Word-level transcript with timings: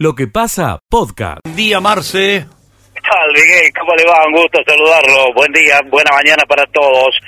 Lo 0.00 0.14
que 0.14 0.28
pasa, 0.28 0.78
podcast. 0.88 1.42
Buen 1.42 1.56
día, 1.56 1.80
Marce. 1.80 2.46
¿Qué 2.94 3.02
tal, 3.02 3.28
Miguel? 3.34 3.66
¿Cómo 3.74 3.90
le 3.98 4.06
va? 4.06 4.30
Un 4.30 4.38
gusto 4.38 4.62
saludarlo. 4.62 5.34
Buen 5.34 5.50
día, 5.50 5.82
buena 5.90 6.14
mañana 6.14 6.46
para 6.46 6.62
todos. 6.70 7.18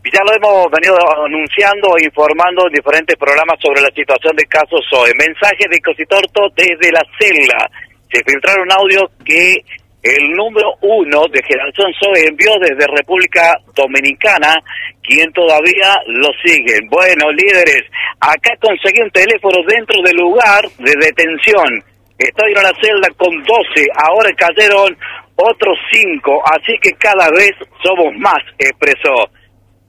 Ya 0.00 0.24
lo 0.24 0.32
hemos 0.32 0.64
venido 0.72 0.96
anunciando 0.96 1.92
e 2.00 2.08
informando 2.08 2.64
en 2.68 2.72
diferentes 2.72 3.20
programas 3.20 3.60
sobre 3.60 3.82
la 3.82 3.92
situación 3.92 4.34
de 4.34 4.48
casos 4.48 4.80
hoy. 4.96 5.12
Mensaje 5.12 5.68
de 5.68 5.76
Cositorto 5.84 6.48
desde 6.56 6.88
la 6.88 7.04
celda. 7.20 7.68
Se 8.08 8.24
filtraron 8.24 8.72
audios 8.72 9.12
que 9.20 9.60
el 10.00 10.24
número 10.32 10.72
uno 10.88 11.28
de 11.28 11.44
Generación 11.44 11.92
Zoe 12.00 12.32
envió 12.32 12.56
desde 12.64 12.96
República 12.96 13.60
Dominicana, 13.76 14.56
quien 15.04 15.30
todavía 15.34 16.00
lo 16.06 16.32
siguen. 16.42 16.88
Bueno, 16.88 17.28
líderes, 17.32 17.84
acá 18.20 18.56
conseguí 18.56 19.04
un 19.04 19.10
teléfono 19.10 19.60
dentro 19.68 20.00
del 20.00 20.16
lugar 20.16 20.64
de 20.78 20.96
detención. 20.96 21.84
En 22.18 22.54
la 22.54 22.72
celda 22.80 23.08
con 23.16 23.30
12, 23.44 23.86
ahora 24.08 24.30
cayeron 24.36 24.96
otros 25.36 25.78
5, 25.92 26.42
así 26.46 26.72
que 26.80 26.92
cada 26.92 27.28
vez 27.30 27.52
somos 27.84 28.14
más, 28.16 28.40
expresó. 28.58 29.28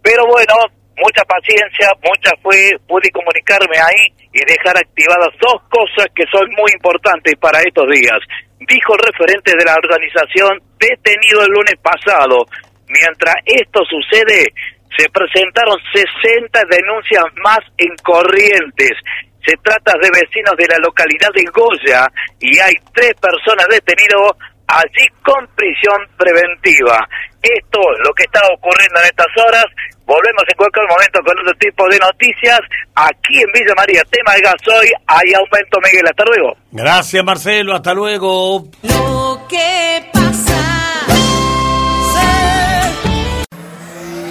Pero 0.04 0.26
bueno, 0.27 0.54
mucha 0.98 1.23
paciencia, 1.23 1.88
mucha 2.04 2.32
fe, 2.44 2.76
pude 2.88 3.09
comunicarme 3.12 3.77
ahí 3.80 4.12
y 4.34 4.40
dejar 4.44 4.77
activadas 4.77 5.32
dos 5.40 5.62
cosas 5.70 6.08
que 6.13 6.26
son 6.32 6.49
muy 6.58 6.71
importantes 6.73 7.34
para 7.40 7.62
estos 7.62 7.88
días. 7.90 8.20
Dijo 8.59 8.94
el 8.96 9.07
referente 9.07 9.54
de 9.55 9.63
la 9.63 9.76
organización 9.76 10.59
detenido 10.80 11.44
el 11.46 11.52
lunes 11.52 11.76
pasado. 11.82 12.44
Mientras 12.90 13.35
esto 13.46 13.84
sucede, 13.85 14.52
se 14.98 15.07
presentaron 15.09 15.77
60 15.94 16.59
denuncias 16.71 17.23
más 17.44 17.59
en 17.77 17.96
Corrientes. 18.04 18.98
Se 19.46 19.55
trata 19.64 19.94
de 20.02 20.09
vecinos 20.12 20.55
de 20.58 20.68
la 20.68 20.77
localidad 20.80 21.30
de 21.34 21.46
Goya 21.54 22.08
y 22.40 22.59
hay 22.59 22.73
tres 22.94 23.14
personas 23.22 23.68
detenidas 23.70 24.36
allí 24.68 25.08
con 25.23 25.48
prisión 25.55 25.96
preventiva. 26.18 27.07
Esto 27.41 27.79
es 27.79 27.99
lo 28.05 28.13
que 28.13 28.24
está 28.24 28.41
ocurriendo 28.54 28.99
en 28.99 29.05
estas 29.05 29.27
horas. 29.38 29.66
Volvemos 30.05 30.44
en 30.48 30.57
cualquier 30.57 30.88
momento 30.88 31.20
con 31.24 31.40
otro 31.40 31.54
tipo 31.60 31.88
de 31.90 31.99
noticias. 31.99 32.60
Aquí 32.96 33.40
en 33.40 33.52
Villa 33.54 33.74
María, 33.76 34.04
tema 34.10 34.34
de 34.34 34.41
gasoil, 34.41 34.94
hay 35.07 35.34
aumento, 35.34 35.79
Miguel. 35.84 36.07
Hasta 36.07 36.24
luego. 36.26 36.57
Gracias, 36.72 37.24
Marcelo. 37.24 37.76
Hasta 37.76 37.94
luego. 37.94 38.63
Lo 38.84 39.48
que 39.49 40.10
pasa. 40.13 40.68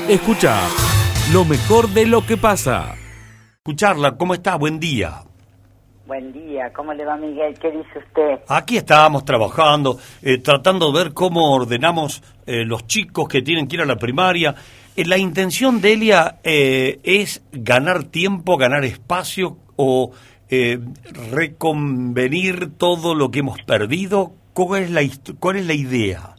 Escucha 0.08 0.60
lo 1.32 1.44
mejor 1.44 1.88
de 1.88 2.06
lo 2.06 2.24
que 2.24 2.36
pasa. 2.36 2.94
Escucharla, 3.66 4.16
¿cómo 4.16 4.32
está? 4.32 4.54
Buen 4.54 4.78
día. 4.78 5.22
Buen 6.06 6.32
día, 6.32 6.72
¿cómo 6.72 6.94
le 6.94 7.04
va 7.04 7.16
Miguel? 7.16 7.58
¿Qué 7.58 7.72
dice 7.72 7.98
usted? 7.98 8.38
Aquí 8.46 8.76
estábamos 8.76 9.24
trabajando, 9.24 9.98
eh, 10.22 10.38
tratando 10.38 10.92
de 10.92 11.02
ver 11.02 11.12
cómo 11.12 11.52
ordenamos 11.52 12.22
eh, 12.46 12.64
los 12.64 12.86
chicos 12.86 13.26
que 13.26 13.42
tienen 13.42 13.66
que 13.66 13.74
ir 13.74 13.82
a 13.82 13.84
la 13.84 13.96
primaria. 13.96 14.54
Eh, 14.94 15.04
la 15.04 15.18
intención 15.18 15.80
de 15.80 15.94
Elia 15.94 16.36
eh, 16.44 17.00
es 17.02 17.44
ganar 17.50 18.04
tiempo, 18.04 18.56
ganar 18.56 18.84
espacio 18.84 19.56
o 19.74 20.12
eh, 20.48 20.78
reconvenir 21.32 22.78
todo 22.78 23.16
lo 23.16 23.32
que 23.32 23.40
hemos 23.40 23.60
perdido. 23.62 24.30
¿Cuál 24.52 24.84
es 24.84 24.90
la, 24.92 25.00
cuál 25.40 25.56
es 25.56 25.66
la 25.66 25.74
idea? 25.74 26.36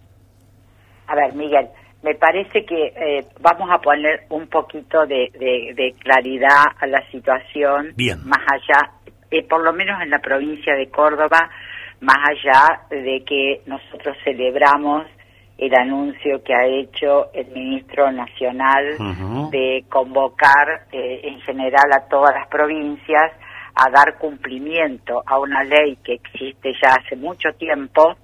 A 1.07 1.15
ver, 1.15 1.33
Miguel, 1.33 1.67
me 2.07 2.15
parece 2.15 2.65
que 2.65 2.93
eh, 2.95 3.25
vamos 3.41 3.69
a 3.69 3.79
poner 3.79 4.21
un 4.29 4.47
poquito 4.47 5.05
de, 5.05 5.29
de- 5.37 5.73
de 5.75 5.93
claridad 5.99 6.63
a 6.79 6.87
la 6.87 7.01
situación, 7.11 7.91
Bien. 7.97 8.17
más 8.25 8.39
allá, 8.49 8.91
eh, 9.29 9.43
por 9.43 9.61
lo 9.63 9.73
menos 9.73 10.01
en 10.01 10.09
la 10.09 10.19
provincia 10.19 10.73
de 10.75 10.87
Córdoba, 10.89 11.49
más 11.99 12.17
allá 12.29 12.81
de 12.89 13.23
que 13.25 13.61
nosotros 13.65 14.15
celebramos 14.23 15.05
el 15.57 15.73
anuncio 15.75 16.43
que 16.43 16.53
ha 16.53 16.65
hecho 16.65 17.33
el 17.33 17.47
ministro 17.47 18.11
nacional 18.11 18.95
de 19.51 19.83
convocar 19.89 20.85
eh, 20.91 21.21
en 21.23 21.41
general 21.41 21.91
a 21.91 22.07
todas 22.07 22.33
las 22.35 22.47
provincias 22.47 23.31
a 23.75 23.89
dar 23.89 24.17
cumplimiento 24.19 25.23
a 25.25 25.39
una 25.39 25.63
ley 25.63 25.97
que 26.05 26.13
existe 26.13 26.73
ya 26.81 26.91
hace 26.99 27.15
mucho 27.15 27.49
tiempo, 27.57 28.15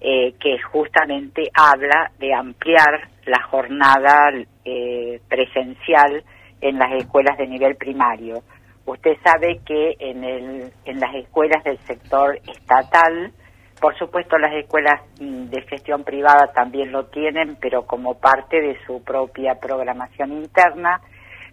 eh, 0.00 0.34
que 0.40 0.58
justamente 0.72 1.42
habla 1.54 2.10
de 2.18 2.34
ampliar 2.34 3.08
la 3.26 3.42
jornada 3.42 4.32
eh, 4.64 5.20
presencial 5.28 6.24
en 6.60 6.78
las 6.78 6.92
escuelas 6.92 7.38
de 7.38 7.46
nivel 7.46 7.76
primario. 7.76 8.42
Usted 8.86 9.16
sabe 9.22 9.60
que 9.64 9.96
en, 9.98 10.24
el, 10.24 10.72
en 10.84 11.00
las 11.00 11.14
escuelas 11.14 11.62
del 11.64 11.78
sector 11.80 12.38
estatal, 12.46 13.32
por 13.80 13.96
supuesto 13.98 14.38
las 14.38 14.52
escuelas 14.54 15.00
de 15.18 15.62
gestión 15.62 16.04
privada 16.04 16.52
también 16.52 16.92
lo 16.92 17.06
tienen, 17.06 17.56
pero 17.60 17.86
como 17.86 18.18
parte 18.18 18.60
de 18.60 18.78
su 18.86 19.02
propia 19.04 19.60
programación 19.60 20.32
interna, 20.32 21.00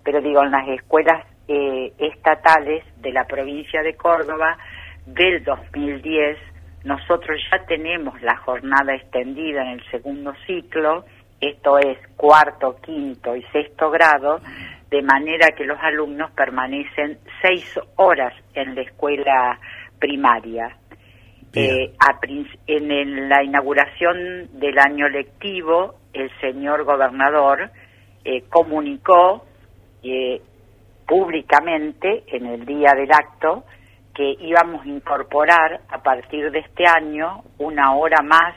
pero 0.04 0.22
digo, 0.22 0.44
en 0.44 0.52
las 0.52 0.68
escuelas 0.70 1.26
eh, 1.48 1.94
estatales 1.98 2.84
de 2.98 3.12
la 3.12 3.26
provincia 3.26 3.82
de 3.82 3.96
Córdoba 3.96 4.58
del 5.06 5.44
2010, 5.44 6.38
nosotros 6.84 7.40
ya 7.52 7.66
tenemos 7.66 8.22
la 8.22 8.38
jornada 8.38 8.96
extendida 8.96 9.62
en 9.62 9.80
el 9.80 9.92
segundo 9.92 10.34
ciclo, 10.46 11.06
esto 11.40 11.78
es 11.78 11.98
cuarto, 12.16 12.78
quinto 12.82 13.36
y 13.36 13.44
sexto 13.52 13.90
grado, 13.90 14.40
de 14.90 15.02
manera 15.02 15.50
que 15.56 15.66
los 15.66 15.78
alumnos 15.80 16.32
permanecen 16.32 17.20
seis 17.42 17.80
horas 17.96 18.34
en 18.54 18.76
la 18.76 18.82
escuela 18.82 19.60
primaria. 20.00 20.78
Eh, 21.54 21.94
a 22.00 22.20
en 22.68 23.30
la 23.30 23.44
inauguración 23.44 24.60
del 24.60 24.78
año 24.78 25.10
lectivo, 25.10 25.96
el 26.14 26.30
señor 26.40 26.84
gobernador 26.84 27.72
eh, 28.24 28.44
comunicó 28.50 29.46
eh, 30.04 30.42
públicamente 31.08 32.24
en 32.28 32.46
el 32.46 32.66
día 32.66 32.92
del 32.96 33.12
acto 33.12 33.64
que 34.14 34.36
íbamos 34.40 34.84
a 34.84 34.90
incorporar 34.90 35.82
a 35.90 36.04
partir 36.04 36.52
de 36.52 36.60
este 36.60 36.86
año 36.86 37.44
una 37.60 37.96
hora 37.96 38.22
más, 38.24 38.56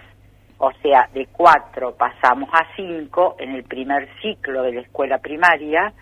o 0.63 0.71
sea, 0.83 1.09
de 1.15 1.27
cuatro 1.33 1.97
pasamos 1.97 2.51
a 2.53 2.67
cinco 2.77 3.35
en 3.39 3.55
el 3.55 3.65
primer 3.65 4.09
ciclo 4.21 4.63
de 4.63 4.73
la 4.73 4.81
escuela 4.83 5.19
primaria, 5.19 5.95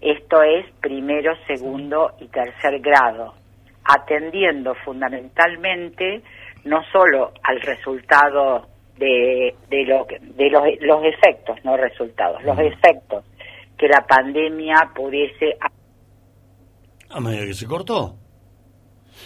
esto 0.00 0.40
es 0.44 0.66
primero, 0.80 1.34
segundo 1.48 2.12
y 2.20 2.28
tercer 2.28 2.78
grado, 2.78 3.34
atendiendo 3.82 4.76
fundamentalmente 4.84 6.22
no 6.64 6.80
solo 6.92 7.32
al 7.42 7.60
resultado 7.60 8.68
de, 8.96 9.56
de, 9.68 9.84
lo, 9.84 10.06
de 10.20 10.48
los, 10.48 10.62
los 10.80 11.04
efectos, 11.04 11.58
no 11.64 11.76
resultados, 11.76 12.40
los 12.44 12.58
efectos 12.60 13.24
que 13.76 13.88
la 13.88 14.06
pandemia 14.06 14.92
pudiese 14.94 15.56
A 17.10 17.20
medida 17.20 17.46
que 17.46 17.54
se 17.54 17.66
cortó. 17.66 18.17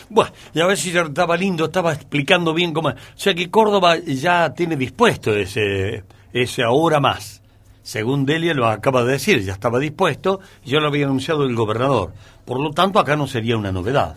Bueno, 0.08 0.30
y 0.54 0.60
a 0.60 0.66
ver 0.66 0.76
si 0.76 0.92
ya 0.92 1.02
estaba 1.02 1.36
lindo, 1.36 1.66
estaba 1.66 1.92
explicando 1.92 2.54
bien 2.54 2.72
cómo... 2.72 2.88
O 2.90 2.94
sea 3.14 3.34
que 3.34 3.50
Córdoba 3.50 3.96
ya 3.98 4.52
tiene 4.54 4.76
dispuesto 4.76 5.34
ese, 5.34 6.04
ese 6.32 6.62
ahora 6.62 7.00
más. 7.00 7.40
Según 7.82 8.24
Delia 8.26 8.54
lo 8.54 8.66
acaba 8.68 9.02
de 9.04 9.12
decir, 9.12 9.42
ya 9.42 9.52
estaba 9.52 9.78
dispuesto, 9.78 10.40
ya 10.64 10.78
lo 10.78 10.88
había 10.88 11.06
anunciado 11.06 11.44
el 11.44 11.54
gobernador. 11.56 12.12
Por 12.44 12.60
lo 12.60 12.70
tanto, 12.70 12.98
acá 13.00 13.16
no 13.16 13.26
sería 13.26 13.56
una 13.56 13.72
novedad. 13.72 14.16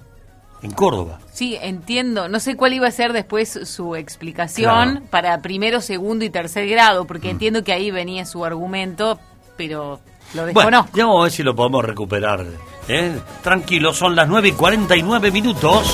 En 0.61 0.71
Córdoba. 0.71 1.19
Sí, 1.31 1.57
entiendo. 1.61 2.27
No 2.29 2.39
sé 2.39 2.55
cuál 2.55 2.73
iba 2.73 2.87
a 2.87 2.91
ser 2.91 3.13
después 3.13 3.59
su 3.65 3.95
explicación 3.95 4.91
Claro. 4.91 5.05
para 5.11 5.41
primero, 5.41 5.81
segundo 5.81 6.25
y 6.25 6.29
tercer 6.29 6.67
grado, 6.67 7.05
porque 7.05 7.29
entiendo 7.29 7.63
que 7.63 7.73
ahí 7.73 7.91
venía 7.91 8.25
su 8.25 8.43
argumento, 8.45 9.19
pero 9.57 9.99
lo 10.33 10.41
Bueno, 10.43 10.47
desconozco. 10.53 10.97
ya 10.97 11.05
vamos 11.05 11.19
a 11.19 11.23
ver 11.23 11.31
si 11.31 11.43
lo 11.43 11.55
podemos 11.55 11.85
recuperar. 11.85 12.45
¿Eh? 12.87 13.19
Tranquilo, 13.43 13.93
son 13.93 14.15
las 14.15 14.27
9 14.27 14.49
y 14.49 14.51
49 14.53 15.31
minutos. 15.31 15.87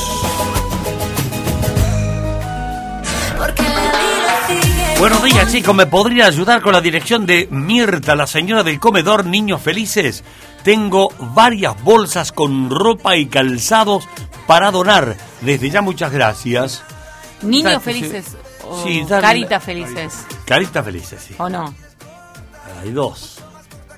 Porque 3.38 3.64
la 3.64 3.70
vida 3.92 4.48
sigue. 4.48 5.00
Buenos 5.00 5.24
días, 5.24 5.52
chicos. 5.52 5.76
¿Me 5.76 5.86
podría 5.88 6.28
ayudar 6.28 6.62
con 6.62 6.74
la 6.74 6.82
dirección 6.82 7.26
de 7.26 7.48
Mirta, 7.52 8.16
la 8.16 8.28
señora 8.28 8.64
del 8.64 8.80
comedor 8.80 9.26
Niños 9.26 9.62
Felices? 9.62 10.24
Tengo 10.64 11.10
varias 11.34 11.82
bolsas 11.84 12.32
con 12.32 12.70
ropa 12.70 13.16
y 13.18 13.26
calzados 13.28 14.08
para 14.46 14.70
donar. 14.72 15.16
Desde 15.42 15.70
ya, 15.70 15.82
muchas 15.82 16.12
gracias. 16.12 16.84
Niños 17.42 17.64
Dale, 17.64 17.80
felices 17.80 18.38
o 18.64 18.84
sí, 18.84 19.04
dale. 19.10 19.22
caritas 19.24 19.64
felices, 19.64 20.26
Caritas 20.46 20.86
Felices, 20.86 21.26
sí. 21.28 21.34
¿o 21.40 21.50
no? 21.50 21.74
Hay 22.84 22.92
dos. 22.92 23.40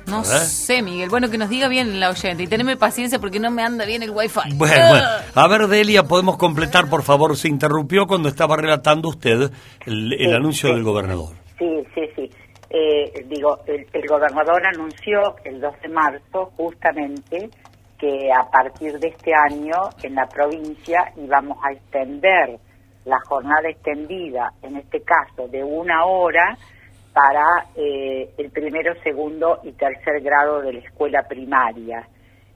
No 0.08 0.24
sé, 0.24 0.82
Miguel. 0.82 1.10
Bueno, 1.10 1.30
que 1.30 1.38
nos 1.38 1.50
diga 1.50 1.68
bien 1.68 2.00
la 2.00 2.10
oyente 2.10 2.44
y 2.44 2.48
teneme 2.48 2.76
paciencia 2.78 3.20
porque 3.20 3.40
no 3.40 3.50
me 3.52 3.64
anda 3.64 3.86
bien 3.86 4.04
el 4.04 4.12
wifi. 4.12 4.40
Bueno, 4.56 4.90
bueno. 4.90 5.06
A 5.34 5.48
ver, 5.48 5.68
Delia, 5.68 6.04
¿podemos 6.04 6.38
completar, 6.38 6.90
por 6.90 7.04
favor? 7.04 7.36
Se 7.38 7.48
interrumpió 7.48 8.06
cuando 8.06 8.28
estaba 8.30 8.58
relatando 8.58 9.10
usted 9.10 9.52
el, 9.86 10.14
el 10.14 10.30
Sí, 10.30 10.34
anuncio 10.34 10.70
sí. 10.70 10.76
del 10.76 10.84
gobernador. 10.84 11.36
Sí, 11.58 11.84
sí, 11.96 12.02
sí. 12.16 12.30
Eh, 12.70 13.26
digo, 13.30 13.60
el, 13.68 13.86
el 13.94 14.08
gobernador 14.08 14.62
anunció 14.66 15.36
el 15.46 15.62
2 15.62 15.74
de 15.84 15.90
marzo 15.90 16.52
justamente 16.58 17.50
que 18.00 18.30
a 18.34 18.50
partir 18.52 19.00
de 19.00 19.08
este 19.10 19.32
año 19.50 19.76
en 20.02 20.16
la 20.16 20.28
provincia 20.28 21.14
íbamos 21.16 21.58
a 21.64 21.72
extender 21.72 22.58
la 23.06 23.20
jornada 23.28 23.70
extendida, 23.70 24.52
en 24.62 24.78
este 24.78 25.02
caso 25.02 25.48
de 25.50 25.64
una 25.64 26.06
hora, 26.06 26.58
para 27.14 27.68
eh, 27.76 28.34
el 28.38 28.52
primero, 28.52 28.94
segundo 29.04 29.60
y 29.64 29.72
tercer 29.74 30.22
grado 30.22 30.62
de 30.62 30.74
la 30.74 30.80
escuela 30.80 31.24
primaria. 31.28 32.08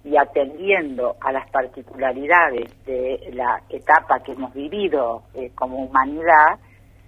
Y 0.04 0.16
atendiendo 0.18 1.16
a 1.20 1.32
las 1.32 1.50
particularidades 1.50 2.72
de 2.86 3.30
la 3.34 3.62
etapa 3.70 4.20
que 4.24 4.32
hemos 4.32 4.54
vivido 4.54 5.24
eh, 5.34 5.52
como 5.54 5.86
humanidad, 5.86 6.60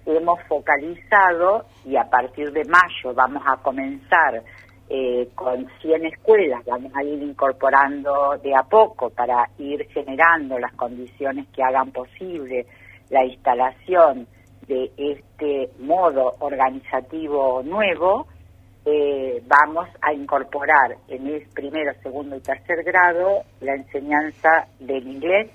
hemos 0.06 0.42
focalizado 0.44 1.66
y 1.86 1.96
a 1.96 2.10
partir 2.10 2.52
de 2.52 2.66
mayo 2.66 3.14
vamos 3.14 3.44
a 3.46 3.58
comenzar 3.58 4.44
eh, 4.90 5.30
con 5.36 5.68
100 5.82 6.06
escuelas, 6.08 6.66
vamos 6.66 6.92
a 6.96 7.04
ir 7.04 7.22
incorporando 7.22 8.38
de 8.42 8.56
a 8.56 8.64
poco 8.64 9.12
para 9.12 9.48
ir 9.60 9.88
generando 9.90 10.58
las 10.58 10.74
condiciones 10.74 11.48
que 11.50 11.64
hagan 11.64 11.92
posible 11.92 12.66
la 13.10 13.24
instalación 13.24 14.28
de 14.70 14.92
este 14.98 15.72
modo 15.80 16.36
organizativo 16.40 17.64
nuevo, 17.64 18.28
eh, 18.86 19.42
vamos 19.48 19.90
a 20.00 20.14
incorporar 20.14 20.96
en 21.08 21.26
el 21.28 21.48
primero, 21.54 21.92
segundo 22.04 22.36
y 22.36 22.40
tercer 22.40 22.84
grado 22.84 23.44
la 23.62 23.74
enseñanza 23.74 24.68
del 24.80 25.08
inglés, 25.08 25.50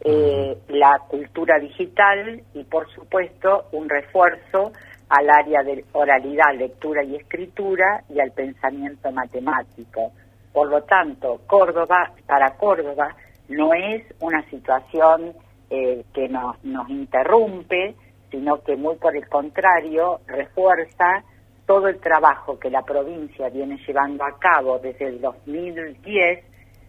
eh, 0.00 0.58
la 0.68 0.98
cultura 1.08 1.60
digital 1.60 2.42
y, 2.52 2.64
por 2.64 2.90
supuesto, 2.90 3.66
un 3.70 3.88
refuerzo 3.88 4.72
al 5.08 5.30
área 5.30 5.62
de 5.62 5.84
oralidad, 5.92 6.54
lectura 6.56 7.04
y 7.04 7.14
escritura 7.14 8.02
y 8.08 8.18
al 8.18 8.32
pensamiento 8.32 9.12
matemático. 9.12 10.10
Por 10.52 10.68
lo 10.68 10.82
tanto, 10.82 11.40
Córdoba, 11.46 12.10
para 12.26 12.56
Córdoba, 12.56 13.14
no 13.48 13.72
es 13.74 14.02
una 14.20 14.42
situación 14.50 15.34
eh, 15.70 16.04
que 16.12 16.28
nos, 16.28 16.62
nos 16.64 16.88
interrumpe, 16.90 17.94
sino 18.34 18.60
que 18.64 18.74
muy 18.74 18.96
por 18.96 19.16
el 19.16 19.28
contrario 19.28 20.18
refuerza 20.26 21.22
todo 21.66 21.86
el 21.86 22.00
trabajo 22.00 22.58
que 22.58 22.68
la 22.68 22.82
provincia 22.82 23.48
viene 23.48 23.78
llevando 23.86 24.24
a 24.24 24.36
cabo 24.40 24.80
desde 24.80 25.06
el 25.06 25.20
2010 25.20 26.44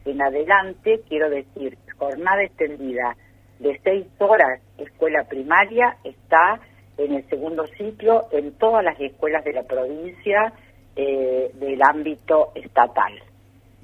en 0.05 0.21
adelante, 0.23 1.01
quiero 1.07 1.29
decir, 1.29 1.77
jornada 1.99 2.41
extendida 2.43 3.15
de 3.59 3.79
seis 3.83 4.07
horas 4.17 4.59
escuela 4.79 5.23
primaria 5.25 5.97
está 6.03 6.59
en 6.97 7.13
el 7.13 7.29
segundo 7.29 7.67
ciclo 7.77 8.25
en 8.31 8.51
todas 8.53 8.83
las 8.83 8.99
escuelas 8.99 9.43
de 9.43 9.53
la 9.53 9.63
provincia 9.63 10.51
eh, 10.95 11.51
del 11.53 11.79
ámbito 11.83 12.53
estatal. 12.55 13.13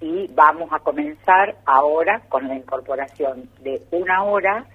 Y 0.02 0.28
vamos 0.34 0.69
a 0.72 0.80
comenzar 0.80 1.58
ahora 1.66 2.24
con 2.28 2.48
la 2.48 2.56
incorporación 2.56 3.50
de 3.60 3.84
una 3.92 4.24
hora 4.24 4.66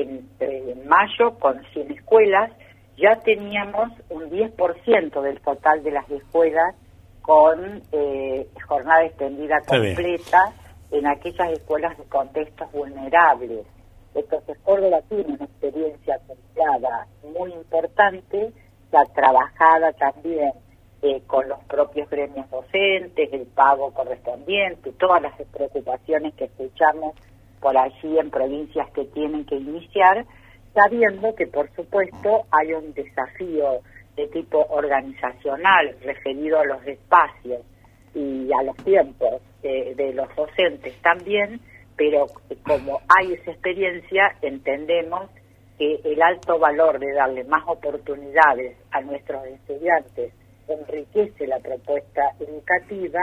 en, 0.00 0.88
mayo 0.88 1.38
con 1.38 1.62
100 1.72 1.92
escuelas, 1.92 2.50
ya 2.96 3.16
teníamos 3.20 3.90
un 4.10 4.30
10% 4.30 5.20
del 5.22 5.40
total 5.40 5.82
de 5.82 5.90
las 5.90 6.10
escuelas 6.10 6.74
con 7.20 7.82
eh, 7.92 8.48
jornada 8.66 9.04
extendida 9.04 9.60
completa 9.60 10.52
en 10.90 11.06
aquellas 11.06 11.52
escuelas 11.52 11.96
de 11.96 12.04
contextos 12.04 12.70
vulnerables. 12.72 13.66
Entonces 14.14 14.58
Córdoba 14.62 15.00
tiene 15.08 15.34
una 15.34 15.44
experiencia 15.44 16.16
acumulada 16.16 17.06
muy 17.22 17.52
importante, 17.52 18.52
la 18.90 19.04
trabajada 19.06 19.92
también 19.92 20.52
eh, 21.00 21.22
con 21.26 21.48
los 21.48 21.58
propios 21.64 22.08
gremios 22.10 22.48
docentes, 22.50 23.32
el 23.32 23.46
pago 23.46 23.92
correspondiente, 23.92 24.92
todas 24.92 25.22
las 25.22 25.32
preocupaciones 25.52 26.34
que 26.34 26.44
escuchamos 26.44 27.14
por 27.62 27.78
allí 27.78 28.18
en 28.18 28.30
provincias 28.30 28.90
que 28.90 29.04
tienen 29.06 29.46
que 29.46 29.54
iniciar, 29.54 30.26
sabiendo 30.74 31.34
que 31.34 31.46
por 31.46 31.70
supuesto 31.74 32.44
hay 32.50 32.74
un 32.74 32.92
desafío 32.92 33.80
de 34.16 34.26
tipo 34.28 34.58
organizacional 34.68 35.96
referido 36.02 36.58
a 36.58 36.64
los 36.66 36.84
espacios 36.86 37.62
y 38.14 38.50
a 38.52 38.62
los 38.64 38.76
tiempos 38.78 39.40
de, 39.62 40.12
los 40.14 40.34
docentes 40.34 40.94
también, 41.02 41.60
pero 41.96 42.26
como 42.64 43.00
hay 43.16 43.34
esa 43.34 43.52
experiencia, 43.52 44.34
entendemos 44.42 45.30
que 45.78 46.00
el 46.04 46.20
alto 46.20 46.58
valor 46.58 46.98
de 46.98 47.12
darle 47.12 47.44
más 47.44 47.62
oportunidades 47.66 48.76
a 48.90 49.00
nuestros 49.02 49.46
estudiantes 49.46 50.32
enriquece 50.68 51.46
la 51.46 51.60
propuesta 51.60 52.32
educativa 52.40 53.20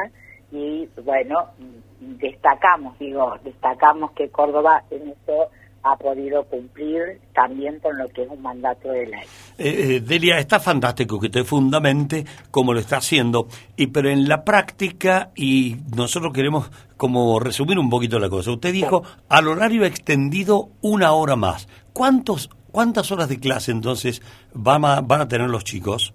y 0.51 0.87
bueno, 1.03 1.51
destacamos, 1.99 2.97
digo, 2.99 3.35
destacamos 3.43 4.11
que 4.11 4.29
Córdoba 4.29 4.83
en 4.89 5.09
eso 5.09 5.49
ha 5.83 5.95
podido 5.95 6.43
cumplir 6.43 7.21
también 7.33 7.79
con 7.79 7.97
lo 7.97 8.07
que 8.09 8.23
es 8.23 8.29
un 8.29 8.41
mandato 8.41 8.89
de 8.89 9.05
ley. 9.05 9.21
Eh, 9.57 9.95
eh, 9.95 9.99
Delia, 10.01 10.37
está 10.37 10.59
fantástico 10.59 11.19
que 11.19 11.27
usted 11.27 11.43
fundamente 11.43 12.25
como 12.51 12.73
lo 12.73 12.79
está 12.79 12.97
haciendo, 12.97 13.47
y 13.75 13.87
pero 13.87 14.09
en 14.09 14.27
la 14.27 14.43
práctica, 14.43 15.31
y 15.35 15.77
nosotros 15.95 16.33
queremos 16.33 16.69
como 16.97 17.39
resumir 17.39 17.79
un 17.79 17.89
poquito 17.89 18.19
la 18.19 18.29
cosa, 18.29 18.51
usted 18.51 18.73
dijo 18.73 19.03
al 19.29 19.47
horario 19.47 19.85
extendido 19.85 20.69
una 20.81 21.13
hora 21.13 21.35
más. 21.35 21.67
¿Cuántos, 21.93 22.49
¿Cuántas 22.71 23.11
horas 23.11 23.29
de 23.29 23.39
clase 23.39 23.71
entonces 23.71 24.21
van 24.53 24.83
a, 24.85 25.01
van 25.01 25.21
a 25.21 25.27
tener 25.27 25.49
los 25.49 25.63
chicos? 25.63 26.13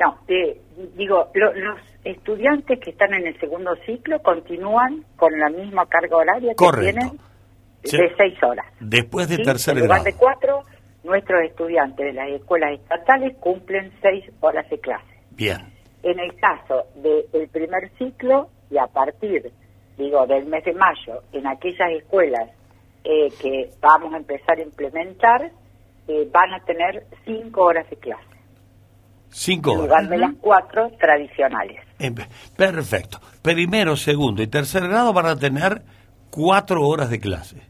No, 0.00 0.16
eh, 0.28 0.60
digo, 0.96 1.28
los 1.34 1.78
estudiantes 2.04 2.78
que 2.80 2.90
están 2.90 3.14
en 3.14 3.26
el 3.26 3.38
segundo 3.38 3.74
ciclo 3.86 4.20
continúan 4.22 5.04
con 5.16 5.38
la 5.38 5.50
misma 5.50 5.86
carga 5.86 6.16
horaria 6.16 6.54
que 6.54 6.80
tienen 6.80 7.18
de 7.82 8.14
seis 8.16 8.42
horas. 8.42 8.66
Después 8.80 9.28
de 9.28 9.38
tercer 9.38 9.76
en 9.76 9.84
lugar 9.84 10.02
de 10.02 10.14
cuatro, 10.14 10.64
nuestros 11.04 11.42
estudiantes 11.42 12.06
de 12.06 12.12
las 12.12 12.28
escuelas 12.30 12.72
estatales 12.72 13.36
cumplen 13.38 13.92
seis 14.02 14.24
horas 14.40 14.68
de 14.70 14.78
clase. 14.78 15.06
Bien. 15.30 15.72
En 16.02 16.18
el 16.18 16.34
caso 16.36 16.86
del 16.96 17.48
primer 17.48 17.90
ciclo, 17.98 18.48
y 18.70 18.78
a 18.78 18.86
partir, 18.86 19.50
digo, 19.98 20.26
del 20.26 20.46
mes 20.46 20.64
de 20.64 20.72
mayo, 20.72 21.22
en 21.32 21.46
aquellas 21.46 21.90
escuelas 21.92 22.50
eh, 23.04 23.28
que 23.40 23.70
vamos 23.80 24.14
a 24.14 24.18
empezar 24.18 24.58
a 24.58 24.62
implementar, 24.62 25.50
eh, 26.08 26.28
van 26.30 26.54
a 26.54 26.60
tener 26.60 27.04
cinco 27.24 27.64
horas 27.64 27.88
de 27.90 27.96
clase. 27.96 28.29
Cinco 29.30 29.72
horas. 29.72 29.82
En 29.82 29.86
lugar 29.86 30.08
de 30.08 30.18
las 30.18 30.32
cuatro 30.40 30.90
tradicionales. 30.98 31.80
Perfecto. 32.56 33.20
Primero, 33.42 33.96
segundo 33.96 34.42
y 34.42 34.48
tercer 34.48 34.88
grado 34.88 35.12
van 35.12 35.26
a 35.26 35.36
tener 35.36 35.82
cuatro 36.30 36.82
horas 36.82 37.10
de 37.10 37.20
clase. 37.20 37.62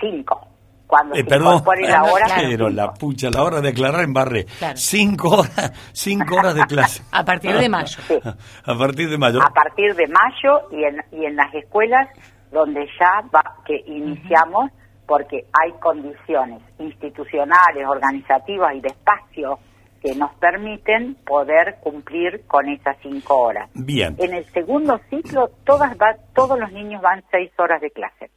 Cinco. 0.00 0.46
Cuando 0.86 1.16
eh, 1.16 1.24
perdón, 1.24 1.62
la 1.80 2.04
hora. 2.12 2.26
Pero 2.36 2.68
la 2.70 2.92
pucha, 2.92 3.30
la 3.30 3.42
hora 3.42 3.60
de 3.60 3.70
aclarar 3.70 4.04
en 4.04 4.12
barre. 4.12 4.46
Cinco 4.74 5.30
horas, 5.30 5.72
cinco 5.92 6.36
horas 6.36 6.54
de 6.54 6.64
clase. 6.66 7.02
a 7.10 7.24
partir 7.24 7.56
de 7.56 7.68
mayo. 7.68 7.98
A 8.64 8.78
partir 8.78 9.08
de 9.08 9.18
mayo. 9.18 9.40
A 9.42 9.50
partir 9.50 9.94
de 9.94 10.06
mayo 10.06 10.68
y 10.70 10.84
en, 10.84 11.02
y 11.12 11.24
en 11.24 11.36
las 11.36 11.52
escuelas 11.54 12.08
donde 12.52 12.86
ya 12.98 13.22
va, 13.34 13.56
que 13.66 13.82
iniciamos, 13.86 14.70
porque 15.06 15.46
hay 15.52 15.72
condiciones 15.80 16.62
institucionales, 16.78 17.86
organizativas 17.86 18.74
y 18.76 18.80
de 18.80 18.88
espacio 18.88 19.58
que 20.06 20.14
nos 20.14 20.32
permiten 20.34 21.16
poder 21.26 21.78
cumplir 21.80 22.42
con 22.46 22.68
esas 22.68 22.96
cinco 23.02 23.40
horas. 23.40 23.68
Bien. 23.74 24.14
En 24.18 24.34
el 24.34 24.44
segundo 24.52 25.00
ciclo, 25.10 25.50
todas 25.64 25.92
va, 25.94 26.16
todos 26.32 26.56
los 26.58 26.70
niños 26.70 27.02
van 27.02 27.24
seis 27.30 27.50
horas 27.58 27.80
de 27.80 27.90
clase. 27.90 28.30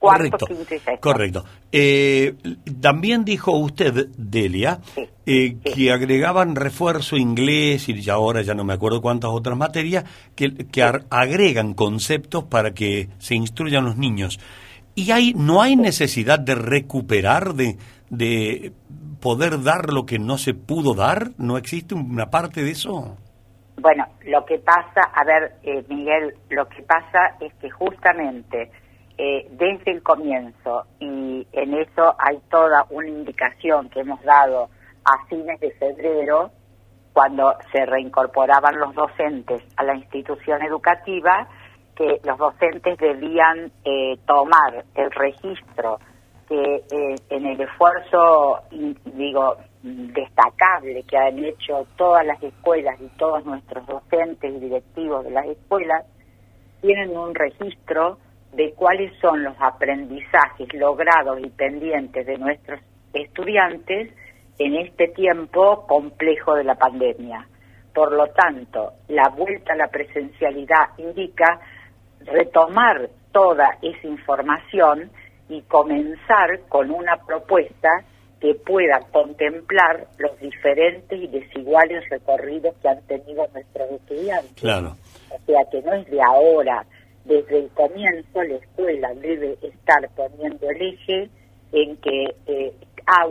correcto, 0.00 0.48
correcto. 1.00 1.44
Eh, 1.70 2.34
también 2.80 3.24
dijo 3.24 3.52
usted, 3.52 4.08
Delia, 4.18 4.80
eh, 5.24 5.58
que 5.62 5.92
agregaban 5.92 6.56
refuerzo 6.56 7.16
inglés 7.16 7.88
y 7.88 8.10
ahora 8.10 8.42
ya 8.42 8.54
no 8.54 8.64
me 8.64 8.72
acuerdo 8.72 9.00
cuántas 9.00 9.30
otras 9.30 9.56
materias, 9.56 10.04
que, 10.34 10.52
que 10.66 10.82
agregan 10.82 11.74
conceptos 11.74 12.42
para 12.44 12.74
que 12.74 13.10
se 13.18 13.36
instruyan 13.36 13.84
los 13.84 13.96
niños. 13.96 14.40
¿Y 14.96 15.12
hay, 15.12 15.34
no 15.34 15.62
hay 15.62 15.76
necesidad 15.76 16.40
de 16.40 16.56
recuperar, 16.56 17.54
de, 17.54 17.78
de 18.12 18.72
poder 19.22 19.62
dar 19.62 19.90
lo 19.90 20.04
que 20.04 20.18
no 20.18 20.36
se 20.36 20.52
pudo 20.52 20.94
dar? 20.94 21.30
¿No 21.38 21.56
existe 21.56 21.94
una 21.94 22.26
parte 22.26 22.62
de 22.62 22.70
eso? 22.70 23.16
Bueno, 23.78 24.06
lo 24.26 24.44
que 24.44 24.58
pasa, 24.58 25.00
a 25.14 25.24
ver, 25.24 25.54
eh, 25.62 25.82
Miguel, 25.88 26.34
lo 26.50 26.68
que 26.68 26.82
pasa 26.82 27.36
es 27.40 27.54
que 27.54 27.70
justamente 27.70 28.70
eh, 29.16 29.48
desde 29.52 29.92
el 29.92 30.02
comienzo, 30.02 30.84
y 31.00 31.46
en 31.52 31.74
eso 31.74 32.14
hay 32.18 32.38
toda 32.50 32.84
una 32.90 33.08
indicación 33.08 33.88
que 33.88 34.00
hemos 34.00 34.22
dado 34.22 34.68
a 35.04 35.26
fines 35.28 35.58
de 35.60 35.70
febrero, 35.72 36.50
cuando 37.14 37.54
se 37.72 37.86
reincorporaban 37.86 38.78
los 38.78 38.94
docentes 38.94 39.62
a 39.76 39.84
la 39.84 39.94
institución 39.94 40.62
educativa, 40.62 41.48
que 41.96 42.20
los 42.24 42.38
docentes 42.38 42.98
debían 42.98 43.72
eh, 43.84 44.18
tomar 44.26 44.84
el 44.94 45.10
registro 45.10 45.98
que 46.52 46.84
eh, 46.90 47.14
en 47.30 47.46
el 47.46 47.60
esfuerzo, 47.62 48.60
digo, 49.14 49.56
destacable 49.82 51.02
que 51.04 51.16
han 51.16 51.42
hecho 51.42 51.86
todas 51.96 52.26
las 52.26 52.42
escuelas 52.42 53.00
y 53.00 53.08
todos 53.16 53.42
nuestros 53.46 53.86
docentes 53.86 54.54
y 54.54 54.60
directivos 54.60 55.24
de 55.24 55.30
las 55.30 55.46
escuelas, 55.46 56.04
tienen 56.82 57.16
un 57.16 57.34
registro 57.34 58.18
de 58.52 58.74
cuáles 58.74 59.18
son 59.18 59.42
los 59.42 59.54
aprendizajes 59.60 60.68
logrados 60.74 61.40
y 61.40 61.48
pendientes 61.48 62.26
de 62.26 62.36
nuestros 62.36 62.80
estudiantes 63.14 64.12
en 64.58 64.76
este 64.76 65.08
tiempo 65.08 65.86
complejo 65.86 66.54
de 66.54 66.64
la 66.64 66.74
pandemia. 66.74 67.46
Por 67.94 68.12
lo 68.12 68.26
tanto, 68.26 68.92
la 69.08 69.30
vuelta 69.30 69.72
a 69.72 69.76
la 69.76 69.88
presencialidad 69.88 70.90
indica 70.98 71.60
retomar 72.26 73.08
toda 73.32 73.78
esa 73.80 74.06
información 74.06 75.10
y 75.52 75.60
comenzar 75.62 76.60
con 76.68 76.90
una 76.90 77.16
propuesta 77.26 77.88
que 78.40 78.54
pueda 78.54 79.00
contemplar 79.12 80.06
los 80.18 80.38
diferentes 80.40 81.20
y 81.20 81.26
desiguales 81.28 82.08
recorridos 82.08 82.74
que 82.80 82.88
han 82.88 83.02
tenido 83.02 83.46
nuestros 83.52 83.90
estudiantes. 83.92 84.54
Claro. 84.54 84.96
O 85.30 85.38
sea 85.46 85.60
que 85.70 85.82
no 85.82 85.92
es 85.92 86.10
de 86.10 86.20
ahora, 86.22 86.84
desde 87.24 87.60
el 87.60 87.68
comienzo 87.70 88.42
la 88.42 88.56
escuela 88.56 89.14
debe 89.14 89.58
estar 89.62 90.08
poniendo 90.16 90.68
el 90.70 90.82
eje 90.82 91.30
en 91.72 91.96
que 91.98 92.34
eh, 92.46 92.72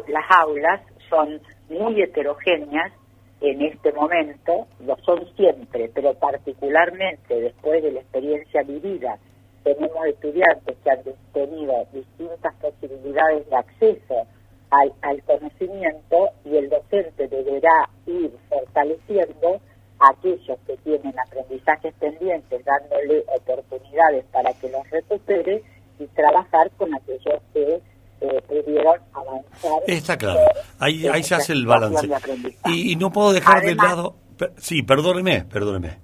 las 0.08 0.26
aulas 0.30 0.82
son 1.10 1.42
muy 1.70 2.02
heterogéneas 2.02 2.94
en 3.42 3.62
este 3.64 3.92
momento, 3.92 4.68
lo 4.86 4.96
son 4.98 5.26
siempre, 5.36 5.90
pero 5.94 6.14
particularmente 6.14 7.42
después 7.42 7.82
de 7.82 7.92
la 7.92 8.00
experiencia 8.02 8.62
vivida, 8.62 9.18
tenemos 9.64 10.06
estudiantes 10.08 10.78
que 10.84 10.92
han 10.92 11.04
tenido 11.34 11.88
distintas 11.94 12.54
posibilidades 12.56 13.50
de 13.50 13.56
acceso 13.56 14.28
al, 14.72 14.94
al 15.02 15.22
conocimiento 15.24 16.30
y 16.46 16.56
el 16.56 16.70
docente 16.70 17.28
deberá 17.28 17.90
ir 18.06 18.32
fortaleciendo 18.50 19.62
a 20.00 20.10
aquellos 20.10 20.58
que 20.66 20.78
tienen 20.78 21.14
aprendizajes 21.20 21.94
pendientes, 21.96 22.66
dándole 22.66 23.24
oportunidades 23.28 24.26
para 24.32 24.52
que 24.54 24.70
los 24.70 24.90
recupere 24.90 25.62
y 26.00 26.08
trabajar 26.08 26.72
con 26.78 26.94
aquellos 26.96 27.42
que 27.54 27.82
eh, 28.22 28.42
pudieron 28.48 29.00
avanzar. 29.14 29.82
Está 29.88 30.18
claro, 30.18 30.40
ahí, 30.80 31.08
ahí 31.08 31.24
se 31.24 31.36
hace 31.36 31.54
el 31.54 31.66
balance. 31.66 32.08
Y, 32.66 32.94
y, 32.94 32.96
no 32.96 33.12
puedo 33.12 33.34
dejar 33.34 33.62
de 33.62 33.76
lado... 33.76 34.16
Sí, 34.58 34.82
perdóneme, 34.82 35.46
perdóneme. 35.46 36.00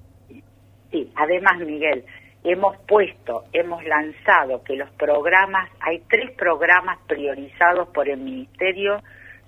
Sí, 0.92 1.12
además, 1.16 1.60
Miguel, 1.66 2.06
hemos 2.52 2.78
puesto, 2.88 3.44
hemos 3.52 3.84
lanzado 3.84 4.64
que 4.64 4.78
los 4.78 4.90
programas, 4.92 5.70
hay 5.82 6.02
tres 6.10 6.32
programas 6.32 6.98
priorizados 7.06 7.90
por 7.90 8.08
el 8.08 8.20
Ministerio 8.20 9.02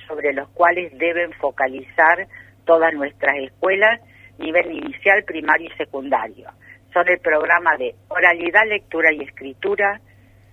sobre 0.06 0.34
los 0.34 0.50
cuales 0.50 0.92
deben 0.98 1.32
focalizar 1.34 2.28
todas 2.66 2.94
nuestras 2.94 3.38
escuelas, 3.38 4.02
nivel 4.38 4.72
inicial, 4.72 5.24
primario 5.24 5.70
y 5.74 5.78
secundario. 5.78 6.50
Son 6.92 7.08
el 7.08 7.20
programa 7.20 7.78
de 7.78 7.96
oralidad, 8.10 8.68
lectura 8.68 9.14
y 9.14 9.24
escritura, 9.24 10.02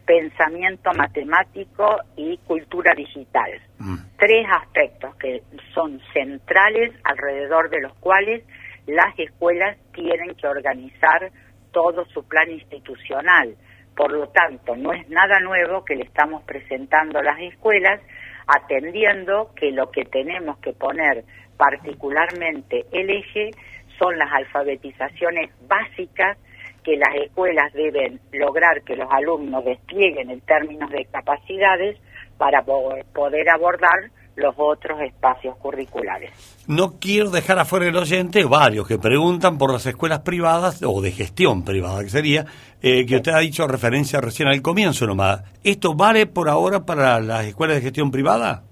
pensamiento 0.07 0.91
matemático 0.97 1.97
y 2.17 2.37
cultura 2.39 2.93
digital. 2.95 3.51
Mm. 3.79 3.97
Tres 4.19 4.47
aspectos 4.63 5.17
que 5.17 5.43
son 5.75 6.01
centrales 6.13 6.93
alrededor 7.03 7.71
de 7.71 7.81
los 7.81 7.95
cuales 7.95 8.45
las 8.87 9.19
escuelas 9.19 9.77
tienen 9.93 10.37
que 10.37 10.47
organizar 10.47 11.33
todo 11.73 12.05
su 12.07 12.27
plan 12.27 12.51
institucional. 12.51 13.57
Por 13.97 14.13
lo 14.13 14.29
tanto, 14.29 14.77
no 14.77 14.93
es 14.93 15.09
nada 15.09 15.41
nuevo 15.41 15.85
que 15.85 15.97
le 15.97 16.05
estamos 16.05 16.43
presentando 16.45 17.19
a 17.19 17.23
las 17.23 17.41
escuelas, 17.41 18.01
atendiendo 18.47 19.53
que 19.55 19.71
lo 19.71 19.91
que 19.91 20.05
tenemos 20.05 20.59
que 20.59 20.73
poner 20.73 21.25
particularmente 21.57 22.85
el 22.93 23.11
eje 23.11 23.51
son 23.99 24.19
las 24.19 24.31
alfabetizaciones 24.33 25.51
básicas 25.67 26.37
que 26.85 26.97
las 26.97 27.15
escuelas 27.17 27.73
deben 27.73 28.21
lograr 28.33 28.83
que 28.83 28.95
los 28.95 29.11
alumnos 29.11 29.65
desplieguen 29.65 30.31
en 30.31 30.41
términos 30.43 30.91
de 30.91 31.05
capacidades 31.07 31.99
para 32.39 32.63
poder 32.63 33.49
abordar 33.49 34.11
los 34.37 34.55
otros 34.59 35.01
espacios 35.01 35.57
curriculares. 35.57 36.31
No 36.69 36.99
quiero 37.01 37.31
dejar 37.31 37.59
afuera 37.59 37.89
el 37.89 37.97
oyente 37.97 38.45
varios 38.45 38.87
que 38.87 38.99
preguntan 38.99 39.57
por 39.59 39.73
las 39.73 39.87
escuelas 39.87 40.21
privadas 40.21 40.83
o 40.85 41.01
de 41.01 41.11
gestión 41.11 41.65
privada, 41.65 42.03
que 42.03 42.11
sería, 42.11 42.45
eh, 42.83 43.07
que 43.07 43.17
usted 43.17 43.33
ha 43.33 43.39
dicho 43.39 43.67
referencia 43.67 44.21
recién 44.21 44.49
al 44.49 44.63
comienzo 44.63 45.07
nomás. 45.07 45.43
¿Esto 45.65 45.95
vale 45.95 46.27
por 46.27 46.49
ahora 46.49 46.85
para 46.85 47.19
las 47.21 47.47
escuelas 47.47 47.77
de 47.77 47.83
gestión 47.83 48.11
privada? 48.11 48.63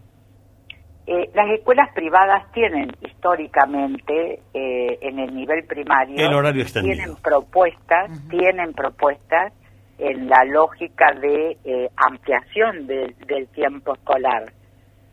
Eh, 1.06 1.30
las 1.34 1.50
escuelas 1.50 1.92
privadas 1.94 2.50
tienen 2.52 2.90
históricamente 3.02 4.40
eh, 4.54 4.98
en 5.02 5.18
el 5.18 5.34
nivel 5.34 5.64
primario 5.64 6.16
el 6.16 6.32
horario 6.32 6.64
tienen 6.64 7.14
propuestas, 7.16 8.10
tienen 8.30 8.72
propuestas 8.72 9.52
en 9.98 10.28
la 10.28 10.44
lógica 10.44 11.12
de 11.12 11.58
ampliación 11.96 12.86
del 12.86 13.48
tiempo 13.54 13.94
escolar 13.94 14.52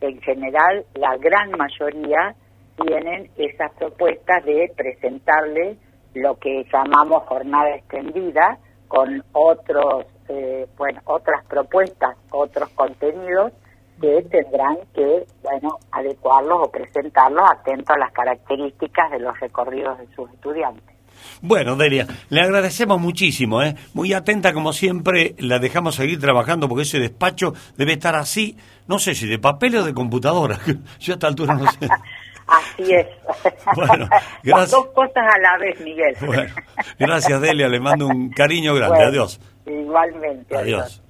en 0.01 0.19
general 0.21 0.85
la 0.95 1.15
gran 1.17 1.51
mayoría 1.51 2.35
tienen 2.83 3.29
esas 3.37 3.71
propuestas 3.73 4.43
de 4.45 4.71
presentarle 4.75 5.77
lo 6.15 6.37
que 6.37 6.65
llamamos 6.71 7.23
jornada 7.23 7.75
extendida 7.75 8.57
con 8.87 9.23
otros 9.31 10.05
eh, 10.27 10.67
bueno 10.77 11.01
otras 11.05 11.45
propuestas 11.45 12.17
otros 12.31 12.69
contenidos 12.69 13.53
que 14.01 14.23
tendrán 14.23 14.77
que 14.93 15.25
bueno 15.43 15.77
adecuarlos 15.91 16.67
o 16.67 16.71
presentarlos 16.71 17.49
atento 17.49 17.93
a 17.93 17.99
las 17.99 18.11
características 18.11 19.11
de 19.11 19.19
los 19.19 19.39
recorridos 19.39 19.99
de 19.99 20.07
sus 20.15 20.29
estudiantes 20.33 21.00
bueno, 21.41 21.75
Delia, 21.75 22.07
le 22.29 22.41
agradecemos 22.41 22.99
muchísimo, 22.99 23.61
¿eh? 23.63 23.75
Muy 23.93 24.13
atenta 24.13 24.53
como 24.53 24.73
siempre, 24.73 25.35
la 25.39 25.59
dejamos 25.59 25.95
seguir 25.95 26.19
trabajando 26.19 26.67
porque 26.67 26.83
ese 26.83 26.99
despacho 26.99 27.53
debe 27.77 27.93
estar 27.93 28.15
así, 28.15 28.57
no 28.87 28.99
sé 28.99 29.15
si 29.15 29.27
de 29.27 29.39
papel 29.39 29.75
o 29.77 29.83
de 29.83 29.93
computadora. 29.93 30.59
Yo 30.99 31.13
a 31.13 31.15
esta 31.15 31.27
altura 31.27 31.55
no 31.55 31.71
sé. 31.71 31.87
Así 32.47 32.91
es. 32.93 33.07
Bueno, 33.75 34.07
gracias. 34.43 34.43
Las 34.43 34.71
dos 34.71 34.87
cosas 34.87 35.23
a 35.33 35.39
la 35.39 35.57
vez, 35.57 35.79
Miguel. 35.79 36.13
Bueno, 36.25 36.53
gracias, 36.99 37.39
Delia, 37.39 37.69
le 37.69 37.79
mando 37.79 38.07
un 38.07 38.29
cariño 38.31 38.73
grande. 38.75 39.03
adiós. 39.03 39.39
Igualmente. 39.65 40.57
Adiós. 40.57 41.01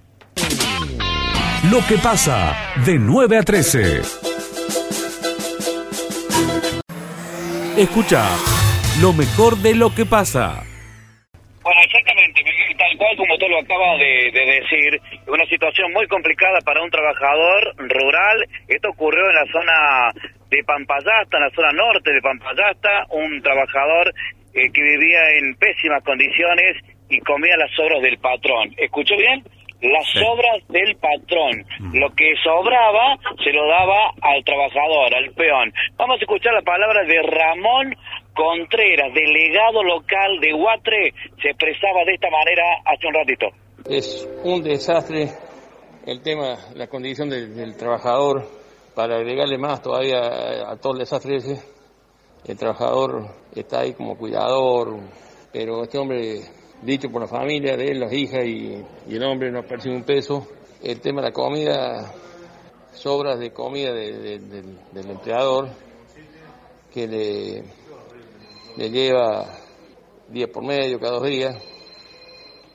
Lo 1.72 1.80
que 1.88 1.98
pasa 1.98 2.56
de 2.86 3.00
9 3.00 3.38
a 3.38 3.44
13. 3.44 4.02
Escucha 7.78 8.28
lo 9.00 9.14
mejor 9.14 9.56
de 9.58 9.74
lo 9.76 9.96
que 9.96 10.06
pasa. 10.06 10.64
Bueno, 11.64 11.80
exactamente, 11.86 12.44
tal 12.78 12.98
cual 12.98 13.16
como 13.16 13.38
tú 13.38 13.48
lo 13.48 13.60
acabas 13.60 14.00
de, 14.00 14.32
decir, 14.34 15.00
una 15.28 15.46
situación 15.46 15.94
muy 15.94 16.08
complicada 16.08 16.60
para 16.62 16.82
un 16.82 16.90
trabajador 16.90 17.76
rural. 17.78 18.46
Esto 18.68 18.90
ocurrió 18.90 19.30
en 19.30 19.36
la 19.36 19.46
zona 19.52 20.12
de 20.50 20.64
Pampayasta, 20.64 21.38
en 21.38 21.44
la 21.44 21.50
zona 21.52 21.72
norte 21.72 22.12
de 22.12 22.22
Pampayasta, 22.22 23.06
un 23.12 23.42
trabajador 23.42 24.14
eh, 24.54 24.72
que 24.74 24.82
vivía 24.82 25.22
en 25.38 25.56
pésimas 25.56 26.04
condiciones 26.04 26.78
y 27.10 27.20
comía 27.20 27.56
las 27.58 27.72
obras 27.80 28.02
del 28.02 28.18
patrón. 28.18 28.74
¿Escuchó 28.78 29.16
bien? 29.16 29.44
las 29.82 30.16
obras 30.18 30.62
del 30.70 30.96
patrón. 30.98 31.66
Mm. 31.80 31.98
Lo 31.98 32.10
que 32.12 32.36
sobraba 32.44 33.18
se 33.44 33.52
lo 33.52 33.68
daba 33.68 34.12
al 34.22 34.44
trabajador, 34.44 35.16
al 35.16 35.32
peón. 35.32 35.74
Vamos 35.98 36.20
a 36.20 36.22
escuchar 36.22 36.54
la 36.54 36.62
palabra 36.62 37.04
de 37.04 37.22
Ramón 37.24 37.96
Contreras, 38.36 39.14
delegado 39.14 39.84
local 39.84 40.40
de 40.40 40.54
Huatre, 40.54 41.14
se 41.42 41.50
expresaba 41.50 42.04
de 42.06 42.14
esta 42.14 42.30
manera 42.30 42.64
hace 42.86 43.08
un 43.08 43.14
ratito. 43.14 43.48
Es 43.90 44.30
un 44.44 44.64
desastre 44.64 45.30
el 46.06 46.22
tema, 46.22 46.58
la 46.76 46.88
condición 46.88 47.30
del, 47.30 47.76
trabajador, 47.76 48.48
para 48.96 49.18
agregarle 49.18 49.58
más 49.58 49.82
todavía 49.82 50.70
a, 50.70 50.78
todo 50.78 50.94
el 50.94 51.00
desastre 51.00 51.38
ese. 51.38 51.62
El 52.46 52.58
trabajador 52.58 53.28
está 53.54 53.82
ahí 53.82 53.94
como 53.94 54.18
cuidador, 54.18 55.00
pero 55.52 55.84
este 55.84 55.98
hombre, 55.98 56.42
dicho 56.82 57.10
por 57.12 57.22
la 57.22 57.28
familia 57.28 57.78
de 57.78 57.86
él, 57.86 58.00
las 58.00 58.14
hijas 58.14 58.46
y, 58.46 58.84
el 59.10 59.24
hombre 59.24 59.52
no 59.52 59.64
percibe 59.64 59.96
un 59.96 60.04
peso. 60.04 60.48
El 60.82 61.00
tema 61.00 61.22
de 61.22 61.28
la 61.28 61.34
comida, 61.34 62.12
sobras 62.94 63.40
de 63.40 63.52
comida 63.52 63.94
del 63.94 65.10
empleador, 65.10 65.70
que 66.92 67.08
le 67.08 67.64
le 68.78 68.90
lleva 68.90 69.46
día 70.30 70.48
por 70.48 70.64
medio, 70.64 71.00
cada 71.00 71.14
dos 71.14 71.28
días, 71.28 71.56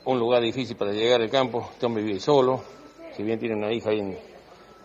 un 0.05 0.19
lugar 0.19 0.41
difícil 0.41 0.75
para 0.77 0.91
llegar 0.91 1.21
al 1.21 1.29
campo, 1.29 1.69
este 1.73 1.85
hombre 1.85 2.03
vive 2.03 2.19
solo, 2.19 2.61
si 3.15 3.23
bien 3.23 3.39
tiene 3.39 3.55
una 3.55 3.73
hija 3.73 3.89
ahí 3.89 3.99
en, 3.99 4.17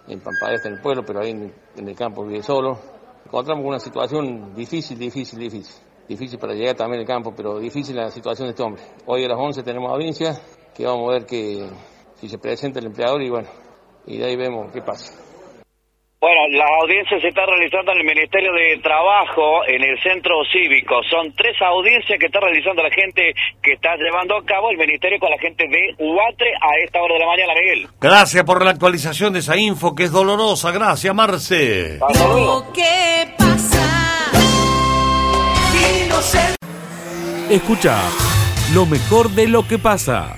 en 0.09 0.23
en 0.65 0.73
el 0.73 0.81
pueblo, 0.81 1.05
pero 1.07 1.21
ahí 1.21 1.31
en, 1.31 1.89
el 1.89 1.95
campo 1.95 2.25
vive 2.25 2.43
solo. 2.43 2.79
Encontramos 3.25 3.65
una 3.65 3.79
situación 3.79 4.55
difícil, 4.55 4.99
difícil, 4.99 5.39
difícil. 5.39 5.75
Difícil 6.09 6.39
para 6.39 6.55
llegar 6.55 6.75
también 6.75 7.01
al 7.01 7.07
campo, 7.07 7.33
pero 7.37 7.59
difícil 7.59 7.97
la 7.97 8.11
situación 8.11 8.49
de 8.49 8.51
este 8.51 8.63
hombre. 8.63 8.83
Hoy 9.07 9.25
a 9.25 9.29
las 9.29 9.39
11 9.39 9.63
tenemos 9.63 9.91
audiencia, 9.93 10.41
que 10.75 10.85
vamos 10.85 11.09
a 11.09 11.13
ver 11.13 11.27
que 11.27 11.71
si 12.17 12.29
se 12.29 12.39
presenta 12.39 12.81
el 12.81 12.87
empleador 12.87 13.23
y 13.23 13.31
bueno, 13.31 13.49
y 14.07 14.19
de 14.19 14.25
ahí 14.25 14.37
vemos 14.37 14.73
qué 14.73 14.83
pasa. 14.83 15.32
Bueno, 16.23 16.57
la 16.57 16.67
audiencia 16.81 17.21
se 17.21 17.27
está 17.27 17.45
realizando 17.45 17.91
en 17.91 17.99
el 17.99 18.05
Ministerio 18.05 18.53
de 18.53 18.79
Trabajo, 18.81 19.67
en 19.67 19.83
el 19.83 20.01
Centro 20.05 20.37
Cívico. 20.53 21.03
Son 21.11 21.33
tres 21.35 21.61
audiencias 21.61 22.17
que 22.17 22.27
está 22.27 22.39
realizando 22.39 22.81
la 22.81 22.95
gente 22.95 23.35
que 23.61 23.73
está 23.73 23.97
llevando 23.97 24.37
a 24.37 24.45
cabo 24.45 24.71
el 24.71 24.79
Ministerio 24.79 25.19
con 25.19 25.31
la 25.31 25.39
gente 25.39 25.67
de 25.67 25.97
Uatre 25.99 26.53
a 26.61 26.79
esta 26.85 27.03
hora 27.03 27.15
de 27.15 27.19
la 27.19 27.27
mañana, 27.27 27.53
Miguel. 27.59 27.89
Gracias 28.01 28.45
por 28.45 28.65
la 28.65 28.71
actualización 28.71 29.33
de 29.33 29.41
esa 29.41 29.57
info 29.57 29.97
que 29.97 30.05
es 30.05 30.13
dolorosa. 30.13 30.71
Gracias, 30.71 31.13
Marce. 31.13 31.99
Escucha 37.51 37.99
lo 38.73 38.87
mejor 38.87 39.29
de 39.31 39.49
lo 39.49 39.67
que 39.67 39.81
pasa. 39.81 40.37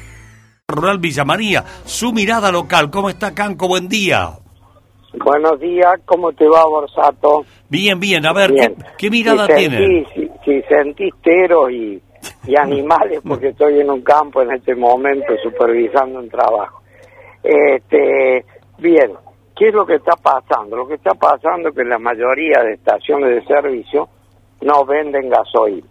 Rural 0.67 0.97
Villa 0.97 1.27
María, 1.27 1.63
su 1.85 2.15
mirada 2.15 2.51
local. 2.51 2.91
¿Cómo 2.91 3.11
está, 3.11 3.35
Canco? 3.35 3.69
Buen 3.69 3.91
día. 3.91 4.39
Buenos 5.19 5.61
días, 5.61 6.01
¿cómo 6.05 6.33
te 6.33 6.47
va, 6.49 6.65
Borsato? 6.67 7.45
Bien, 7.69 7.99
bien. 8.01 8.27
A 8.27 8.33
ver, 8.33 8.53
Bien. 8.53 8.75
¿qué, 8.77 8.85
qué 8.99 9.11
mirada 9.11 9.47
si 9.47 9.55
tiene? 9.55 10.07
Si, 10.15 10.29
si 10.45 10.63
sentís 10.63 11.15
teros 11.23 11.71
y, 11.71 12.03
y 12.47 12.57
animales, 12.61 13.21
porque 13.27 13.49
estoy 13.49 13.81
en 13.81 13.91
un 13.91 14.03
campo 14.03 14.43
en 14.43 14.53
este 14.53 14.75
momento 14.75 15.33
supervisando 15.43 16.19
un 16.19 16.29
trabajo. 16.29 16.83
Este, 17.43 18.45
bien, 18.79 19.13
¿qué 19.57 19.69
es 19.69 19.75
lo 19.75 19.87
que 19.87 19.97
está 19.97 20.17
pasando? 20.17 20.77
Lo 20.77 20.89
que 20.89 20.95
está 20.95 21.15
pasando 21.15 21.69
es 21.69 21.75
que 21.75 21.85
la 21.85 21.99
mayoría 21.99 22.63
de 22.65 22.75
estaciones 22.75 23.31
de 23.31 23.45
servicio 23.47 24.09
no 24.63 24.85
venden 24.85 25.29
gasoil. 25.29 25.85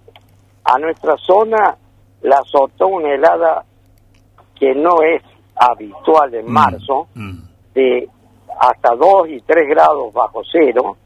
A 0.66 0.78
nuestra 0.80 1.16
zona 1.18 1.78
la 2.24 2.38
azotó 2.38 2.88
una 2.88 3.14
helada 3.14 3.64
que 4.60 4.74
no 4.74 5.02
es 5.02 5.22
habitual 5.56 6.34
en 6.34 6.52
marzo, 6.52 7.08
Mm. 7.14 7.38
de 7.76 8.08
hasta 8.60 8.96
2 8.96 9.30
y 9.30 9.42
3 9.42 9.68
grados 9.70 10.14
bajo 10.14 10.42
cero, 10.52 10.98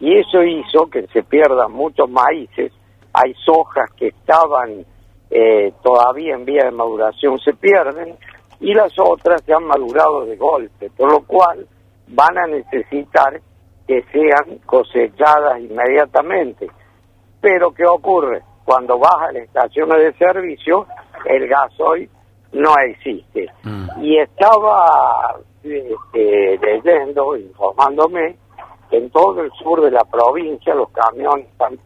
y 0.00 0.18
eso 0.18 0.42
hizo 0.42 0.88
que 0.88 1.06
se 1.08 1.22
pierdan 1.22 1.72
muchos 1.72 2.08
maíces. 2.08 2.72
Hay 3.12 3.34
sojas 3.44 3.90
que 3.96 4.08
estaban 4.08 4.84
eh, 5.30 5.72
todavía 5.82 6.34
en 6.34 6.44
vía 6.44 6.64
de 6.64 6.70
maduración, 6.70 7.38
se 7.40 7.54
pierden, 7.54 8.16
y 8.60 8.74
las 8.74 8.92
otras 8.98 9.42
se 9.44 9.52
han 9.52 9.64
madurado 9.64 10.24
de 10.24 10.36
golpe, 10.36 10.90
por 10.96 11.10
lo 11.10 11.20
cual 11.22 11.66
van 12.08 12.38
a 12.38 12.46
necesitar 12.46 13.40
que 13.86 14.02
sean 14.12 14.58
cosechadas 14.66 15.60
inmediatamente. 15.60 16.68
Pero 17.40 17.72
¿qué 17.72 17.86
ocurre? 17.86 18.42
Cuando 18.64 18.98
vas 18.98 19.28
a 19.28 19.32
las 19.32 19.44
estaciones 19.44 19.98
de 19.98 20.12
servicio, 20.14 20.86
el 21.24 21.48
gasoil 21.48 22.10
no 22.52 22.74
existe. 22.78 23.46
Mm. 23.62 24.02
Y 24.02 24.18
estaba 24.18 25.36
este, 25.72 26.58
leyendo, 26.58 27.36
informándome, 27.36 28.36
que 28.90 28.96
en 28.98 29.10
todo 29.10 29.40
el 29.42 29.50
sur 29.52 29.82
de 29.82 29.90
la 29.90 30.04
provincia 30.04 30.74
los 30.74 30.90
camiones 30.90 31.46
están- 31.46 31.78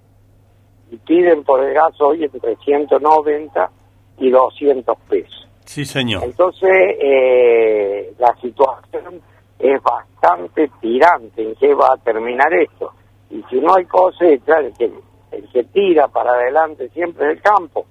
y 0.91 0.97
piden 0.99 1.43
por 1.45 1.61
el 1.65 1.75
gasoil 1.75 2.25
entre 2.25 2.57
190 2.57 3.71
y 4.19 4.31
200 4.31 4.97
pesos. 5.09 5.49
Sí, 5.65 5.85
señor. 5.85 6.23
Entonces, 6.25 6.71
eh, 7.01 8.13
la 8.19 8.35
situación 8.41 9.21
es 9.59 9.83
bastante 9.83 10.71
tirante 10.81 11.43
en 11.43 11.55
qué 11.55 11.75
va 11.75 11.95
a 11.95 11.97
terminar 11.99 12.53
esto. 12.55 12.93
Y 13.31 13.43
si 13.49 13.61
no 13.61 13.75
hay 13.75 13.85
cosecha, 13.87 14.59
el 14.59 14.75
que, 14.75 14.93
el 15.31 15.49
que 15.51 15.65
tira 15.65 16.09
para 16.09 16.33
adelante 16.33 16.89
siempre 16.91 17.25
es 17.27 17.37
el 17.39 17.43
campo. 17.43 17.87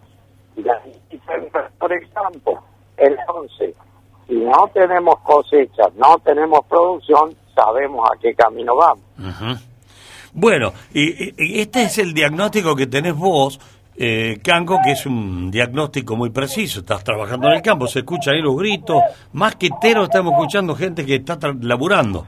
Y 0.55 0.62
la 0.63 0.79
por 1.79 1.91
el 1.93 2.10
campo, 2.12 2.60
el 2.98 3.17
11. 3.27 3.74
Si 4.31 4.38
no 4.38 4.69
tenemos 4.73 5.15
cosecha, 5.25 5.83
no 5.97 6.17
tenemos 6.19 6.61
producción, 6.69 7.35
sabemos 7.53 8.09
a 8.09 8.17
qué 8.17 8.33
camino 8.33 8.73
vamos. 8.77 9.03
Bueno, 10.31 10.71
y, 10.93 11.59
este 11.59 11.83
es 11.83 11.97
el 11.97 12.13
diagnóstico 12.13 12.73
que 12.73 12.88
tenés 12.88 13.13
vos, 13.13 13.59
eh, 13.97 14.39
Canco, 14.41 14.77
que 14.85 14.93
es 14.93 15.05
un 15.05 15.51
diagnóstico 15.51 16.15
muy 16.15 16.29
preciso. 16.29 16.79
Estás 16.79 17.03
trabajando 17.03 17.50
en 17.50 17.55
el 17.55 17.61
campo, 17.61 17.88
se 17.88 18.00
escuchan 18.00 18.35
ahí 18.35 18.41
los 18.41 18.55
gritos. 18.55 19.01
Más 19.33 19.57
que 19.57 19.69
tero 19.81 20.05
estamos 20.05 20.31
escuchando 20.31 20.75
gente 20.75 21.05
que 21.05 21.15
está 21.15 21.38
laburando 21.59 22.25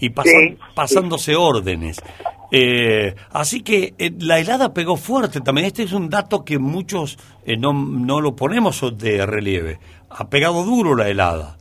y 0.00 0.10
pasan- 0.10 0.32
Sí, 0.50 0.58
pasándose 0.74 1.36
órdenes. 1.36 2.02
Eh, 2.50 3.14
así 3.32 3.62
que 3.62 3.94
eh, 3.98 4.12
la 4.20 4.38
helada 4.38 4.72
pegó 4.74 4.96
fuerte 4.96 5.40
también. 5.40 5.66
Este 5.68 5.84
es 5.84 5.92
un 5.92 6.08
dato 6.10 6.44
que 6.44 6.58
muchos 6.58 7.18
eh, 7.44 7.56
no, 7.56 7.72
no 7.72 8.20
lo 8.20 8.34
ponemos 8.34 8.84
de 8.98 9.24
relieve. 9.26 9.78
Ha 10.10 10.28
pegado 10.28 10.62
duro 10.64 10.94
la 10.94 11.08
helada. 11.08 11.56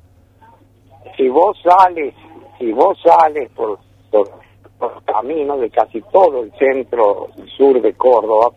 si 1.17 1.27
vos 1.29 1.57
sales, 1.63 2.13
si 2.59 2.71
vos 2.71 2.97
sales 3.01 3.49
por, 3.51 3.79
por, 4.11 4.29
por 4.77 5.03
caminos 5.03 5.59
de 5.61 5.69
casi 5.69 6.01
todo 6.11 6.43
el 6.43 6.51
centro 6.53 7.27
sur 7.57 7.81
de 7.81 7.93
Córdoba, 7.93 8.51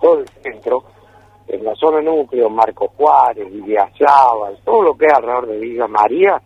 todo 0.00 0.20
el 0.20 0.28
centro, 0.42 0.84
en 1.48 1.64
la 1.64 1.74
zona 1.74 2.00
núcleo, 2.00 2.50
Marco 2.50 2.88
Juárez, 2.96 3.50
Villazábal, 3.50 4.58
todo 4.64 4.82
lo 4.82 4.94
que 4.96 5.06
es 5.06 5.12
alrededor 5.12 5.46
de 5.46 5.58
Villa 5.58 5.88
María, 5.88 6.42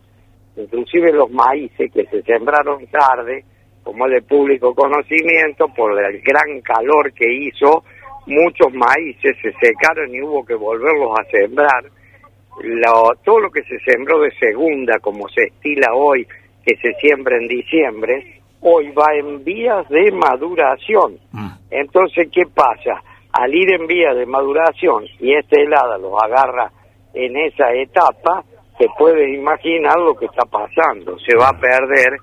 inclusive 0.55 1.11
los 1.11 1.29
maíces 1.29 1.91
que 1.91 2.05
se 2.05 2.21
sembraron 2.23 2.85
tarde, 2.87 3.43
como 3.83 4.05
es 4.07 4.13
de 4.13 4.21
público 4.21 4.73
conocimiento, 4.73 5.67
por 5.75 5.99
el 5.99 6.21
gran 6.21 6.61
calor 6.61 7.11
que 7.13 7.25
hizo, 7.31 7.83
muchos 8.25 8.73
maíces 8.73 9.35
se 9.41 9.51
secaron 9.59 10.13
y 10.13 10.21
hubo 10.21 10.45
que 10.45 10.55
volverlos 10.55 11.19
a 11.19 11.23
sembrar 11.25 11.83
lo- 12.61 13.15
todo 13.23 13.39
lo 13.39 13.51
que 13.51 13.63
se 13.63 13.79
sembró 13.79 14.19
de 14.19 14.31
segunda, 14.37 14.99
como 14.99 15.27
se 15.29 15.43
estila 15.45 15.93
hoy, 15.93 16.27
que 16.65 16.75
se 16.77 16.93
siembra 16.95 17.37
en 17.37 17.47
diciembre, 17.47 18.39
hoy 18.61 18.91
va 18.91 19.13
en 19.15 19.43
vías 19.43 19.87
de 19.89 20.11
maduración. 20.11 21.17
Mm. 21.31 21.49
Entonces, 21.71 22.29
¿qué 22.31 22.43
pasa? 22.53 23.01
Al 23.33 23.53
ir 23.53 23.73
en 23.73 23.87
vías 23.87 24.15
de 24.15 24.25
maduración 24.25 25.05
y 25.19 25.33
esta 25.33 25.59
helada 25.59 25.97
los 25.97 26.13
agarra 26.23 26.71
en 27.13 27.35
esa 27.35 27.71
etapa, 27.73 28.43
se 28.77 28.87
puede 28.97 29.33
imaginar 29.33 29.97
lo 29.99 30.15
que 30.15 30.25
está 30.25 30.45
pasando. 30.45 31.17
Se 31.19 31.35
va 31.35 31.49
a 31.49 31.59
perder, 31.59 32.17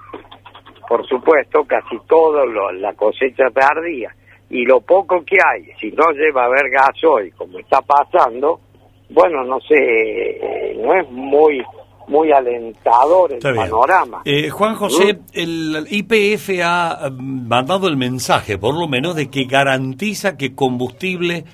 por 0.88 1.06
supuesto, 1.06 1.64
casi 1.64 1.98
toda 2.08 2.44
la 2.72 2.92
cosecha 2.94 3.50
tardía. 3.50 4.14
Y 4.48 4.64
lo 4.64 4.80
poco 4.80 5.24
que 5.24 5.36
hay, 5.44 5.64
si 5.80 5.92
no 5.92 6.10
lleva 6.12 6.42
a 6.42 6.46
haber 6.46 6.70
gasoil, 6.70 7.32
como 7.36 7.58
está 7.58 7.80
pasando, 7.82 8.58
bueno, 9.10 9.44
no 9.44 9.58
sé, 9.60 9.74
eh, 9.76 10.76
no 10.80 10.94
es 10.94 11.10
muy 11.10 11.62
muy 12.08 12.32
alentador 12.32 13.30
el 13.30 13.36
Está 13.38 13.54
panorama. 13.54 14.22
Eh, 14.24 14.48
Juan 14.50 14.74
José, 14.74 15.20
el 15.32 15.86
IPF 15.88 16.50
ha 16.64 17.08
mm, 17.08 17.46
mandado 17.46 17.86
el 17.86 17.96
mensaje, 17.96 18.58
por 18.58 18.74
lo 18.76 18.88
menos, 18.88 19.14
de 19.14 19.30
que 19.30 19.44
garantiza 19.44 20.36
que 20.36 20.52
combustible 20.56 21.44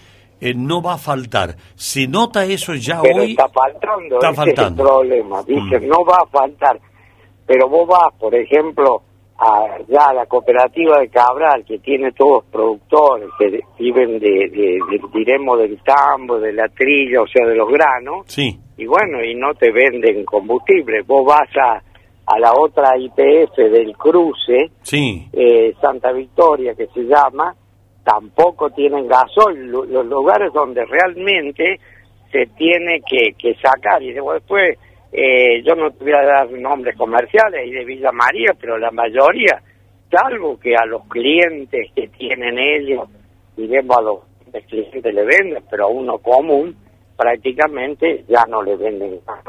eh, 0.41 0.55
no 0.55 0.81
va 0.81 0.95
a 0.95 0.99
faltar. 0.99 1.57
¿Se 1.75 2.07
nota 2.09 2.47
eso 2.47 2.75
ya 2.75 3.01
pero 3.03 3.21
hoy? 3.23 3.33
está 3.33 3.49
faltando, 3.51 4.15
Está 4.15 4.29
ese 4.29 4.37
faltando. 4.37 4.83
es 4.83 4.89
el 4.89 4.95
problema. 4.95 5.43
Dicen, 5.43 5.85
Mm. 5.85 5.89
no 5.89 6.05
va 6.07 6.17
a 6.23 6.27
faltar. 6.27 6.81
Pero 7.47 7.69
vos 7.69 7.87
vas, 7.87 8.15
por 8.19 8.35
ejemplo, 8.35 9.03
a, 9.39 9.79
ya 9.89 10.07
a 10.09 10.15
la 10.15 10.27
cooperativa 10.27 10.99
de 10.99 11.09
Cabral, 11.09 11.65
que 11.67 11.79
tiene 11.79 12.13
todos 12.13 12.45
productores 12.47 13.29
que 13.39 13.61
viven 13.79 14.19
de, 14.19 14.29
de- 14.49 14.79
de- 14.91 15.01
diremos, 15.13 15.59
del 15.59 15.79
tambo, 15.83 16.39
de 16.39 16.53
la 16.55 16.69
trilla, 16.69 17.23
o 17.23 17.27
sea, 17.27 17.47
de 17.47 17.55
los 17.55 17.69
granos, 17.71 18.25
Sí. 18.27 18.59
y 18.79 18.87
bueno, 18.87 19.23
y 19.23 19.35
no 19.35 19.53
te 19.55 19.71
venden 19.71 20.25
combustible. 20.25 21.03
Vos 21.03 21.27
vas 21.27 21.49
a, 21.61 21.83
a 22.27 22.39
la 22.39 22.53
otra 22.55 22.97
IPF 22.99 23.57
del 23.57 23.95
cruce, 23.97 24.71
Sí. 24.83 25.29
eh, 25.33 25.75
Santa 25.81 26.13
Victoria, 26.13 26.75
que 26.75 26.87
se 26.89 27.03
llama, 27.03 27.55
tampoco 28.05 28.71
tienen 28.71 29.07
gasoil, 29.07 29.67
Lo- 29.71 29.85
los 29.85 30.07
lugares 30.07 30.53
donde 30.53 30.85
realmente 30.87 31.79
se 32.33 32.47
tiene 32.57 33.01
que, 33.09 33.33
que 33.39 33.55
sacar. 33.57 34.03
Y 34.03 34.13
después, 34.13 34.79
eh, 35.19 35.63
yo 35.65 35.75
no 35.75 35.91
te 35.93 36.05
voy 36.05 36.13
a 36.13 36.23
dar 36.27 36.51
nombres 36.51 36.95
comerciales 36.97 37.67
y 37.67 37.71
de 37.71 37.85
Villa 37.87 38.13
María, 38.13 38.53
pero 38.61 38.77
la 38.77 38.91
mayoría, 38.91 39.63
salvo 40.11 40.61
que 40.61 40.77
a 40.77 40.85
los 40.85 41.05
clientes 41.09 41.91
que 41.95 42.09
tienen 42.09 42.59
ellos, 42.59 43.09
diremos 43.57 43.97
a 43.97 44.03
los 44.03 44.19
clientes 44.69 45.15
le 45.15 45.25
venden, 45.25 45.65
pero 45.71 45.85
a 45.87 45.89
uno 45.89 46.19
común, 46.19 46.77
prácticamente 47.17 48.25
ya 48.29 48.45
no 48.47 48.63
le 48.63 48.77
venden 48.77 49.21
nada. 49.27 49.43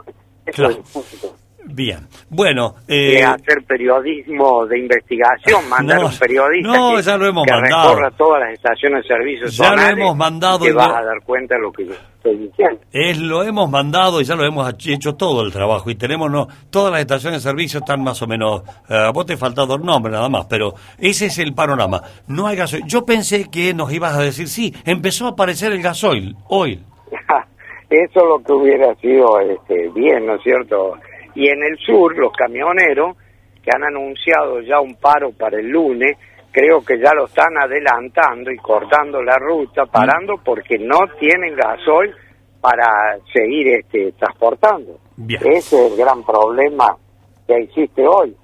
Eso 0.46 0.64
Claro. 0.64 0.70
es 0.80 0.92
punto. 0.94 1.36
Bien. 1.74 2.08
Bueno, 2.30 2.76
eh, 2.88 3.24
hacer 3.24 3.64
periodicismo 3.68 4.66
de 4.66 4.80
investigación, 4.80 5.68
mandar 5.70 6.00
No, 6.00 6.06
un 6.08 6.18
periodista 6.18 6.72
no, 6.72 6.96
que, 6.96 7.02
ya 7.02 7.18
lo 7.18 7.26
hemos 7.28 7.46
que 7.46 7.52
mandado. 7.52 7.90
recorra 7.96 8.12
todas 8.12 8.42
las 8.42 8.54
estaciones 8.54 9.04
de 9.04 9.08
servicios 9.08 9.58
Ya 9.58 9.76
lo 9.76 9.82
hemos 9.82 10.16
mandado 10.16 10.66
y 10.66 10.70
te 10.70 10.74
vas 10.74 10.90
a 10.90 11.04
dar 11.04 11.22
cuenta 11.26 11.56
de 11.56 11.62
lo 11.62 11.72
que 11.72 11.86
yo 11.86 11.94
estoy 11.94 12.38
diciendo. 12.38 12.80
es, 12.92 13.18
lo 13.20 13.44
hemos 13.44 13.70
mandado 13.70 14.22
y 14.22 14.24
ya 14.24 14.36
lo 14.36 14.46
hemos 14.46 14.74
hecho 14.88 15.16
todo 15.16 15.44
el 15.44 15.52
trabajo 15.52 15.90
y 15.90 15.96
tenemos 15.96 16.30
no, 16.32 16.48
todas 16.70 16.92
las 16.92 17.02
estaciones 17.02 17.44
de 17.44 17.50
servicio 17.50 17.80
están 17.80 18.04
más 18.04 18.22
o 18.22 18.28
menos, 18.28 18.64
eh, 18.90 18.96
a 18.96 19.12
vos 19.12 19.26
te 19.26 19.34
ha 19.34 19.38
faltado 19.38 19.76
el 19.76 19.84
nombre 19.84 20.12
nada 20.12 20.30
más, 20.30 20.46
pero 20.46 20.74
ese 20.98 21.28
es 21.28 21.38
el 21.40 21.54
panorama. 21.54 22.02
No 22.28 22.48
hay 22.48 22.56
gasoil. 22.56 22.84
Yo 22.88 23.06
pensé 23.06 23.50
que 23.50 23.74
nos 23.74 23.92
ibas 23.94 24.16
a 24.16 24.22
decir, 24.22 24.48
sí, 24.48 24.74
empezó 24.86 25.26
a 25.28 25.30
aparecer 25.30 25.72
el 25.72 25.82
gasoil 25.82 26.36
hoy. 26.50 26.82
Eso 27.90 28.20
es 28.20 28.26
lo 28.28 28.40
que 28.44 28.52
hubiera 28.52 28.94
sido 28.96 29.40
este, 29.40 29.90
bien, 29.96 30.26
¿no 30.26 30.36
es 30.36 30.44
cierto? 30.44 30.96
Y 31.38 31.50
en 31.50 31.62
el 31.62 31.78
sur, 31.78 32.18
los 32.18 32.34
camioneros 32.34 33.16
que 33.64 33.70
han 33.72 33.84
anunciado 33.84 34.60
ya 34.62 34.80
un 34.80 34.96
paro 34.96 35.32
para 35.34 35.60
el 35.60 35.70
lunes, 35.70 36.18
creo 36.52 36.84
que 36.84 36.98
ya 36.98 37.14
lo 37.14 37.26
están 37.26 37.56
adelantando 37.62 38.50
y 38.50 38.58
cortando 38.58 39.22
la 39.22 39.38
ruta, 39.38 39.86
parando 39.86 40.34
porque 40.44 40.80
no 40.80 40.98
tienen 41.20 41.56
gasol 41.56 42.12
para 42.60 43.20
seguir 43.32 43.68
este, 43.68 44.14
transportando. 44.14 44.98
Bien. 45.16 45.40
Ese 45.46 45.86
es 45.86 45.92
el 45.92 45.98
gran 46.00 46.24
problema 46.24 46.98
que 47.46 47.56
existe 47.56 48.02
hoy. 48.08 48.36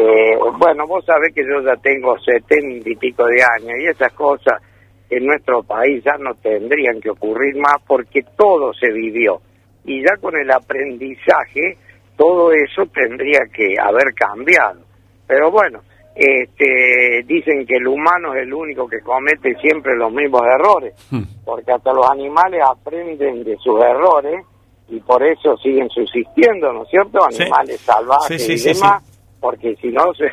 Eh, 0.00 0.36
bueno, 0.58 0.88
vos 0.88 1.04
sabés 1.04 1.32
que 1.32 1.42
yo 1.44 1.62
ya 1.62 1.76
tengo 1.76 2.18
setenta 2.18 2.90
y 2.90 2.96
pico 2.96 3.26
de 3.26 3.44
años 3.44 3.78
y 3.78 3.86
esas 3.86 4.12
cosas 4.14 4.60
en 5.08 5.24
nuestro 5.24 5.62
país 5.62 6.02
ya 6.02 6.16
no 6.18 6.34
tendrían 6.34 7.00
que 7.00 7.10
ocurrir 7.10 7.54
más 7.58 7.76
porque 7.86 8.22
todo 8.36 8.74
se 8.74 8.90
vivió. 8.90 9.40
Y 9.84 10.02
ya 10.02 10.16
con 10.20 10.36
el 10.36 10.50
aprendizaje, 10.50 11.78
todo 12.20 12.52
eso 12.52 12.82
tendría 12.92 13.40
que 13.50 13.76
haber 13.82 14.12
cambiado. 14.14 14.82
Pero 15.26 15.50
bueno, 15.50 15.80
este, 16.14 17.22
dicen 17.24 17.64
que 17.66 17.76
el 17.76 17.86
humano 17.88 18.34
es 18.34 18.42
el 18.42 18.52
único 18.52 18.86
que 18.86 19.00
comete 19.00 19.54
siempre 19.54 19.96
los 19.96 20.12
mismos 20.12 20.42
errores, 20.42 20.92
Hmm. 21.10 21.22
porque 21.46 21.72
hasta 21.72 21.94
los 21.94 22.06
animales 22.10 22.60
aprenden 22.62 23.42
de 23.42 23.56
sus 23.56 23.80
errores 23.82 24.44
y 24.88 25.00
por 25.00 25.22
eso 25.22 25.56
siguen 25.56 25.88
subsistiendo, 25.88 26.74
¿no 26.74 26.82
es 26.82 26.90
cierto? 26.90 27.20
Sí. 27.30 27.42
Animales 27.44 27.80
salvajes 27.80 28.44
Sí, 28.44 28.58
sí, 28.58 28.68
y 28.68 28.74
demás, 28.74 29.02
porque 29.40 29.74
si 29.76 29.88
no 29.88 30.12
se, 30.18 30.28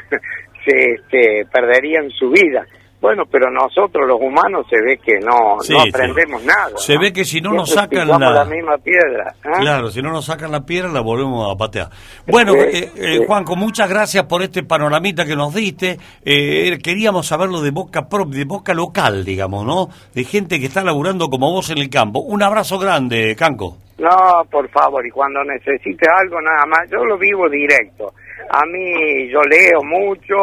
se 0.65 0.91
este, 0.93 1.45
perderían 1.49 2.09
su 2.09 2.29
vida. 2.31 2.65
Bueno, 2.99 3.23
pero 3.31 3.51
nosotros 3.51 4.07
los 4.07 4.19
humanos 4.19 4.65
se 4.71 4.81
ve 4.81 4.97
que 4.97 5.19
no, 5.19 5.59
Sí, 5.61 5.71
no 5.71 5.81
sí. 5.81 5.89
aprendemos 5.89 6.43
nada. 6.43 6.71
Se 6.77 6.95
¿no? 6.95 7.01
ve 7.01 7.13
que 7.13 7.25
si 7.25 7.39
no 7.41 7.51
nos 7.53 7.69
sacan 7.69 8.07
la- 8.07 8.17
la 8.17 8.43
misma 8.45 8.75
piedra. 8.79 9.35
¿eh? 9.45 9.49
Claro, 9.59 9.91
si 9.91 10.01
no 10.01 10.11
nos 10.11 10.25
sacan 10.25 10.51
la 10.51 10.65
piedra 10.65 10.89
la 10.89 11.01
volvemos 11.01 11.53
a 11.53 11.55
patear. 11.55 11.89
Bueno, 12.25 12.55
eh, 12.55 12.91
eh. 12.95 13.23
Juanco, 13.27 13.55
muchas 13.55 13.87
gracias 13.87 14.25
por 14.25 14.41
este 14.41 14.63
panoramita 14.63 15.25
que 15.25 15.35
nos 15.35 15.53
diste. 15.53 15.99
Eh, 16.25 16.79
queríamos 16.83 17.27
saberlo 17.27 17.61
de 17.61 17.69
boca 17.69 18.09
prop, 18.09 18.29
de 18.29 18.45
boca 18.45 18.73
local, 18.73 19.23
digamos, 19.23 19.63
¿no? 19.63 19.89
De 20.15 20.23
gente 20.23 20.59
que 20.59 20.65
está 20.65 20.83
laburando 20.83 21.27
como 21.29 21.51
vos 21.51 21.69
en 21.69 21.77
el 21.77 21.91
campo. 21.91 22.21
Un 22.21 22.41
abrazo 22.41 22.79
grande, 22.79 23.35
Canco. 23.37 23.77
No, 23.99 24.43
por 24.51 24.67
favor, 24.69 25.05
y 25.05 25.11
cuando 25.11 25.43
necesites 25.43 26.07
algo 26.19 26.41
nada 26.41 26.65
más, 26.67 26.89
yo 26.91 27.03
lo 27.05 27.17
vivo 27.17 27.47
directo. 27.49 28.13
A 28.49 28.65
mí 28.65 29.29
yo 29.29 29.41
leo 29.41 29.83
mucho, 29.83 30.35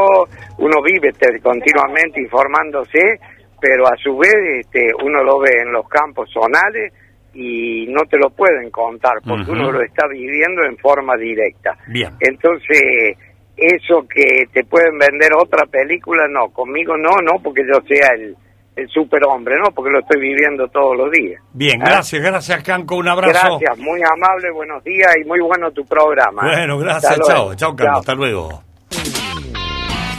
uno 0.59 0.83
vive 0.83 1.09
este, 1.09 1.41
continuamente 1.41 2.21
informándose, 2.21 3.19
pero 3.61 3.87
a 3.87 3.97
su 3.97 4.17
vez 4.17 4.35
este, 4.61 4.91
uno 5.03 5.23
lo 5.23 5.39
ve 5.41 5.63
en 5.63 5.73
los 5.73 5.89
campos 5.89 6.31
zonales 6.31 6.93
y 7.33 7.87
no 7.89 8.03
te 8.03 8.19
lo 8.19 8.31
pueden 8.31 8.71
contar 8.71 9.15
porque 9.27 9.51
uno 9.51 9.73
lo 9.73 9.83
está 9.83 10.07
viviendo 10.07 10.65
en 10.65 10.77
forma 10.79 11.17
directa. 11.17 11.77
Bien. 11.89 12.11
Entonces, 12.21 13.17
eso 13.57 14.07
que 14.09 14.45
te 14.53 14.65
pueden 14.65 14.99
vender 14.99 15.31
otra 15.35 15.67
película, 15.67 16.27
no, 16.29 16.49
conmigo 16.51 16.97
no, 16.97 17.11
no 17.23 17.43
porque 17.43 17.63
yo 17.67 17.81
sea 17.89 18.11
el, 18.15 18.37
el 18.77 18.89
superhombre, 18.89 19.55
no, 19.59 19.71
porque 19.73 19.91
lo 19.91 20.01
estoy 20.01 20.21
viviendo 20.21 20.67
todos 20.69 20.97
los 20.97 21.11
días. 21.11 21.41
Bien, 21.53 21.81
¿Ah? 21.83 21.91
gracias, 21.91 22.23
gracias, 22.23 22.63
Canco. 22.63 22.97
Un 22.97 23.09
abrazo. 23.09 23.59
Gracias, 23.59 23.79
muy 23.79 24.01
amable, 24.03 24.51
buenos 24.53 24.83
días 24.83 25.13
y 25.23 25.27
muy 25.27 25.41
bueno 25.41 25.71
tu 25.71 25.85
programa. 25.85 26.43
Bueno, 26.43 26.79
gracias, 26.79 27.21
chao, 27.27 27.55
chao, 27.55 27.77
Canco, 27.77 27.99
hasta 27.99 28.15
luego. 28.15 28.63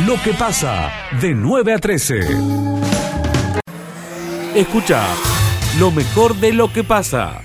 Lo 0.08 0.16
que 0.24 0.34
pasa 0.38 0.92
de 1.22 1.34
9 1.34 1.74
a 1.74 1.78
13. 1.78 2.20
Escucha 4.56 5.02
lo 5.80 5.92
mejor 5.92 6.36
de 6.36 6.54
lo 6.54 6.72
que 6.72 6.84
pasa. 6.84 7.42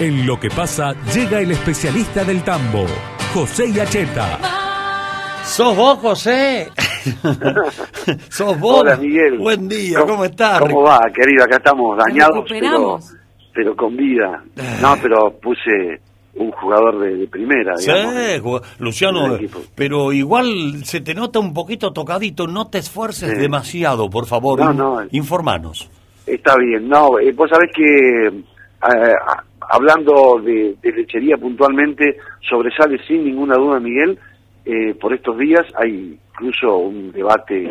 En 0.00 0.26
lo 0.26 0.40
que 0.40 0.48
pasa 0.48 0.94
llega 1.14 1.40
el 1.40 1.50
especialista 1.50 2.24
del 2.24 2.42
tambo, 2.42 2.86
José 3.32 3.72
Yacheta. 3.72 4.38
¿Sos 5.44 5.76
vos, 5.76 5.98
José? 5.98 6.70
¿Sos 8.28 8.58
vos? 8.60 8.80
Hola, 8.80 8.96
Miguel. 8.96 9.38
Buen 9.38 9.68
día, 9.68 10.00
¿cómo, 10.06 10.24
estás? 10.24 10.60
¿Cómo 10.60 10.82
va, 10.82 11.00
querido? 11.14 11.44
Acá 11.44 11.56
estamos 11.56 11.96
dañados, 11.96 12.44
pero, 12.48 12.98
pero 13.52 13.76
con 13.76 13.96
vida. 13.96 14.42
No, 14.80 14.94
pero 15.02 15.32
puse 15.40 16.00
un 16.36 16.50
jugador 16.50 16.98
de, 17.00 17.14
de 17.16 17.26
primera, 17.28 17.76
Sí, 17.76 17.90
digamos. 17.92 18.14
ju- 18.42 18.62
Luciano, 18.80 19.38
pero 19.74 20.12
igual 20.12 20.84
se 20.84 21.00
te 21.00 21.14
nota 21.14 21.38
un 21.38 21.54
poquito 21.54 21.92
tocadito, 21.92 22.46
no 22.46 22.66
te 22.68 22.78
esfuerces 22.78 23.30
Sí. 23.30 23.36
demasiado, 23.38 24.10
por 24.10 24.26
favor, 24.26 24.58
No, 24.60 24.72
no. 24.72 25.02
informanos. 25.12 25.88
Está 26.26 26.56
bien. 26.56 26.88
No, 26.88 27.18
eh, 27.20 27.32
vos 27.32 27.48
sabés 27.50 27.70
que 27.74 28.26
eh, 28.28 29.12
hablando 29.70 30.40
de, 30.42 30.74
de 30.82 30.92
lechería 30.92 31.36
puntualmente, 31.36 32.16
sobresale 32.48 32.98
sin 33.06 33.24
ninguna 33.24 33.54
duda, 33.56 33.78
Miguel, 33.78 34.18
eh, 34.64 34.94
por 35.00 35.14
estos 35.14 35.38
días 35.38 35.62
hay 35.76 36.18
incluso 36.34 36.76
un 36.76 37.12
debate 37.12 37.70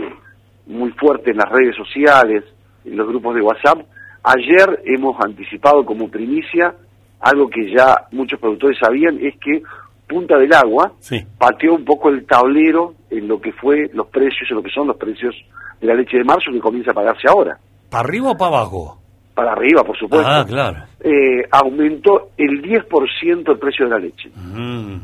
muy 0.68 0.92
fuerte 0.92 1.32
en 1.32 1.38
las 1.38 1.50
redes 1.50 1.76
sociales, 1.76 2.44
en 2.86 2.98
los 2.98 3.08
grupos 3.08 3.36
de 3.36 3.42
WhatsApp. 3.42 3.80
Ayer 4.24 4.82
hemos 4.86 5.20
anticipado 5.20 5.86
como 5.86 6.10
primicia 6.10 6.74
algo 7.20 7.50
que 7.50 7.70
ya 7.74 8.06
muchos 8.12 8.40
productores 8.40 8.78
sabían, 8.80 9.18
es 9.22 9.36
que 9.40 9.62
Punta 10.08 10.38
del 10.38 10.54
Agua 10.54 10.92
Sí. 11.00 11.18
pateó 11.38 11.74
un 11.76 11.86
poco 11.86 12.10
el 12.10 12.26
tablero 12.26 12.94
en 13.10 13.28
lo 13.28 13.40
que 13.42 13.52
fue 13.54 13.90
los 13.94 14.08
precios, 14.08 14.50
en 14.50 14.58
lo 14.58 14.64
que 14.64 14.70
son 14.70 14.88
los 14.88 14.98
precios 14.98 15.34
de 15.80 15.88
la 15.88 15.96
leche 15.96 16.18
de 16.18 16.24
marzo 16.24 16.52
que 16.52 16.60
comienza 16.60 16.92
a 16.92 16.94
pagarse 16.94 17.28
ahora. 17.28 17.58
¿Para 17.90 18.04
arriba 18.04 18.32
o 18.32 18.38
para 18.38 18.58
abajo? 18.58 18.98
Para 19.34 19.54
arriba, 19.54 19.84
por 19.84 19.98
supuesto. 19.98 20.28
Ah, 20.30 20.46
claro. 20.48 20.84
Eh, 21.00 21.44
aumentó 21.52 22.30
el 22.38 22.62
10% 22.62 23.52
el 23.54 23.58
precio 23.60 23.86
de 23.86 23.92
la 23.92 23.98
leche. 24.00 24.30
Mm, 24.36 24.98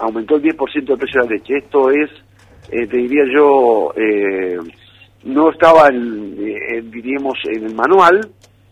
Aumentó 0.00 0.36
el 0.36 0.42
10% 0.42 0.92
el 0.94 0.98
precio 0.98 1.22
de 1.22 1.28
la 1.28 1.34
leche. 1.36 1.56
Esto 1.58 1.90
es, 1.90 2.10
eh, 2.70 2.86
te 2.86 2.96
diría 2.96 3.24
yo, 3.34 3.92
eh, 3.96 4.58
no 5.24 5.50
estaba, 5.50 5.88
en, 5.88 6.36
eh, 6.38 6.82
diríamos, 6.82 7.34
en 7.44 7.64
el 7.66 7.74
manual. 7.74 8.28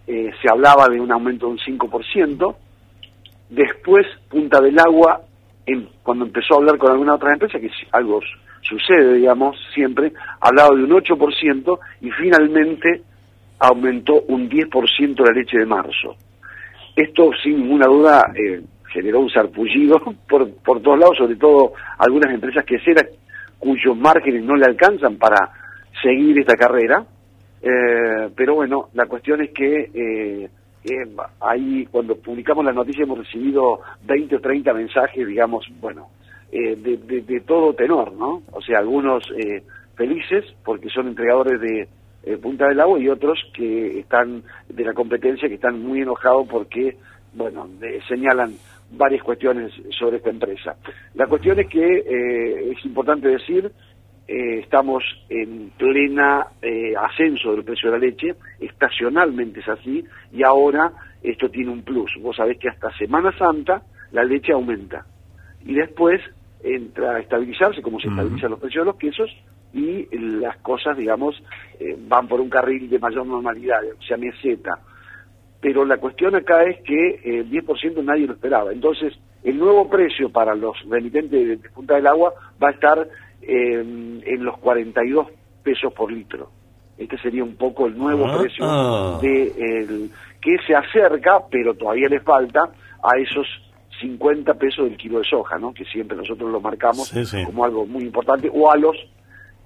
eh, 0.06 0.30
se 0.42 0.50
hablaba 0.50 0.86
de 0.88 1.00
un 1.00 1.10
aumento 1.10 1.46
de 1.46 1.52
un 1.52 1.58
5%. 1.60 2.56
Después, 3.48 4.06
Punta 4.28 4.60
del 4.60 4.78
Agua, 4.78 5.20
en- 5.64 5.88
cuando 6.02 6.26
empezó 6.26 6.54
a 6.54 6.56
hablar 6.58 6.76
con 6.76 6.90
alguna 6.92 7.14
otra 7.14 7.32
empresa, 7.32 7.58
que 7.58 7.70
algo 7.92 8.20
sucede, 8.60 9.14
digamos, 9.14 9.56
siempre, 9.74 10.12
hablaba 10.40 10.76
de 10.76 10.84
un 10.84 10.92
8% 10.92 11.78
y 12.02 12.10
finalmente 12.10 13.02
aumentó 13.60 14.22
un 14.28 14.48
10% 14.48 15.24
la 15.24 15.32
leche 15.32 15.58
de 15.58 15.66
marzo. 15.66 16.16
Esto, 16.96 17.30
sin 17.42 17.60
ninguna 17.62 17.86
duda, 17.86 18.30
eh, 18.34 18.60
generó 18.92 19.20
un 19.20 19.30
sarpullido 19.30 19.98
por, 20.28 20.50
por 20.56 20.82
todos 20.82 20.98
lados, 20.98 21.16
sobre 21.16 21.36
todo 21.36 21.72
algunas 21.98 22.32
empresas 22.32 22.64
queseras 22.66 23.06
cuyos 23.64 23.96
márgenes 23.96 24.44
no 24.44 24.54
le 24.56 24.66
alcanzan 24.66 25.16
para 25.16 25.50
seguir 26.02 26.38
esta 26.38 26.54
carrera. 26.56 27.04
Eh, 27.62 28.28
pero 28.36 28.54
bueno, 28.56 28.88
la 28.92 29.06
cuestión 29.06 29.40
es 29.40 29.50
que 29.52 29.90
eh, 29.94 30.48
eh, 30.84 31.16
ahí 31.40 31.86
cuando 31.90 32.14
publicamos 32.16 32.62
la 32.64 32.72
noticia 32.74 33.04
hemos 33.04 33.18
recibido 33.18 33.80
20 34.04 34.36
o 34.36 34.40
30 34.40 34.74
mensajes, 34.74 35.26
digamos, 35.26 35.66
bueno, 35.80 36.08
eh, 36.52 36.76
de, 36.76 36.98
de- 36.98 37.22
de 37.22 37.40
todo 37.40 37.72
tenor, 37.72 38.12
¿no? 38.12 38.42
O 38.52 38.60
sea, 38.60 38.80
algunos 38.80 39.24
eh, 39.38 39.62
felices 39.96 40.44
porque 40.62 40.90
son 40.90 41.08
entregadores 41.08 41.58
de 41.60 41.88
Punta 42.42 42.68
del 42.68 42.80
Agua 42.80 42.98
y 42.98 43.08
otros 43.08 43.38
que 43.54 43.98
están 44.00 44.42
de 44.68 44.84
la 44.84 44.92
competencia 44.94 45.46
que 45.48 45.56
están 45.56 45.82
muy 45.82 46.00
enojados 46.02 46.46
porque, 46.48 46.96
bueno, 47.34 47.68
señalan 48.08 48.54
varias 48.90 49.22
cuestiones 49.22 49.72
sobre 49.98 50.18
esta 50.18 50.30
empresa. 50.30 50.76
La 51.14 51.26
cuestión 51.26 51.58
es 51.58 51.68
que 51.68 51.84
eh, 51.84 52.72
es 52.72 52.84
importante 52.84 53.28
decir 53.28 53.70
eh, 54.26 54.60
estamos 54.60 55.04
en 55.28 55.70
plena 55.76 56.46
eh, 56.62 56.94
ascenso 56.96 57.52
del 57.52 57.64
precio 57.64 57.90
de 57.90 57.98
la 57.98 58.06
leche, 58.06 58.34
estacionalmente 58.58 59.60
es 59.60 59.68
así, 59.68 60.04
y 60.32 60.42
ahora 60.42 60.92
esto 61.22 61.50
tiene 61.50 61.70
un 61.70 61.82
plus. 61.82 62.10
Vos 62.20 62.36
sabés 62.36 62.58
que 62.58 62.68
hasta 62.68 62.90
Semana 62.96 63.36
Santa 63.36 63.82
la 64.12 64.24
leche 64.24 64.52
aumenta. 64.52 65.04
Y 65.64 65.74
después 65.74 66.22
entra 66.62 67.16
a 67.16 67.20
estabilizarse, 67.20 67.82
como 67.82 68.00
se 68.00 68.08
Ujú. 68.08 68.16
estabilizan 68.16 68.50
los 68.50 68.60
precios 68.60 68.82
de 68.82 68.92
los 68.92 68.96
quesos, 68.96 69.30
y 69.74 70.06
las 70.16 70.56
cosas, 70.58 70.96
digamos, 70.96 71.34
eh, 71.80 71.96
van 71.98 72.28
por 72.28 72.40
un 72.40 72.48
carril 72.48 72.88
de 72.88 72.98
mayor 72.98 73.26
normalidad, 73.26 73.80
o 73.98 74.02
sea, 74.02 74.16
meseta. 74.16 74.78
Pero 75.64 75.82
la 75.86 75.96
cuestión 75.96 76.34
acá 76.34 76.62
es 76.64 76.78
que 76.82 77.08
eh, 77.24 77.38
el 77.38 77.50
10% 77.50 78.04
nadie 78.04 78.26
lo 78.26 78.34
esperaba. 78.34 78.70
Entonces, 78.70 79.14
el 79.42 79.58
nuevo 79.58 79.88
precio 79.88 80.28
para 80.30 80.54
los 80.54 80.76
remitentes 80.90 81.30
de, 81.48 81.56
de 81.56 81.70
Punta 81.70 81.94
del 81.94 82.06
Agua 82.06 82.34
va 82.62 82.68
a 82.68 82.72
estar 82.72 83.08
eh, 83.40 84.20
en 84.26 84.44
los 84.44 84.58
42 84.58 85.26
pesos 85.62 85.90
por 85.94 86.12
litro. 86.12 86.50
Este 86.98 87.16
sería 87.16 87.42
un 87.42 87.56
poco 87.56 87.86
el 87.86 87.96
nuevo 87.96 88.26
Ah. 88.26 88.38
precio 88.38 88.66
de 89.22 89.42
el, 89.56 90.10
que 90.42 90.58
se 90.66 90.74
acerca, 90.74 91.40
pero 91.50 91.72
todavía 91.72 92.08
le 92.10 92.20
falta 92.20 92.60
a 93.02 93.16
esos 93.18 93.46
50 94.02 94.52
pesos 94.54 94.84
del 94.84 94.98
kilo 94.98 95.20
de 95.20 95.24
soja, 95.24 95.58
¿no? 95.58 95.72
Que 95.72 95.86
siempre 95.86 96.14
nosotros 96.14 96.50
lo 96.52 96.60
marcamos 96.60 97.08
Sí, 97.08 97.24
sí. 97.24 97.42
como 97.46 97.64
algo 97.64 97.86
muy 97.86 98.04
importante, 98.04 98.50
o 98.52 98.70
a 98.70 98.76
los 98.76 98.96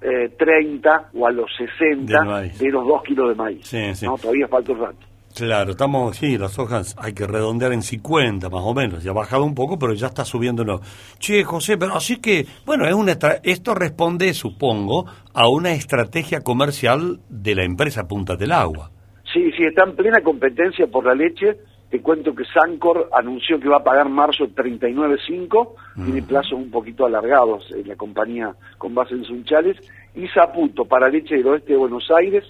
eh, 0.01 0.29
30 0.39 1.09
o 1.13 1.27
a 1.27 1.31
los 1.31 1.51
60 1.57 2.19
Del 2.19 2.25
maíz. 2.25 2.57
de 2.57 2.69
los 2.69 2.87
2 2.87 3.03
kilos 3.03 3.27
de 3.29 3.35
maíz. 3.35 3.67
Sí. 3.67 4.05
¿no? 4.05 4.17
Todavía 4.17 4.47
falta 4.47 4.71
un 4.71 4.79
rato. 4.79 5.08
Claro, 5.35 5.71
estamos, 5.71 6.17
sí, 6.17 6.37
las 6.37 6.57
hojas 6.59 6.95
hay 6.99 7.13
que 7.13 7.25
redondear 7.25 7.71
en 7.71 7.81
50 7.81 8.49
más 8.49 8.61
o 8.63 8.73
menos, 8.73 9.03
ya 9.03 9.11
ha 9.11 9.13
bajado 9.13 9.43
un 9.45 9.55
poco, 9.55 9.77
pero 9.79 9.93
ya 9.93 10.07
está 10.07 10.25
subiendo. 10.25 10.65
No. 10.65 10.81
Che, 11.19 11.43
José, 11.43 11.77
pero 11.77 11.95
así 11.95 12.17
que, 12.17 12.45
bueno, 12.65 12.85
es 12.85 12.93
una 12.93 13.13
estra- 13.13 13.39
esto 13.43 13.73
responde, 13.73 14.33
supongo, 14.33 15.05
a 15.33 15.47
una 15.47 15.71
estrategia 15.71 16.41
comercial 16.41 17.19
de 17.29 17.55
la 17.55 17.63
empresa 17.63 18.07
Punta 18.07 18.35
del 18.35 18.51
Agua. 18.51 18.91
Sí, 19.31 19.51
sí, 19.55 19.63
está 19.63 19.83
en 19.83 19.95
plena 19.95 20.21
competencia 20.21 20.87
por 20.87 21.05
la 21.05 21.13
leche. 21.13 21.57
Te 21.89 22.01
cuento 22.01 22.35
que 22.35 22.43
Sancor 22.45 23.09
anunció 23.13 23.59
que 23.59 23.67
va 23.69 23.77
a 23.77 23.83
pagar 23.83 24.09
marzo 24.09 24.45
39.5, 24.49 25.73
tiene 26.05 26.21
plazos 26.21 26.53
un 26.53 26.69
poquito 26.69 27.05
alargados 27.05 27.65
en 27.71 27.87
la 27.87 27.95
compañía 27.95 28.53
con 28.77 28.93
base 28.93 29.13
en 29.15 29.23
Sunchales. 29.23 29.77
Y 30.15 30.27
Saputo, 30.27 30.85
para 30.85 31.07
leche 31.09 31.35
del 31.35 31.47
oeste 31.47 31.73
de 31.73 31.79
Buenos 31.79 32.09
Aires, 32.15 32.43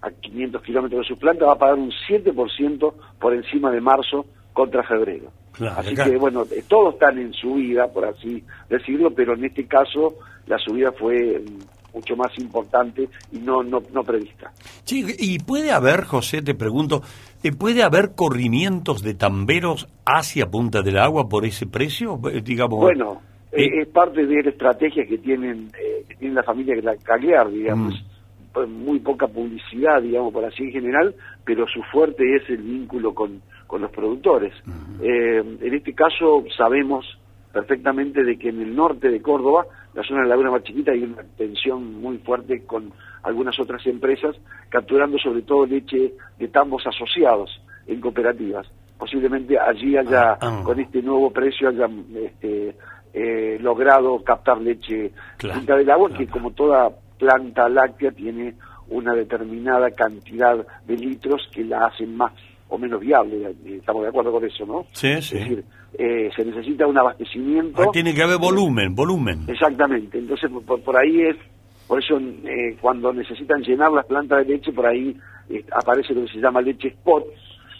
a 0.00 0.10
500 0.10 0.62
kilómetros 0.62 1.00
de 1.02 1.08
su 1.08 1.18
planta, 1.18 1.46
va 1.46 1.52
a 1.52 1.58
pagar 1.58 1.76
un 1.76 1.90
7% 2.08 2.92
por 3.20 3.34
encima 3.34 3.70
de 3.70 3.80
marzo 3.80 4.26
contra 4.52 4.82
febrero. 4.82 5.30
Claro, 5.52 5.80
así 5.80 5.94
que, 5.94 6.16
bueno, 6.16 6.44
eh, 6.50 6.62
todos 6.68 6.94
están 6.94 7.18
en 7.18 7.32
subida, 7.32 7.88
por 7.88 8.04
así 8.04 8.44
decirlo, 8.68 9.10
pero 9.10 9.34
en 9.34 9.44
este 9.44 9.66
caso 9.66 10.14
la 10.46 10.56
subida 10.58 10.92
fue 10.92 11.40
mm, 11.40 11.94
mucho 11.94 12.16
más 12.16 12.36
importante 12.38 13.08
y 13.32 13.38
no, 13.38 13.62
no, 13.62 13.82
no 13.92 14.04
prevista. 14.04 14.52
Sí, 14.84 15.04
y 15.18 15.38
puede 15.40 15.72
haber, 15.72 16.04
José, 16.04 16.42
te 16.42 16.54
pregunto, 16.54 17.02
eh, 17.42 17.52
¿puede 17.52 17.82
haber 17.82 18.14
corrimientos 18.14 19.02
de 19.02 19.14
tamberos 19.14 19.88
hacia 20.04 20.46
Punta 20.46 20.82
del 20.82 20.98
Agua 20.98 21.28
por 21.28 21.44
ese 21.44 21.66
precio? 21.66 22.20
Eh, 22.32 22.40
Digamos, 22.42 22.78
Bueno, 22.78 23.20
eh, 23.52 23.82
es 23.82 23.88
parte 23.88 24.26
de 24.26 24.42
la 24.42 24.50
estrategia 24.50 25.06
que 25.06 25.18
tienen, 25.18 25.70
eh, 25.78 26.04
que 26.08 26.14
tiene 26.16 26.34
la 26.34 26.42
familia 26.42 26.74
Cagliar, 27.02 27.50
digamos. 27.50 27.94
Mm. 27.94 28.17
Muy 28.66 28.98
poca 29.00 29.26
publicidad, 29.28 30.02
digamos, 30.02 30.32
por 30.32 30.44
así 30.44 30.64
en 30.64 30.72
general, 30.72 31.14
pero 31.44 31.66
su 31.68 31.82
fuerte 31.84 32.24
es 32.36 32.48
el 32.50 32.58
vínculo 32.58 33.14
con, 33.14 33.40
con 33.66 33.80
los 33.82 33.90
productores. 33.90 34.52
Eh, 35.02 35.42
en 35.60 35.74
este 35.74 35.94
caso 35.94 36.44
sabemos 36.56 37.06
perfectamente 37.52 38.22
de 38.24 38.38
que 38.38 38.50
en 38.50 38.60
el 38.60 38.74
norte 38.76 39.08
de 39.10 39.22
Córdoba, 39.22 39.66
la 39.94 40.02
zona 40.02 40.20
de 40.20 40.28
la 40.28 40.30
laguna 40.30 40.50
más 40.50 40.62
chiquita, 40.62 40.92
hay 40.92 41.02
una 41.02 41.22
tensión 41.36 42.00
muy 42.00 42.18
fuerte 42.18 42.64
con 42.64 42.92
algunas 43.22 43.58
otras 43.58 43.84
empresas, 43.86 44.36
capturando 44.68 45.18
sobre 45.18 45.42
todo 45.42 45.66
leche 45.66 46.12
de 46.38 46.48
tambos 46.48 46.86
asociados 46.86 47.50
en 47.86 48.00
cooperativas. 48.00 48.66
Posiblemente 48.98 49.58
allí 49.58 49.96
haya, 49.96 50.32
Ah, 50.32 50.38
ah. 50.40 50.62
con 50.64 50.78
este 50.78 51.02
nuevo 51.02 51.32
precio, 51.32 51.68
haya 51.68 51.88
este, 52.22 52.76
eh, 53.14 53.58
logrado 53.60 54.22
captar 54.22 54.60
leche 54.60 55.12
Claro, 55.38 55.76
del 55.76 55.90
agua, 55.90 56.08
claro. 56.08 56.24
que 56.24 56.30
como 56.30 56.50
toda 56.52 56.90
planta 57.18 57.68
láctea 57.68 58.10
tiene 58.12 58.54
una 58.88 59.14
determinada 59.14 59.90
cantidad 59.90 60.56
de 60.86 60.96
litros 60.96 61.48
que 61.52 61.64
la 61.64 61.86
hacen 61.86 62.16
más 62.16 62.32
o 62.68 62.78
menos 62.78 63.00
viable. 63.00 63.50
eh, 63.64 63.76
Estamos 63.78 64.02
de 64.02 64.08
acuerdo 64.08 64.32
con 64.32 64.44
eso, 64.44 64.64
¿no? 64.66 64.86
Sí, 64.92 65.20
sí. 65.20 65.36
Es 65.36 65.42
decir, 65.48 65.64
eh, 65.98 66.30
se 66.34 66.44
necesita 66.44 66.86
un 66.86 66.98
abastecimiento. 66.98 67.82
Ah, 67.82 67.86
tiene 67.92 68.14
que 68.14 68.22
haber 68.22 68.38
volumen, 68.38 68.94
volumen. 68.94 69.40
Exactamente, 69.48 70.18
entonces 70.18 70.50
por, 70.66 70.80
por 70.82 70.96
ahí 70.96 71.22
es, 71.22 71.36
por 71.86 71.98
eso 72.02 72.18
eh, 72.18 72.76
cuando 72.80 73.12
necesitan 73.12 73.62
llenar 73.62 73.90
las 73.92 74.06
plantas 74.06 74.46
de 74.46 74.54
leche, 74.54 74.72
por 74.72 74.86
ahí 74.86 75.16
eh, 75.50 75.64
aparece 75.72 76.14
lo 76.14 76.22
que 76.26 76.32
se 76.32 76.38
llama 76.40 76.60
leche 76.60 76.88
spot, 76.88 77.24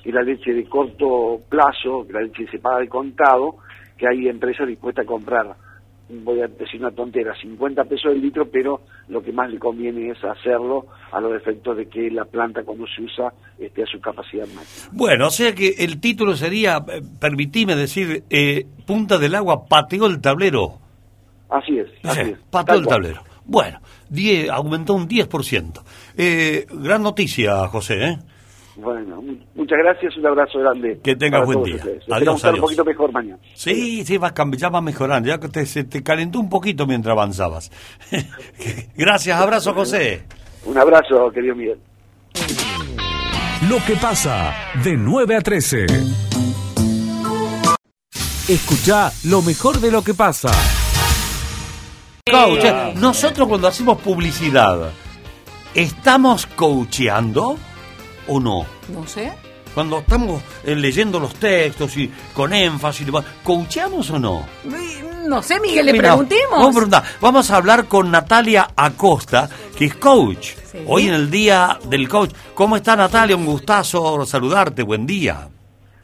que 0.03 0.09
es 0.11 0.15
la 0.15 0.23
leche 0.23 0.53
de 0.55 0.65
corto 0.65 1.41
plazo, 1.49 2.07
que 2.07 2.13
la 2.15 2.23
leche 2.23 2.45
que 2.47 2.51
se 2.53 2.59
paga 2.59 2.79
de 2.81 2.89
contado, 2.89 3.57
que 3.97 4.07
hay 4.09 4.29
empresas 4.29 4.67
dispuestas 4.67 5.05
a 5.05 5.09
comprar, 5.09 5.55
voy 6.11 6.41
a 6.41 6.47
decir 6.49 6.81
una 6.81 6.91
tontera, 6.91 7.35
50 7.41 7.85
pesos 7.85 8.13
el 8.13 8.21
litro, 8.23 8.49
pero 8.51 8.81
lo 9.09 9.23
que 9.23 9.33
más 9.33 9.51
le 9.51 9.59
conviene 9.59 10.11
es 10.11 10.23
hacerlo 10.25 10.87
a 11.13 11.21
los 11.21 11.35
efectos 11.35 11.77
de 11.77 11.87
que 11.87 12.11
la 12.11 12.25
planta 12.25 12.63
cuando 12.65 12.87
se 12.87 13.03
usa 13.03 13.33
esté 13.59 13.83
a 13.83 13.87
su 13.87 14.01
capacidad 14.01 14.47
máxima. 14.55 14.89
Bueno, 14.93 15.27
o 15.27 15.31
sea 15.31 15.55
que 15.55 15.69
el 15.79 16.01
título 16.01 16.35
sería, 16.37 16.79
eh, 16.89 17.03
permitime 17.21 17.77
decir, 17.77 18.25
eh, 18.31 18.67
Punta 18.87 19.19
del 19.19 19.35
Agua 19.35 19.67
pateó 19.67 20.07
el 20.07 20.21
tablero. 20.21 20.79
Así 21.51 21.79
es, 21.79 21.89
así 22.05 22.21
Sí, 22.25 22.31
es. 22.31 22.39
pateó 22.51 22.77
el 22.77 22.87
tablero. 22.87 23.23
Bueno, 23.45 23.81
10, 24.11 24.51
aumentó 24.51 24.95
un 24.95 25.09
10%. 25.09 25.83
Eh, 26.17 26.67
gran 26.71 27.03
noticia, 27.03 27.67
José, 27.69 28.05
¿eh? 28.05 28.19
Bueno, 28.81 29.21
mu- 29.21 29.37
muchas 29.57 29.79
gracias, 29.83 30.17
un 30.17 30.27
abrazo 30.27 30.61
grande. 30.61 31.01
Que 31.03 31.17
tengas 31.17 31.45
buen 31.45 31.65
día. 31.65 31.75
ustedes. 31.77 32.05
Adiós, 32.11 32.37
estar 32.37 32.51
adiós. 32.51 32.55
un 32.55 32.61
poquito 32.61 32.85
mejor 32.85 33.13
mañana. 33.13 33.39
Sí, 33.55 34.05
sí, 34.05 34.19
ya 34.57 34.69
va 34.69 34.81
mejorando. 34.81 35.29
Ya 35.29 35.39
que 35.41 35.49
te, 35.49 35.67
se 35.67 35.83
te 35.83 36.03
calentó 36.05 36.39
un 36.39 36.49
poquito 36.49 36.87
mientras 36.87 37.13
avanzabas. 37.13 37.73
Gracias, 38.97 39.41
abrazo, 39.41 39.75
José. 39.75 40.23
Un 40.65 40.79
abrazo, 40.79 41.29
querido 41.33 41.57
Miguel. 41.57 41.79
Lo 43.69 43.79
que 43.85 43.97
pasa 44.01 44.55
de 44.85 44.97
9 44.97 45.35
a 45.37 45.41
13. 45.41 45.87
Escucha 48.49 49.11
lo 49.25 49.43
mejor 49.43 49.81
de 49.81 49.91
lo 49.91 50.03
que 50.03 50.15
pasa. 50.15 50.51
Coach, 52.31 52.65
nosotros 52.97 53.49
cuando 53.49 53.67
hacemos 53.67 54.01
publicidad, 54.01 54.93
¿estamos 55.75 56.47
coacheando 56.47 57.57
o 58.29 58.41
no? 58.41 58.67
No 58.89 59.07
sé. 59.07 59.33
Cuando 59.75 59.99
estamos 59.99 60.43
eh, 60.65 60.75
leyendo 60.75 61.21
los 61.21 61.35
textos 61.35 61.97
y 61.97 62.11
con 62.35 62.53
énfasis, 62.53 63.03
y 63.03 63.05
demás, 63.05 63.25
¿coacheamos 63.45 64.11
o 64.11 64.19
no? 64.19 64.45
No 65.27 65.43
sé, 65.43 65.61
Miguel, 65.61 65.87
le 65.87 65.93
Mira, 65.93 66.09
preguntemos. 66.09 66.51
Vamos 66.53 66.69
a, 66.69 66.73
preguntar. 66.73 67.03
Vamos 67.21 67.51
a 67.51 67.57
hablar 67.57 67.85
con 67.87 68.11
Natalia 68.11 68.69
Acosta, 68.75 69.49
que 69.77 69.85
es 69.87 69.95
coach. 69.95 70.55
Sí. 70.65 70.85
Hoy 70.87 71.09
en 71.09 71.15
el 71.15 71.31
día 71.31 71.79
del 71.89 72.09
coach. 72.09 72.33
¿Cómo 72.55 72.77
está 72.77 72.97
Natalia? 72.97 73.37
Un 73.37 73.45
gustazo 73.47 74.25
saludarte. 74.25 74.83
Buen 74.83 75.07
día. 75.07 75.49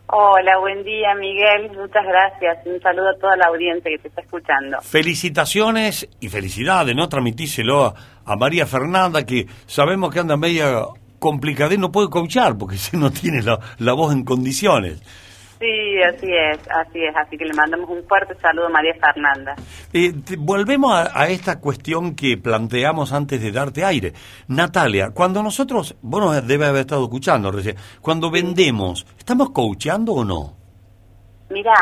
Hola, 0.06 0.58
buen 0.60 0.84
día 0.84 1.14
Miguel, 1.18 1.70
muchas 1.76 2.04
gracias. 2.06 2.58
Un 2.66 2.80
saludo 2.80 3.08
a 3.08 3.18
toda 3.18 3.37
la 3.37 3.46
audiencia 3.46 3.90
que 3.90 3.98
te 3.98 4.08
está 4.08 4.20
escuchando. 4.20 4.80
Felicitaciones 4.82 6.08
y 6.20 6.28
felicidades, 6.28 6.94
¿no? 6.94 7.08
Transmitíselo 7.08 7.87
a, 7.87 7.94
a 8.24 8.37
María 8.37 8.66
Fernanda, 8.66 9.24
que 9.24 9.46
sabemos 9.66 10.12
que 10.12 10.20
anda 10.20 10.37
media 10.37 10.84
complicada 11.24 11.72
y 11.72 11.78
no 11.78 11.90
puede 11.90 12.10
coachar 12.10 12.56
porque 12.58 12.76
si 12.84 12.96
no 12.98 13.10
tiene 13.10 13.42
la, 13.42 13.58
la 13.78 13.92
voz 13.94 14.12
en 14.12 14.24
condiciones. 14.24 15.00
Sí, 15.60 16.02
así 16.02 16.26
es, 16.30 16.58
así 16.68 17.02
es. 17.02 17.16
Así 17.16 17.38
que 17.38 17.44
le 17.46 17.54
mandamos 17.54 17.88
un 17.88 18.02
fuerte 18.06 18.34
saludo 18.40 18.66
a 18.66 18.68
María 18.68 18.92
Fernanda. 19.00 19.54
Eh, 19.94 20.12
te- 20.22 20.37
volvemos 20.37 20.92
a, 20.92 21.18
a 21.18 21.28
esta 21.28 21.58
cuestión 21.58 22.14
que 22.14 22.37
planteamos 22.37 23.12
antes 23.14 23.40
de 23.40 23.50
darte 23.50 23.82
aire. 23.84 24.12
Natalia, 24.48 25.10
cuando 25.14 25.42
nosotros, 25.42 25.96
vos 26.02 26.20
nos 26.20 26.46
debe 26.46 26.66
haber 26.66 26.82
estado 26.82 27.04
escuchando 27.04 27.50
recién, 27.50 27.76
cuando 28.02 28.30
vendemos, 28.30 29.06
¿estamos 29.16 29.50
coacheando 29.50 30.12
o 30.12 30.24
no? 30.24 30.52
Mira, 31.48 31.72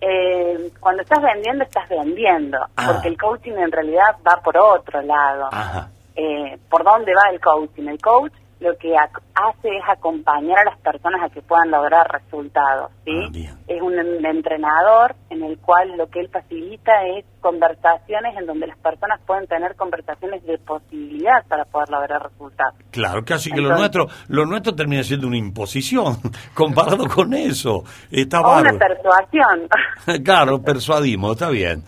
eh, 0.00 0.70
cuando 0.78 1.02
estás 1.02 1.20
vendiendo, 1.22 1.64
estás 1.64 1.88
vendiendo. 1.88 2.58
Ah. 2.76 2.92
Porque 2.92 3.08
el 3.08 3.16
coaching 3.18 3.52
en 3.58 3.72
realidad 3.72 4.14
va 4.24 4.40
por 4.40 4.56
otro 4.56 5.02
lado. 5.02 5.48
Ajá. 5.50 5.88
Eh, 6.14 6.58
¿Por 6.70 6.84
dónde 6.84 7.12
va 7.14 7.30
el 7.32 7.40
coaching? 7.40 7.88
El 7.88 7.98
coach 8.00 8.32
lo 8.62 8.76
que 8.78 8.94
ac- 8.94 9.20
hace 9.34 9.68
es 9.68 9.82
acompañar 9.88 10.58
a 10.60 10.64
las 10.70 10.78
personas 10.78 11.20
a 11.22 11.28
que 11.28 11.42
puedan 11.42 11.70
lograr 11.70 12.06
resultados, 12.10 12.90
¿sí? 13.04 13.48
Ah, 13.50 13.56
es 13.66 13.82
un 13.82 13.98
en- 13.98 14.24
entrenador 14.24 15.14
en 15.30 15.42
el 15.42 15.58
cual 15.58 15.96
lo 15.96 16.08
que 16.08 16.20
él 16.20 16.28
facilita 16.32 16.92
es 17.08 17.24
conversaciones 17.40 18.36
en 18.38 18.46
donde 18.46 18.66
las 18.68 18.78
personas 18.78 19.20
pueden 19.26 19.46
tener 19.46 19.74
conversaciones 19.76 20.44
de 20.44 20.58
posibilidad 20.58 21.44
para 21.48 21.64
poder 21.64 21.88
lograr 21.90 22.22
resultados. 22.30 22.74
Claro, 22.90 23.24
casi 23.24 23.50
que 23.50 23.60
lo 23.60 23.76
nuestro, 23.76 24.08
lo 24.28 24.46
nuestro 24.46 24.74
termina 24.74 25.02
siendo 25.02 25.26
una 25.26 25.36
imposición 25.38 26.16
comparado 26.54 27.08
con 27.08 27.34
eso. 27.34 27.84
Está 28.10 28.40
O 28.40 28.60
una 28.60 28.72
persuasión. 28.78 29.68
claro, 30.24 30.62
persuadimos, 30.62 31.32
está 31.32 31.48
bien. 31.50 31.82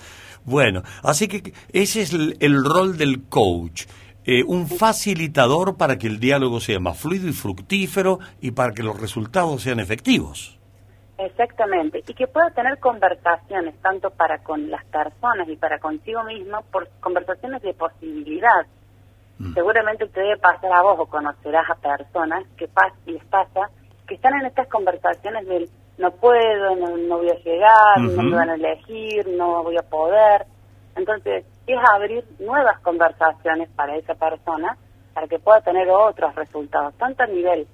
Bueno, 0.44 0.82
así 1.02 1.26
que 1.28 1.52
ese 1.72 2.02
es 2.02 2.12
el, 2.12 2.37
el 2.40 2.64
rol 2.64 2.98
del 2.98 3.28
coach. 3.28 3.84
Eh, 4.24 4.42
un 4.44 4.66
facilitador 4.66 5.76
para 5.76 5.98
que 5.98 6.06
el 6.06 6.18
diálogo 6.18 6.60
sea 6.60 6.80
más 6.80 6.98
fluido 6.98 7.28
y 7.28 7.32
fructífero 7.32 8.18
y 8.40 8.52
para 8.52 8.72
que 8.72 8.82
los 8.82 9.00
resultados 9.00 9.62
sean 9.62 9.80
efectivos. 9.80 10.58
Exactamente, 11.16 12.02
y 12.06 12.14
que 12.14 12.26
pueda 12.26 12.50
tener 12.50 12.78
conversaciones 12.78 13.80
tanto 13.80 14.10
para 14.10 14.38
con 14.38 14.68
las 14.68 14.84
personas 14.87 15.48
y 15.48 15.56
para 15.56 15.78
consigo 15.78 16.24
mismo, 16.24 16.62
por 16.72 16.88
conversaciones 17.00 17.62
de 17.62 17.72
posibilidad. 17.74 18.66
Seguramente 19.52 20.06
te 20.06 20.20
debe 20.20 20.37
pasar 20.38 20.72
a 20.72 20.82
vos 20.82 20.96
o 20.98 21.06
conocerás 21.06 21.68
a 21.68 21.74
personas 21.74 22.44
que 22.56 22.68
pas 22.68 22.92
les 23.04 23.22
pasa 23.24 23.68
que 24.06 24.14
están 24.14 24.34
en 24.40 24.46
estas 24.46 24.68
conversaciones 24.68 25.46
del 25.46 25.68
no 25.98 26.10
puedo, 26.12 26.76
no, 26.76 26.96
no 26.96 27.18
voy 27.18 27.30
a 27.30 27.38
llegar, 27.38 28.00
no 28.00 28.22
me 28.22 28.37
van 28.37 28.50
a 28.50 28.54
elegir, 28.54 29.28
no 29.28 29.62
voy 29.62 29.76
a 29.76 29.82
poder. 29.82 30.46
Entonces, 30.96 31.44
es 31.66 31.79
abrir 31.92 32.24
nuevas 32.38 32.79
conversaciones 32.81 33.68
para 33.70 33.96
esa 33.96 34.14
persona 34.14 34.77
para 35.14 35.29
que 35.29 35.38
pueda 35.38 35.61
tener 35.61 35.88
otros 35.90 36.35
resultados, 36.35 36.92
tanto 36.94 37.22
a 37.22 37.27
nivel 37.27 37.66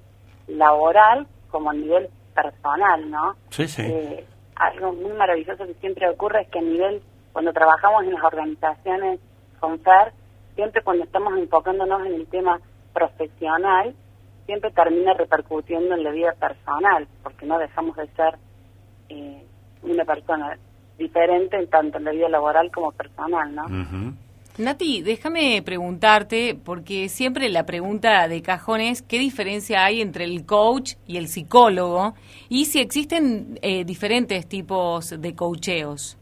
laboral 0.46 1.26
como 1.50 1.70
a 1.70 1.74
nivel 1.74 2.08
personal, 2.34 3.10
¿no? 3.10 3.34
Sí, 3.48 3.66
sí. 3.66 3.82
Eh, 3.82 4.26
algo 4.56 4.92
muy 4.92 5.12
maravilloso 5.12 5.66
que 5.66 5.74
siempre 5.74 6.08
ocurre 6.08 6.42
es 6.42 6.48
que 6.48 6.58
a 6.58 6.62
nivel, 6.62 7.02
cuando 7.32 7.52
trabajamos 7.52 8.04
en 8.04 8.12
las 8.12 8.22
organizaciones 8.22 9.20
con 9.58 9.80
FER, 9.80 10.12
siempre 10.54 10.82
cuando 10.82 11.04
estamos 11.04 11.36
enfocándonos 11.38 12.06
en 12.06 12.14
el 12.14 12.26
tema 12.26 12.60
profesional, 12.92 13.94
siempre 14.44 14.70
termina 14.72 15.14
repercutiendo 15.14 15.94
en 15.94 16.04
la 16.04 16.10
vida 16.10 16.32
personal, 16.38 17.08
porque 17.22 17.46
no 17.46 17.58
dejamos 17.58 17.96
de 17.96 18.06
ser 18.08 18.36
eh, 19.08 19.44
una 19.82 20.04
persona 20.04 20.58
diferente 21.00 21.66
tanto 21.66 21.98
en 21.98 22.04
la 22.04 22.12
vida 22.12 22.28
laboral 22.28 22.70
como 22.70 22.92
personal, 22.92 23.52
¿no? 23.54 23.64
Nati, 24.58 25.00
déjame 25.00 25.62
preguntarte, 25.64 26.54
porque 26.54 27.08
siempre 27.08 27.48
la 27.48 27.64
pregunta 27.64 28.28
de 28.28 28.42
cajón 28.42 28.80
es 28.82 29.00
qué 29.00 29.18
diferencia 29.18 29.84
hay 29.84 30.02
entre 30.02 30.24
el 30.24 30.44
coach 30.44 30.94
y 31.06 31.16
el 31.16 31.28
psicólogo 31.28 32.14
y 32.48 32.66
si 32.66 32.80
existen 32.80 33.58
eh, 33.62 33.84
diferentes 33.84 34.46
tipos 34.46 35.18
de 35.18 35.34
coacheos. 35.34 36.18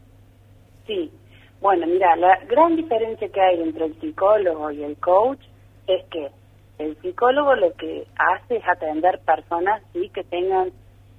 Sí, 0.87 1.11
bueno, 1.59 1.85
mira, 1.85 2.15
la 2.15 2.39
gran 2.47 2.77
diferencia 2.77 3.27
que 3.27 3.41
hay 3.41 3.61
entre 3.61 3.85
el 3.85 3.99
psicólogo 3.99 4.71
y 4.71 4.83
el 4.83 4.95
coach 4.97 5.41
es 5.87 6.05
que 6.05 6.29
el 6.77 6.95
psicólogo 7.01 7.55
lo 7.55 7.73
que 7.73 8.07
hace 8.15 8.55
es 8.55 8.67
atender 8.67 9.19
personas 9.25 9.83
sí 9.91 10.09
que 10.13 10.23
tengan 10.23 10.71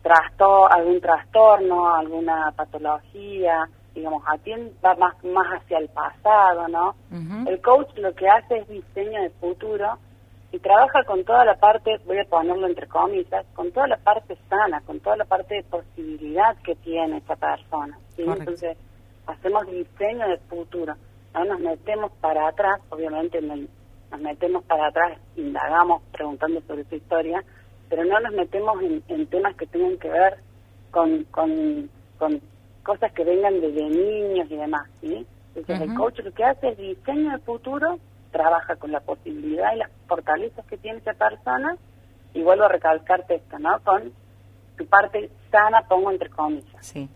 trasto 0.02 0.70
algún 0.70 1.00
trastorno, 1.00 1.94
alguna 1.94 2.52
patología, 2.56 3.68
digamos, 3.94 4.22
atiende, 4.26 4.72
va 4.84 4.94
más, 4.94 5.22
más 5.24 5.46
hacia 5.48 5.78
el 5.78 5.88
pasado, 5.88 6.68
¿no? 6.68 6.94
El 7.46 7.60
coach 7.60 7.88
lo 7.96 8.14
que 8.14 8.28
hace 8.28 8.58
es 8.58 8.68
diseño 8.68 9.22
de 9.22 9.30
futuro 9.30 9.98
y 10.52 10.58
trabaja 10.58 11.04
con 11.04 11.24
toda 11.24 11.44
la 11.44 11.54
parte, 11.56 11.98
voy 12.06 12.18
a 12.18 12.24
ponerlo 12.24 12.66
entre 12.66 12.86
comillas, 12.88 13.46
con 13.54 13.70
toda 13.72 13.86
la 13.86 13.98
parte 13.98 14.36
sana, 14.48 14.80
con 14.80 15.00
toda 15.00 15.16
la 15.16 15.24
parte 15.24 15.56
de 15.56 15.62
posibilidad 15.64 16.56
que 16.64 16.74
tiene 16.76 17.18
esa 17.18 17.36
persona. 17.36 17.98
¿sí? 18.16 18.22
Entonces, 18.22 18.76
hacemos 19.26 19.66
diseño 19.66 20.28
de 20.28 20.38
futuro. 20.48 20.94
No 21.34 21.44
nos 21.44 21.60
metemos 21.60 22.10
para 22.20 22.48
atrás, 22.48 22.80
obviamente 22.90 23.40
nos 23.40 24.20
metemos 24.20 24.64
para 24.64 24.88
atrás, 24.88 25.18
indagamos 25.36 26.02
preguntando 26.12 26.60
sobre 26.62 26.84
su 26.84 26.96
historia, 26.96 27.44
pero 27.90 28.05
no 28.05 28.18
nos 28.20 28.33
metemos 28.33 28.81
en, 28.83 29.03
en 29.09 29.26
temas 29.26 29.55
que 29.57 29.66
tengan 29.66 29.98
que 29.98 30.09
ver 30.09 30.38
con, 30.90 31.24
con, 31.24 31.90
con 32.18 32.40
cosas 32.85 33.12
que 33.12 33.24
vengan 33.24 33.61
desde 33.61 33.83
niños 33.83 34.50
y 34.50 34.57
demás, 34.57 34.88
¿sí? 35.00 35.26
Entonces 35.55 35.88
el 35.88 35.94
coach 35.94 36.20
lo 36.20 36.33
que 36.33 36.44
hace 36.44 36.68
es 36.68 36.79
diseño 36.79 37.33
de 37.33 37.38
futuro, 37.38 37.98
trabaja 38.31 38.76
con 38.76 38.92
la 38.92 39.00
posibilidad 39.00 39.74
y 39.74 39.79
las 39.79 39.90
fortalezas 40.07 40.64
que 40.66 40.79
tiene 40.79 40.98
esa 40.98 41.12
persona 41.14 41.76
y 42.33 42.42
vuelvo 42.42 42.64
a 42.64 42.68
recalcarte 42.68 43.35
esto, 43.35 43.59
¿no? 43.59 43.81
Con 43.81 44.12
tu 44.79 44.87
parte 44.87 45.29
sana, 45.50 45.83
pongo 45.88 46.12
entre 46.12 46.31
comillas. 46.31 46.87
Sí. 46.87 47.09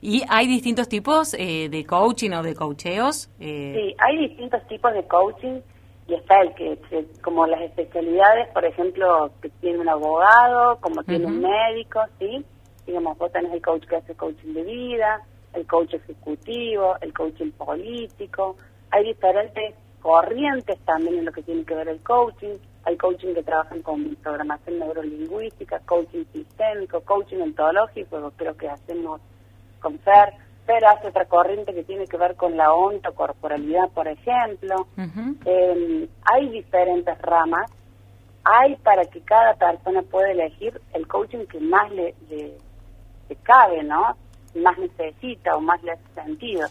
¿Y 0.00 0.22
hay 0.28 0.46
distintos 0.46 0.88
tipos 0.88 1.34
eh, 1.34 1.68
de 1.68 1.84
coaching 1.84 2.30
o 2.30 2.42
de 2.42 2.54
coacheos? 2.54 3.30
Eh... 3.38 3.74
Sí, 3.76 3.96
hay 3.98 4.28
distintos 4.28 4.66
tipos 4.66 4.92
de 4.94 5.06
coaching 5.06 5.60
y 6.08 6.14
está 6.14 6.40
el 6.40 6.54
que, 6.54 6.78
como 7.22 7.46
las 7.46 7.60
especialidades, 7.62 8.48
por 8.52 8.64
ejemplo, 8.64 9.30
que 9.42 9.48
tiene 9.60 9.80
un 9.80 9.88
abogado, 9.88 10.78
como 10.80 11.02
tiene 11.02 11.26
un 11.26 11.40
médico, 11.40 12.00
¿sí? 12.18 12.44
digamos, 12.86 13.18
vos 13.18 13.32
tenés 13.32 13.52
el 13.52 13.62
coach 13.62 13.84
que 13.86 13.96
hace 13.96 14.14
coaching 14.14 14.54
de 14.54 14.62
vida, 14.62 15.20
el 15.54 15.66
coach 15.66 15.94
ejecutivo, 15.94 16.94
el 17.00 17.12
coaching 17.12 17.50
político, 17.50 18.56
hay 18.90 19.04
diferentes 19.04 19.74
corrientes 20.00 20.78
también 20.84 21.18
en 21.18 21.24
lo 21.24 21.32
que 21.32 21.42
tiene 21.42 21.64
que 21.64 21.74
ver 21.74 21.88
el 21.88 22.00
coaching, 22.02 22.54
hay 22.84 22.96
coaching 22.96 23.34
que 23.34 23.42
trabajan 23.42 23.82
con 23.82 24.14
programación 24.22 24.78
neurolingüística, 24.78 25.80
coaching 25.80 26.24
sistémico, 26.32 27.00
coaching 27.00 27.38
ontológico, 27.38 28.32
creo 28.36 28.56
que 28.56 28.68
hacemos 28.68 29.20
con 29.80 29.98
FER, 29.98 30.34
pero 30.66 30.88
hace 30.88 31.08
otra 31.08 31.24
corriente 31.26 31.72
que 31.72 31.84
tiene 31.84 32.06
que 32.06 32.16
ver 32.16 32.34
con 32.34 32.56
la 32.56 32.72
ontocorporalidad, 32.72 33.88
por 33.90 34.08
ejemplo. 34.08 34.86
Em, 35.44 36.08
hay 36.24 36.48
diferentes 36.50 37.16
ramas, 37.22 37.70
hay 38.44 38.76
para 38.76 39.04
que 39.04 39.20
cada 39.20 39.54
persona 39.54 40.02
pueda 40.02 40.30
elegir 40.32 40.80
el 40.92 41.06
coaching 41.06 41.46
que 41.46 41.60
más 41.60 41.90
le, 41.92 42.14
le, 42.28 42.56
cabe, 43.42 43.82
¿no? 43.84 44.16
Más 44.56 44.76
necesita 44.78 45.56
o 45.56 45.60
más 45.60 45.82
le 45.84 45.92
hace 45.92 46.14
sentido. 46.14 46.66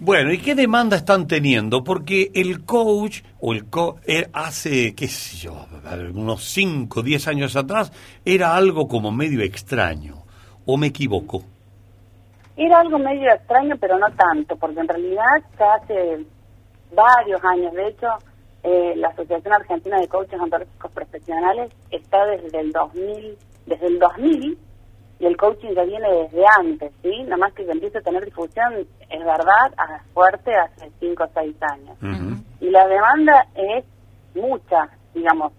Bueno, 0.00 0.32
¿y 0.32 0.38
qué 0.38 0.56
demanda 0.56 0.96
están 0.96 1.28
teniendo? 1.28 1.84
Porque 1.84 2.32
el 2.34 2.64
coach, 2.64 3.22
o 3.38 3.52
el 3.52 3.66
co 3.66 4.00
eh, 4.04 4.28
hace, 4.32 4.96
qué 4.96 5.06
sé 5.06 5.36
yo, 5.36 5.66
unos 6.12 6.42
5, 6.44 7.02
10 7.02 7.28
años 7.28 7.54
atrás, 7.54 7.92
era 8.24 8.56
algo 8.56 8.88
como 8.88 9.12
medio 9.12 9.42
extraño. 9.42 10.24
¿O 10.66 10.76
me 10.76 10.88
equivoco? 10.88 11.44
Era 12.56 12.80
algo 12.80 12.98
medio 12.98 13.32
extraño, 13.32 13.76
pero 13.80 13.98
no 13.98 14.06
tanto, 14.14 14.56
porque 14.56 14.80
en 14.80 14.88
realidad 14.88 15.24
ya 15.58 15.74
hace 15.74 16.26
varios 16.94 17.42
años, 17.44 17.72
de 17.72 17.88
hecho, 17.88 18.06
eh, 18.62 18.94
la 18.96 19.08
Asociación 19.08 19.54
Argentina 19.54 19.98
de 19.98 20.08
Coaches 20.08 20.40
Ontológicos 20.40 20.90
Profesionales 20.92 21.72
está 21.90 22.26
desde 22.26 22.60
el 22.60 22.72
2000, 22.72 23.38
desde 23.66 23.86
el 23.86 23.98
2000 23.98 24.58
y 25.18 25.26
el 25.26 25.36
coaching 25.36 25.70
ya 25.74 25.84
viene 25.84 26.08
desde 26.10 26.44
antes, 26.58 26.92
¿sí? 27.00 27.22
Nada 27.22 27.36
más 27.36 27.52
que 27.54 27.62
empieza 27.62 28.00
a 28.00 28.02
tener 28.02 28.24
difusión, 28.24 28.86
es 29.08 29.24
verdad, 29.24 29.72
a 29.76 30.02
fuerte 30.12 30.52
hace 30.52 30.90
5 30.98 31.22
o 31.22 31.28
6 31.32 31.56
años. 31.62 31.96
Y 32.60 32.70
la 32.70 32.86
demanda 32.88 33.46
es 33.54 33.84
mucha, 34.34 34.88
digamos. 35.14 35.52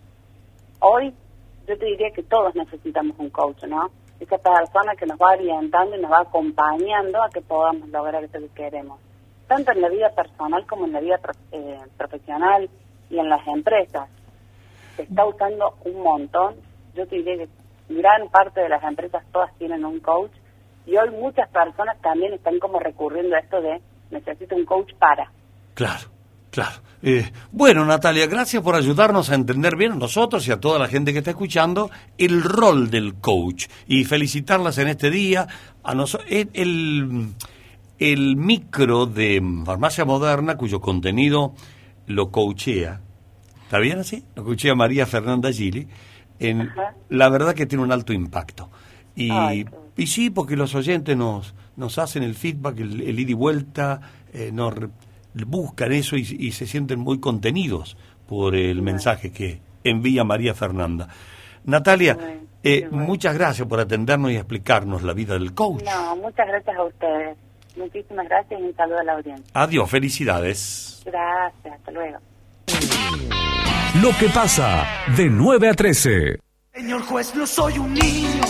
Hoy 0.79 1.13
yo 1.65 1.77
te 1.77 1.86
diría 1.86 2.12
que 2.12 2.23
todos 2.23 2.53
necesitamos 2.56 3.17
un 3.19 3.29
coach, 3.29 3.63
¿no? 3.63 3.89
Esa 4.19 4.38
persona 4.38 4.95
que 4.95 5.06
nos 5.06 5.17
va 5.17 5.34
orientando 5.34 5.95
y 5.95 6.02
nos 6.02 6.12
va 6.12 6.21
acompañando 6.21 7.21
a 7.21 7.30
que 7.30 7.41
podamos 7.41 7.89
lograr 7.89 8.23
eso 8.23 8.39
que 8.39 8.49
queremos. 8.49 8.99
Tanto 9.47 9.71
en 9.71 9.82
la 9.82 9.89
vida 9.89 10.10
personal 10.12 10.65
como 10.65 10.86
en 10.86 10.93
la 10.93 10.99
vida 11.02 11.19
eh, 11.52 11.80
profesional 11.97 12.69
y 13.10 13.19
en 13.19 13.30
las 13.30 13.45
empresas. 13.47 14.10
Se 14.95 15.04
está 15.04 15.26
usando 15.26 15.76
un 15.86 16.02
montón. 16.02 16.56
Yo 16.95 17.06
te 17.08 17.17
diría 17.17 17.38
que 17.38 17.49
gran 17.89 18.30
parte 18.30 18.62
de 18.62 18.69
las 18.69 18.84
empresas 18.84 19.23
todas 19.32 19.54
tienen 19.58 19.84
un 19.84 19.99
coach 19.99 20.32
y 20.86 20.95
hoy 20.97 21.10
muchas 21.12 21.49
personas 21.49 21.99
también 22.02 22.34
están 22.34 22.60
como 22.60 22.80
recurriendo 22.80 23.36
a 23.36 23.39
esto 23.39 23.62
de 23.62 23.82
necesito 24.12 24.56
un 24.56 24.65
coach 24.65 24.93
para. 24.95 25.32
Claro. 25.73 26.13
Claro. 26.52 26.82
Eh, 27.06 27.30
bueno, 27.52 27.84
Natalia, 27.84 28.28
gracias 28.28 28.63
por 28.63 28.76
ayudarnos 28.76 29.30
a 29.30 29.36
entender 29.36 29.76
bien 29.76 29.92
a 29.92 29.96
nosotros 29.96 30.48
y 30.48 30.54
a 30.54 30.62
toda 30.62 30.80
la 30.80 30.88
gente 30.88 31.12
que 31.12 31.20
está 31.20 31.32
escuchando 31.32 31.92
el 32.18 32.42
rol 32.42 32.89
del 32.89 33.16
coach 33.16 33.66
y 33.88 34.06
felicitarlas 34.06 34.78
en 34.78 34.88
este 34.88 35.12
día. 35.12 35.46
A 35.84 35.94
el, 36.30 37.34
el 38.00 38.36
micro 38.38 39.06
de 39.06 39.44
Farmacia 39.66 40.06
Moderna, 40.06 40.56
cuyo 40.56 40.80
contenido 40.80 41.54
lo 42.08 42.32
coachea, 42.32 43.02
¿está 43.63 43.80
bien 43.80 44.00
así? 44.00 44.24
Lo 44.36 44.46
coachea 44.46 44.74
María 44.74 45.06
Fernanda 45.06 45.52
Gili 45.52 45.86
en, 46.39 46.70
la 47.10 47.28
verdad 47.28 47.54
que 47.54 47.66
tiene 47.66 47.84
un 47.84 47.92
alto 47.92 48.13
impacto. 48.13 48.70
Y, 49.13 49.30
y 49.98 50.08
sí, 50.08 50.30
porque 50.30 50.56
los 50.56 50.74
oyentes 50.74 51.18
nos, 51.18 51.54
nos 51.76 51.98
hacen 51.98 52.24
el 52.24 52.36
feedback, 52.36 52.80
el, 52.80 53.02
el 53.02 53.20
ida 53.20 53.32
y 53.32 53.34
vuelta, 53.34 54.00
eh, 54.32 54.52
nos 54.54 54.74
buscan 55.34 55.91
eso 55.91 56.15
y, 56.15 56.52
se 56.52 56.67
sienten 56.67 57.00
muy 57.00 57.19
contenidos 57.19 57.98
por 58.28 58.56
el 58.56 58.82
mensaje 58.82 59.32
que 59.32 59.62
envía 59.84 60.24
María 60.24 60.54
Fernanda. 60.54 61.10
Natalia, 61.65 62.17
eh, 62.63 62.88
muchas 62.91 63.36
gracias 63.36 63.67
por 63.67 63.80
atendernos 63.80 64.32
y 64.32 64.36
explicarnos 64.36 65.04
la 65.04 65.13
vida 65.13 65.34
del 65.34 65.54
coach. 65.54 65.84
No, 65.84 66.15
muchas 66.17 66.48
gracias 66.48 66.76
a 66.76 66.84
ustedes. 66.84 67.38
Muchísimas 67.76 68.28
gracias 68.28 68.60
y 68.60 68.63
un 68.63 68.76
saludo 68.76 69.00
a 69.00 69.04
la 69.04 69.13
audiencia. 69.13 69.46
Adiós, 69.54 69.89
felicidades. 69.89 71.02
Gracias, 71.06 71.74
hasta 71.74 71.91
luego. 71.91 72.19
Lo 74.02 74.10
que 74.19 74.30
pasa 74.34 74.86
de 75.15 75.30
9 75.30 75.69
a 75.69 75.74
13. 75.74 76.39
Señor 76.74 77.02
juez, 77.04 77.36
no 77.36 77.46
soy 77.46 77.78
un 77.78 77.93
niño. 77.93 78.43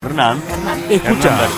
Hernán, 0.00 0.40
escucha 0.88 1.48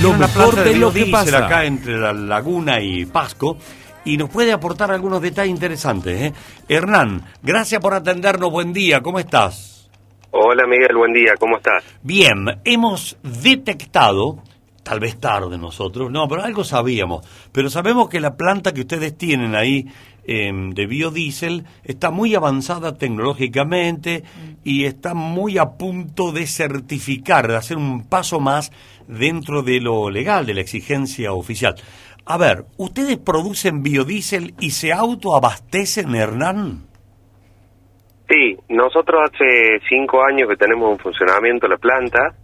lo 0.00 0.14
mejor 0.14 0.56
de, 0.56 0.76
lo 0.76 0.92
que 0.92 1.06
pasa 1.06 1.46
acá 1.46 1.64
entre 1.64 1.98
la 1.98 2.12
laguna 2.12 2.80
y 2.80 3.04
Pasco 3.04 3.58
y 4.04 4.16
nos 4.16 4.30
puede 4.30 4.52
aportar 4.52 4.90
algunos 4.90 5.20
detalles 5.20 5.50
interesantes. 5.50 6.22
¿eh? 6.22 6.32
Hernán, 6.68 7.22
gracias 7.42 7.80
por 7.80 7.94
atendernos. 7.94 8.50
Buen 8.50 8.72
día, 8.72 9.00
¿cómo 9.00 9.18
estás? 9.18 9.90
Hola 10.30 10.66
Miguel, 10.66 10.96
buen 10.96 11.12
día, 11.12 11.34
¿cómo 11.38 11.58
estás? 11.58 11.84
Bien, 12.02 12.60
hemos 12.64 13.16
detectado 13.22 14.42
tal 14.84 15.00
vez 15.00 15.18
tarde 15.18 15.58
nosotros, 15.58 16.10
no, 16.10 16.28
pero 16.28 16.44
algo 16.44 16.62
sabíamos. 16.62 17.26
Pero 17.50 17.70
sabemos 17.70 18.08
que 18.08 18.20
la 18.20 18.36
planta 18.36 18.72
que 18.72 18.82
ustedes 18.82 19.16
tienen 19.16 19.54
ahí 19.54 19.86
em, 20.24 20.70
de 20.70 20.86
biodiesel 20.86 21.64
está 21.82 22.10
muy 22.10 22.34
avanzada 22.34 22.96
tecnológicamente 22.96 24.22
y 24.62 24.84
está 24.84 25.14
muy 25.14 25.58
a 25.58 25.70
punto 25.70 26.32
de 26.32 26.46
certificar, 26.46 27.48
de 27.48 27.56
hacer 27.56 27.76
un 27.76 28.04
paso 28.04 28.40
más 28.40 28.70
dentro 29.06 29.62
de 29.62 29.80
lo 29.80 30.10
legal, 30.10 30.46
de 30.46 30.54
la 30.54 30.60
exigencia 30.60 31.32
oficial. 31.32 31.74
A 32.26 32.38
ver, 32.38 32.64
¿ustedes 32.78 33.18
producen 33.18 33.82
biodiesel 33.82 34.54
y 34.58 34.70
se 34.70 34.92
autoabastecen, 34.92 36.14
Hernán? 36.14 36.86
Sí, 38.28 38.56
nosotros 38.70 39.30
hace 39.30 39.80
cinco 39.88 40.24
años 40.24 40.48
que 40.48 40.56
tenemos 40.56 40.92
en 40.92 40.98
funcionamiento 40.98 41.68
la 41.68 41.76
planta 41.76 42.34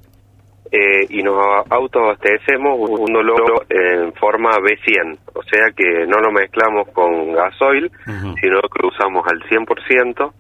eh, 0.70 1.06
y 1.08 1.22
nos 1.22 1.36
autoabastecemos 1.70 2.78
usándolo 2.78 3.34
en 3.68 4.12
forma 4.12 4.50
B100, 4.58 5.18
o 5.34 5.42
sea 5.42 5.70
que 5.74 6.06
no 6.06 6.18
lo 6.18 6.30
mezclamos 6.30 6.88
con 6.90 7.32
gasoil, 7.32 7.90
sino 8.04 8.60
que 8.60 8.82
lo 8.82 8.88
usamos 8.88 9.26
al 9.26 9.40
100% 9.48 10.32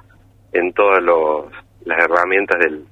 en 0.52 0.72
todas 0.72 1.02
los, 1.02 1.46
las 1.84 2.04
herramientas 2.04 2.58
del, 2.60 2.84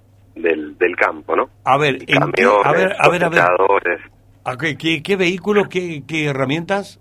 del, 0.42 0.76
del 0.78 0.96
campo, 0.96 1.34
¿no? 1.36 1.48
A 1.64 1.76
ver, 1.78 1.96
¿en 1.96 2.06
qué- 2.06 2.14
Camiones, 2.14 2.66
a 2.66 2.72
ver, 2.72 2.96
a 2.98 3.08
ver, 3.08 3.24
a 3.24 3.28
ver. 3.28 3.40
cosechadores. 3.40 4.00
¿A 4.44 4.56
qué, 4.56 4.76
qué, 4.78 5.02
qué 5.02 5.16
vehículos, 5.16 5.68
qué, 5.68 6.02
qué 6.06 6.26
herramientas? 6.26 7.00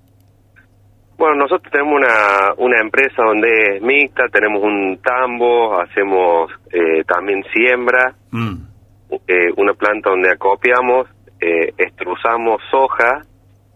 Bueno, 1.18 1.36
nosotros 1.36 1.72
tenemos 1.72 1.96
una, 1.96 2.54
una 2.58 2.80
empresa 2.82 3.24
donde 3.26 3.78
es 3.78 3.82
mixta, 3.82 4.24
tenemos 4.32 4.62
un 4.62 5.00
tambo, 5.04 5.80
hacemos 5.82 6.52
eh, 6.72 7.04
también 7.08 7.44
siembra, 7.54 8.16
Mm. 8.32 8.56
eh, 9.28 9.52
una 9.58 9.74
planta 9.74 10.10
donde 10.12 10.30
acopiamos, 10.32 11.08
eh, 11.40 11.74
extrusamos 11.78 12.62
soja, 12.70 13.22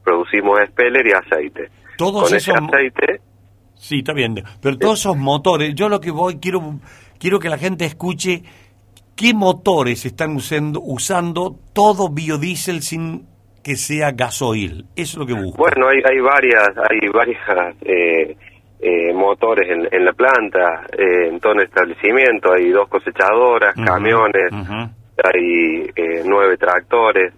producimos 0.04 0.60
speller 0.70 1.08
y 1.08 1.12
aceite. 1.14 1.70
Todos 1.98 2.28
Con 2.30 2.36
esos 2.38 2.56
aceite, 2.56 3.22
Sí, 3.76 4.00
está 4.00 4.14
bien. 4.14 4.36
Pero 4.62 4.78
todos 4.78 5.00
esos 5.00 5.18
motores, 5.18 5.74
yo 5.74 5.90
lo 5.90 6.00
que 6.00 6.12
voy, 6.12 6.36
quiero, 6.40 6.62
quiero 7.18 7.40
que 7.40 7.50
la 7.50 7.58
gente 7.58 7.86
escuche 7.86 8.44
qué 9.16 9.34
motores 9.34 10.06
están 10.06 10.36
usando, 10.36 10.80
usando 10.82 11.56
todo 11.74 12.10
biodiesel 12.10 12.82
sin 12.82 13.28
que 13.64 13.76
sea 13.76 14.12
gasoil. 14.12 14.86
Eso 14.96 15.14
es 15.14 15.18
lo 15.18 15.26
que 15.26 15.34
busco. 15.34 15.58
bueno, 15.58 15.88
hay, 15.90 16.00
hay 16.04 16.20
varias, 16.20 16.70
hay 16.90 17.08
varias 17.10 17.76
eh, 17.82 18.36
eh, 18.80 19.14
motores 19.14 19.70
en, 19.70 19.88
en 19.92 20.06
la 20.06 20.14
planta, 20.14 20.86
eh, 20.98 21.28
en 21.30 21.40
todo 21.40 21.54
el 21.54 21.62
establecimiento, 21.64 22.52
hay 22.54 22.70
dos 22.72 22.90
cosechadoras, 22.90 23.76
camiones, 23.76 24.52
ujú. 24.52 24.90
hay 25.24 25.92
eh, 25.96 26.24
nueve 26.26 26.58
tractores 26.58 27.34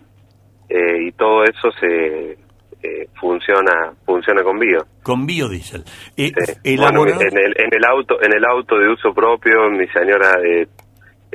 eh, 0.69 1.07
y 1.07 1.11
todo 1.11 1.43
eso 1.43 1.69
se 1.79 2.37
eh, 2.81 3.07
funciona 3.19 3.93
funciona 4.05 4.41
con 4.43 4.57
bio. 4.57 4.85
Con 5.03 5.25
biodiesel. 5.25 5.83
Eh, 6.15 6.31
Sí. 6.63 6.77
Bueno, 6.77 7.05
en 7.05 7.37
el 7.37 7.53
en 7.57 7.73
el 7.73 7.85
auto 7.85 8.21
en 8.21 8.33
el 8.33 8.45
auto 8.45 8.77
de 8.77 8.87
uso 8.89 9.13
propio 9.13 9.69
mi 9.69 9.87
señora 9.89 10.35
eh, 10.45 10.65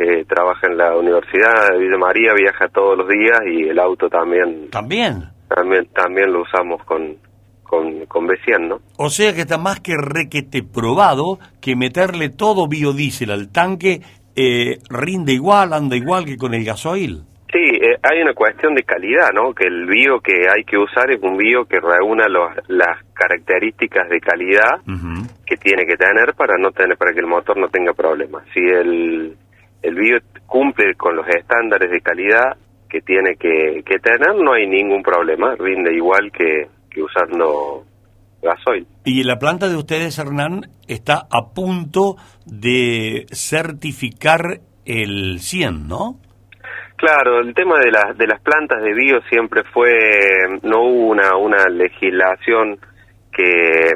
eh, 0.00 0.24
trabaja 0.26 0.68
en 0.68 0.76
la 0.76 0.96
universidad 0.96 1.72
de 1.72 1.78
Villa 1.78 1.98
María 1.98 2.32
viaja 2.34 2.68
todos 2.68 2.96
los 2.96 3.08
días 3.08 3.40
y 3.46 3.68
el 3.68 3.78
auto 3.78 4.08
también 4.08 4.70
También. 4.70 5.24
también 5.48 5.86
también 5.92 6.32
lo 6.32 6.42
usamos 6.42 6.84
con 6.84 7.16
con 7.64 8.06
con 8.06 8.26
B100, 8.26 8.68
¿no? 8.68 8.80
O 8.96 9.10
sea 9.10 9.34
que 9.34 9.42
está 9.42 9.58
más 9.58 9.80
que 9.80 9.94
requete 9.96 10.62
probado 10.62 11.38
que 11.60 11.76
meterle 11.76 12.28
todo 12.30 12.68
biodiesel 12.68 13.30
al 13.30 13.50
tanque 13.50 14.00
eh, 14.36 14.78
rinde 14.88 15.32
igual, 15.32 15.72
anda 15.72 15.96
igual 15.96 16.24
que 16.24 16.36
con 16.36 16.54
el 16.54 16.64
gasoil. 16.64 17.24
Sí, 17.52 17.58
eh, 17.58 17.96
hay 18.02 18.20
una 18.22 18.34
cuestión 18.34 18.74
de 18.74 18.84
calidad, 18.84 19.32
¿no? 19.34 19.52
Que 19.54 19.66
el 19.66 19.86
bio 19.86 20.20
que 20.20 20.48
hay 20.48 20.64
que 20.64 20.76
usar 20.76 21.10
es 21.10 21.20
un 21.22 21.36
bio 21.36 21.64
que 21.64 21.80
reúna 21.80 22.28
los, 22.28 22.52
las 22.68 23.02
características 23.14 24.08
de 24.08 24.20
calidad 24.20 24.80
que 25.46 25.56
tiene 25.56 25.86
que 25.86 25.96
tener 25.96 26.34
para 26.34 26.56
no 26.58 26.70
tener 26.72 26.96
para 26.98 27.12
que 27.12 27.20
el 27.20 27.26
motor 27.26 27.56
no 27.56 27.68
tenga 27.68 27.94
problemas. 27.94 28.44
Si 28.52 28.60
el, 28.60 29.34
el 29.82 29.94
bio 29.94 30.18
cumple 30.46 30.94
con 30.94 31.16
los 31.16 31.26
estándares 31.28 31.90
de 31.90 32.00
calidad 32.00 32.56
que 32.88 33.00
tiene 33.02 33.36
que, 33.36 33.82
que 33.84 33.98
tener, 33.98 34.34
no 34.36 34.54
hay 34.54 34.66
ningún 34.66 35.02
problema, 35.02 35.54
rinde 35.56 35.94
igual 35.94 36.32
que, 36.32 36.68
que 36.90 37.02
usando 37.02 37.84
gasoil. 38.42 38.86
Y 39.04 39.22
la 39.24 39.38
planta 39.38 39.68
de 39.68 39.76
ustedes, 39.76 40.18
Hernán, 40.18 40.70
está 40.86 41.26
a 41.30 41.52
punto 41.54 42.16
de 42.46 43.26
certificar 43.30 44.60
el 44.86 45.40
100, 45.40 45.86
¿no? 45.86 46.18
Claro, 46.96 47.40
el 47.40 47.54
tema 47.54 47.78
de, 47.78 47.92
las 47.92 48.16
de 48.16 48.26
las 48.26 48.40
plantas 48.40 48.82
de 48.82 48.92
bio 48.92 49.20
siempre 49.30 49.62
fue, 49.72 49.92
no 50.62 50.82
hubo 50.82 51.06
una, 51.10 51.36
una 51.36 51.68
legislación 51.68 52.78
que, 53.30 53.92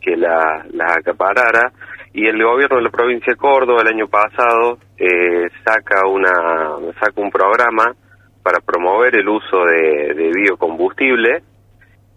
que 0.00 0.16
la, 0.16 0.66
la 0.72 0.94
acaparara 0.94 1.72
y 2.14 2.26
el 2.26 2.42
gobierno 2.42 2.76
de 2.76 2.82
la 2.82 2.90
provincia 2.90 3.32
de 3.32 3.36
Córdoba 3.38 3.82
el 3.82 3.88
año 3.88 4.06
pasado 4.08 4.78
eh, 4.98 5.48
saca 5.64 6.06
una 6.06 6.92
saca 7.00 7.20
un 7.20 7.30
programa 7.30 7.94
para 8.42 8.60
promover 8.60 9.16
el 9.16 9.28
uso 9.28 9.64
de, 9.64 10.14
de 10.14 10.30
biocombustible 10.34 11.42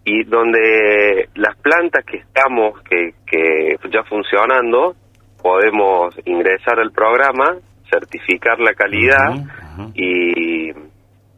y 0.04 0.24
donde 0.24 1.28
las 1.34 1.56
plantas 1.58 2.04
que 2.04 2.18
estamos 2.18 2.80
que, 2.82 3.14
que 3.26 3.76
ya 3.90 4.02
funcionando 4.04 4.94
podemos 5.42 6.14
ingresar 6.24 6.78
al 6.80 6.90
programa 6.92 7.56
certificar 7.90 8.58
la 8.60 8.74
calidad 8.74 9.34
y, 9.94 10.70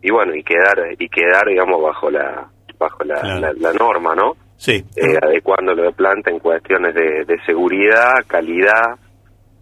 y 0.03 0.11
bueno 0.11 0.35
y 0.35 0.43
quedar 0.43 0.79
y 0.99 1.09
quedar 1.09 1.47
digamos 1.47 1.83
bajo 1.83 2.11
la 2.11 2.47
bajo 2.79 3.05
la, 3.05 3.21
Claro. 3.21 3.41
la- 3.41 3.53
la 3.53 3.73
norma 3.73 4.15
no 4.15 4.33
Sí. 4.59 4.85
eh, 4.97 5.17
adecuando 5.23 5.73
lo 5.73 5.85
de 5.85 5.93
planta 5.93 6.31
en 6.33 6.41
cuestiones 6.41 6.93
de, 6.93 7.25
de 7.25 7.41
seguridad 7.47 8.27
calidad 8.27 8.99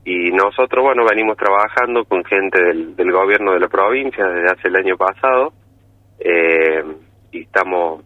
y 0.07 0.31
nosotros 0.31 0.83
bueno 0.83 1.05
venimos 1.05 1.37
trabajando 1.37 2.05
con 2.07 2.25
gente 2.25 2.59
del, 2.63 2.97
del 2.97 3.13
gobierno 3.13 3.53
de 3.53 3.61
la 3.61 3.69
provincia 3.69 4.25
desde 4.27 4.51
hace 4.51 4.69
el 4.69 4.77
año 4.77 4.97
pasado 4.97 5.53
eh, 6.19 6.83
y 7.31 7.43
estamos 7.43 8.05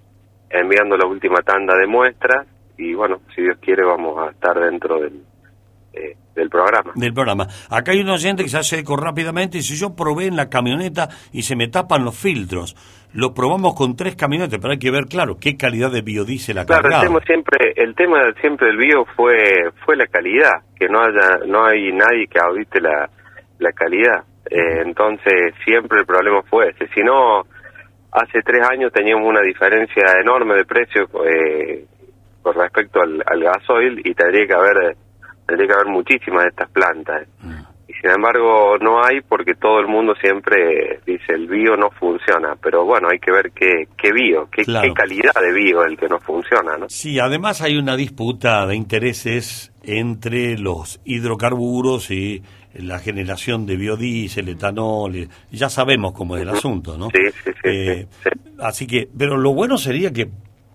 enviando 0.51 0.97
la 0.97 1.07
última 1.07 1.39
tanda 1.43 1.77
de 1.77 1.87
muestras 1.87 2.45
y 2.77 2.93
bueno 2.95 3.21
si 3.37 3.43
Dios 3.43 3.59
quiere 3.61 3.85
vamos 3.85 4.19
a 4.19 4.33
estar 4.33 4.59
dentro 4.59 5.01
del 5.01 5.23
eh, 5.93 6.17
del 6.35 6.49
programa 6.49 6.93
Del 6.95 7.13
programa. 7.13 7.47
Acá 7.69 7.93
hay 7.93 8.01
un 8.01 8.09
oyente 8.09 8.43
que 8.45 8.49
se 8.49 8.59
hace 8.59 8.79
eco 8.79 8.97
rápidamente 8.97 9.59
y 9.59 9.61
dice, 9.61 9.75
yo 9.75 9.95
probé 9.95 10.27
en 10.27 10.37
la 10.37 10.49
camioneta 10.49 11.09
y 11.33 11.43
se 11.43 11.57
me 11.57 11.67
tapan 11.69 12.05
los 12.05 12.17
filtros. 12.17 12.77
Lo 13.13 13.35
probamos 13.35 13.75
con 13.75 13.97
tres 13.97 14.15
camionetas, 14.15 14.59
pero 14.61 14.73
hay 14.73 14.79
que 14.79 14.91
ver, 14.91 15.07
claro, 15.07 15.37
qué 15.41 15.57
calidad 15.57 15.91
de 15.91 16.03
biodiesel 16.03 16.59
ha 16.59 16.65
Claro, 16.65 16.87
el 16.87 16.93
cargado. 16.93 17.07
tema 17.09 17.21
siempre, 17.27 17.73
el 17.77 17.95
tema 17.95 18.19
siempre 18.41 18.69
del 18.69 18.77
bio 18.77 19.05
fue 19.17 19.35
fue 19.85 19.97
la 19.97 20.07
calidad, 20.07 20.63
que 20.79 20.87
no 20.89 21.01
haya, 21.01 21.45
no 21.47 21.67
hay 21.67 21.93
nadie 21.93 22.27
que 22.29 22.39
audite 22.39 22.81
la, 22.81 23.11
la 23.59 23.73
calidad. 23.73 24.23
Eh, 24.49 24.83
entonces 24.85 25.55
siempre 25.65 26.01
el 26.01 26.07
problema 26.07 26.43
fue 26.49 26.71
ese. 26.71 26.87
Si 26.95 27.03
no, 27.03 27.43
hace 28.13 28.43
tres 28.45 28.63
años 28.69 28.93
teníamos 28.93 29.29
una 29.29 29.41
diferencia 29.43 30.05
enorme 30.21 30.55
de 30.57 30.65
precio 30.65 31.09
eh, 31.27 31.85
con 32.43 32.55
respecto 32.55 33.01
al, 33.03 33.23
al 33.27 33.43
gasoil 33.43 34.01
y 34.05 34.15
tendría 34.15 34.47
que 34.47 34.55
haber 34.55 34.97
tendría 35.47 35.67
que 35.69 35.75
haber 35.75 35.89
muchísimas 35.89 36.45
de 36.45 36.49
estas 36.51 36.71
plantas. 36.71 37.27
Y 37.91 37.93
sin 38.01 38.11
embargo 38.11 38.79
no 38.81 39.03
hay 39.05 39.21
porque 39.21 39.55
todo 39.55 39.81
el 39.81 39.89
mundo 39.89 40.15
siempre 40.21 41.01
dice 41.05 41.33
el 41.33 41.49
bio 41.49 41.77
no 41.77 41.91
funciona, 41.91 42.55
pero 42.63 42.85
bueno, 42.85 43.09
hay 43.11 43.19
que 43.19 43.33
ver 43.33 43.51
qué, 43.53 43.89
qué 44.01 44.13
bio, 44.13 44.49
qué, 44.53 44.63
Claro. 44.63 44.87
qué 44.87 44.95
calidad 44.95 45.35
de 45.35 45.53
bio 45.53 45.83
el 45.85 45.97
que 45.97 46.09
no 46.09 46.21
funciona, 46.21 46.77
¿no? 46.79 46.89
Sí, 46.89 47.19
además 47.19 47.63
hay 47.63 47.77
una 47.79 47.97
disputa 47.97 48.65
de 48.69 48.77
intereses 48.77 49.73
entre 49.83 50.57
los 50.57 51.01
hidrocarburos 51.05 52.13
y 52.13 52.45
la 52.75 53.01
generación 53.01 53.67
de 53.67 53.75
biodiesel, 53.77 54.49
etanol, 54.51 55.29
ya 55.51 55.69
sabemos 55.69 56.13
cómo 56.13 56.37
es 56.37 56.43
el 56.43 56.51
asunto, 56.51 56.97
¿no? 56.97 57.09
Sí, 57.11 57.23
sí, 57.43 57.51
sí, 57.51 57.61
Eh, 57.65 58.07
Así 58.61 58.87
que, 58.87 59.09
pero 59.19 59.37
lo 59.37 59.53
bueno 59.53 59.79
sería 59.79 60.13
que 60.13 60.29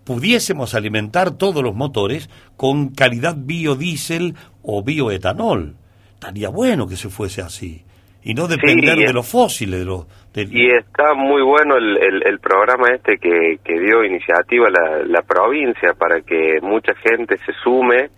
pudiésemos 0.03 0.75
alimentar 0.75 1.37
todos 1.37 1.63
los 1.63 1.75
motores 1.75 2.29
con 2.57 2.89
calidad 2.89 3.35
biodiesel 3.37 4.35
o 4.63 4.83
bioetanol. 4.83 5.75
Estaría 6.15 6.49
bueno 6.49 6.87
que 6.87 6.95
se 6.95 7.09
fuese 7.09 7.41
así. 7.41 7.83
Y 8.23 8.33
no 8.33 8.47
depender 8.47 8.95
Sí, 8.95 9.03
de 9.05 9.13
los 9.13 9.29
fósiles, 9.29 9.79
de 9.79 9.85
los... 9.85 10.07
de- 10.33 10.47
Y 10.49 10.67
está 10.75 11.13
muy 11.13 11.43
bueno 11.43 11.77
el, 11.77 11.95
el, 11.97 12.23
el 12.27 12.39
programa 12.39 12.87
este 12.95 13.17
que, 13.19 13.59
que 13.63 13.79
dio 13.79 14.03
iniciativa 14.03 14.67
la, 14.71 15.03
la 15.05 15.21
provincia 15.21 15.93
para 15.93 16.21
que 16.21 16.59
mucha 16.63 16.93
gente 16.95 17.37
se 17.45 17.53
sume 17.63 18.09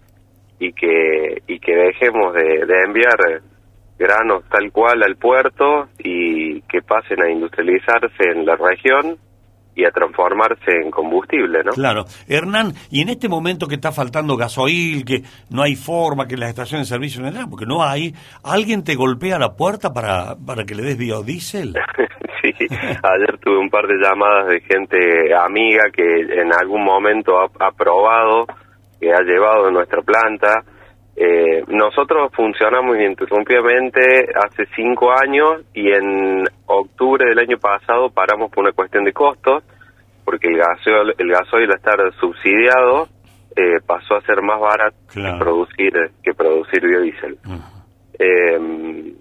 y 0.60 0.72
que, 0.72 1.42
y 1.48 1.60
que 1.60 1.76
dejemos 1.76 2.34
de, 2.34 2.66
de 2.66 2.84
enviar 2.86 3.42
granos 4.00 4.44
tal 4.50 4.72
cual 4.72 5.04
al 5.04 5.18
puerto 5.18 5.90
y 6.00 6.62
que 6.62 6.82
pasen 6.82 7.22
a 7.22 7.30
industrializarse 7.30 8.30
en 8.34 8.46
la 8.46 8.56
región 8.56 9.18
y 9.78 9.86
a 9.86 9.92
transformarse 9.92 10.72
en 10.84 10.90
combustible, 10.90 11.64
¿no? 11.64 11.72
Claro. 11.72 12.06
Hernán, 12.28 12.74
y 12.90 13.04
en 13.04 13.10
este 13.10 13.30
momento 13.30 13.68
que 13.68 13.76
está 13.76 13.92
faltando 13.92 14.36
gasoil, 14.36 15.06
que 15.06 15.22
no 15.52 15.62
hay 15.62 15.76
forma, 15.76 16.28
que 16.28 16.36
las 16.36 16.50
estaciones 16.50 16.90
de 16.90 16.96
servicio 16.96 17.22
no 17.22 17.28
hay 17.28 17.34
nada, 17.34 17.48
porque 17.48 17.68
no 17.68 17.84
hay, 17.84 18.12
¿alguien 18.44 18.84
te 18.84 18.96
golpea 18.96 19.38
la 19.38 19.56
puerta 19.56 19.94
para, 19.94 20.36
para 20.36 20.66
que 20.66 20.74
le 20.74 20.84
des 20.84 20.98
biodiesel? 20.98 21.76
Sí, 22.40 22.54
ayer 22.70 23.40
tuve 23.40 23.58
un 23.58 23.70
par 23.70 23.88
de 23.88 23.96
llamadas 23.96 24.48
de 24.48 24.62
gente 24.62 25.34
amiga 25.34 25.86
que 25.92 26.04
en 26.04 26.54
algún 26.54 26.84
momento 26.84 27.36
ha, 27.40 27.46
ha 27.60 27.72
probado, 27.72 28.46
que 29.00 29.12
ha 29.12 29.22
llevado 29.22 29.72
nuestra 29.72 30.04
planta. 30.04 30.64
Eh, 31.20 31.64
nosotros 31.68 32.32
funcionamos 32.32 32.96
ininterrumpidamente 32.96 34.30
hace 34.36 34.68
cinco 34.76 35.12
años 35.12 35.64
y 35.74 35.92
en 35.92 36.44
octubre 36.68 37.26
del 37.26 37.40
año 37.40 37.58
pasado 37.58 38.12
paramos 38.12 38.52
por 38.52 38.64
una 38.64 38.72
cuestión 38.72 39.04
de 39.04 39.14
costos, 39.14 39.64
porque 40.24 40.48
el 40.50 40.58
gasoil, 40.58 41.16
el 41.18 41.32
gasoil 41.32 41.72
al 41.72 41.78
estar 41.78 42.14
subsidiado 42.20 43.08
eh, 43.56 43.80
pasó 43.84 44.16
a 44.16 44.22
ser 44.22 44.44
más 44.44 44.60
barato 44.60 44.96
que 45.12 45.24
producir 45.40 45.92
que 46.22 46.36
producir 46.36 46.86
biodiesel. 46.86 47.40
Eh, 48.20 49.16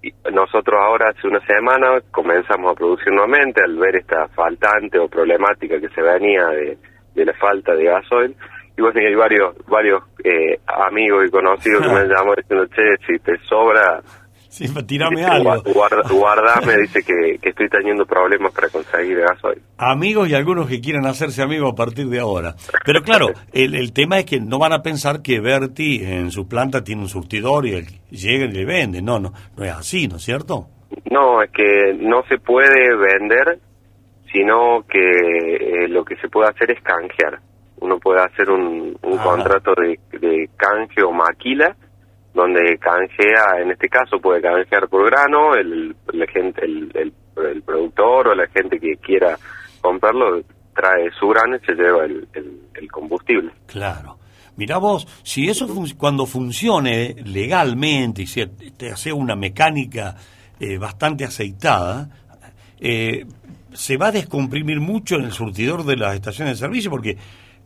y 0.00 0.12
nosotros 0.32 0.80
ahora 0.80 1.10
hace 1.10 1.26
una 1.26 1.44
semana 1.44 2.00
comenzamos 2.12 2.70
a 2.70 2.74
producir 2.76 3.12
nuevamente 3.12 3.62
al 3.64 3.76
ver 3.78 3.96
esta 3.96 4.28
faltante 4.28 4.96
o 4.96 5.08
problemática 5.08 5.80
que 5.80 5.88
se 5.88 6.02
venía 6.02 6.46
de, 6.46 6.78
de 7.16 7.24
la 7.24 7.32
falta 7.34 7.74
de 7.74 7.82
gasoil 7.82 8.36
y 8.76 8.82
bueno, 8.82 9.00
y 9.00 9.06
hay 9.06 9.14
varios 9.14 9.54
varios 9.66 10.02
eh, 10.24 10.58
amigos 10.66 11.26
y 11.26 11.30
conocidos 11.30 11.82
que 11.82 11.88
me 11.88 12.00
han 12.00 12.08
llamado 12.08 12.34
diciendo, 12.36 12.66
che, 12.74 12.96
si 13.06 13.18
te 13.18 13.38
sobra, 13.48 14.02
Sí, 14.52 14.66
tirame 14.84 15.22
este, 15.22 15.32
algo. 15.32 15.62
guarda, 15.72 16.02
guardame, 16.10 16.76
dice 16.82 17.02
que, 17.02 17.38
que 17.38 17.48
estoy 17.48 17.70
teniendo 17.70 18.04
problemas 18.04 18.52
para 18.52 18.68
conseguir 18.68 19.20
gasoil. 19.20 19.62
Amigos 19.78 20.28
y 20.28 20.34
algunos 20.34 20.68
que 20.68 20.78
quieran 20.78 21.06
hacerse 21.06 21.40
amigos 21.40 21.72
a 21.72 21.74
partir 21.74 22.08
de 22.08 22.20
ahora. 22.20 22.54
Pero 22.84 23.00
claro, 23.00 23.28
el, 23.54 23.74
el 23.74 23.94
tema 23.94 24.18
es 24.18 24.26
que 24.26 24.40
no 24.40 24.58
van 24.58 24.74
a 24.74 24.82
pensar 24.82 25.22
que 25.22 25.40
Berti 25.40 26.04
en 26.04 26.30
su 26.30 26.46
planta 26.48 26.84
tiene 26.84 27.00
un 27.00 27.08
surtidor 27.08 27.64
y 27.64 27.72
él 27.72 27.86
llega 28.10 28.44
y 28.44 28.52
le 28.52 28.66
vende. 28.66 29.00
No, 29.00 29.18
no, 29.18 29.32
no 29.56 29.64
es 29.64 29.72
así, 29.72 30.06
¿no 30.06 30.16
es 30.16 30.22
cierto? 30.22 30.66
No, 31.10 31.40
es 31.42 31.50
que 31.50 31.96
no 31.98 32.22
se 32.28 32.36
puede 32.36 32.94
vender, 32.94 33.58
sino 34.30 34.84
que 34.86 34.98
eh, 35.00 35.88
lo 35.88 36.04
que 36.04 36.16
se 36.16 36.28
puede 36.28 36.50
hacer 36.50 36.72
es 36.72 36.82
canjear. 36.82 37.40
Uno 37.82 37.98
puede 37.98 38.20
hacer 38.22 38.48
un, 38.48 38.96
un 39.02 39.18
contrato 39.18 39.72
de, 39.74 39.98
de 40.18 40.48
canje 40.56 41.02
o 41.02 41.10
maquila, 41.12 41.76
donde 42.32 42.78
canjea, 42.78 43.60
en 43.60 43.72
este 43.72 43.88
caso 43.88 44.20
puede 44.20 44.40
canjear 44.40 44.88
por 44.88 45.04
grano, 45.10 45.54
el, 45.54 45.94
la 46.12 46.26
gente, 46.28 46.64
el, 46.64 46.90
el, 46.94 47.12
el 47.52 47.62
productor 47.62 48.28
o 48.28 48.34
la 48.34 48.46
gente 48.48 48.78
que 48.78 48.96
quiera 48.96 49.36
comprarlo 49.80 50.42
trae 50.74 51.10
su 51.18 51.28
grano 51.28 51.56
y 51.56 51.66
se 51.66 51.74
lleva 51.74 52.04
el, 52.04 52.26
el, 52.32 52.60
el 52.74 52.90
combustible. 52.90 53.50
Claro. 53.66 54.16
Mirá 54.56 54.78
vos, 54.78 55.06
si 55.24 55.48
eso 55.48 55.66
fun- 55.66 55.94
cuando 55.98 56.24
funcione 56.24 57.16
legalmente 57.24 58.22
y 58.22 58.26
se 58.26 58.46
te 58.46 58.90
hace 58.92 59.12
una 59.12 59.34
mecánica 59.34 60.14
eh, 60.60 60.78
bastante 60.78 61.24
aceitada, 61.24 62.08
eh, 62.78 63.26
se 63.72 63.96
va 63.96 64.08
a 64.08 64.12
descomprimir 64.12 64.78
mucho 64.80 65.16
en 65.16 65.24
el 65.24 65.32
surtidor 65.32 65.84
de 65.84 65.96
las 65.96 66.14
estaciones 66.14 66.54
de 66.60 66.66
servicio 66.66 66.90
porque 66.90 67.16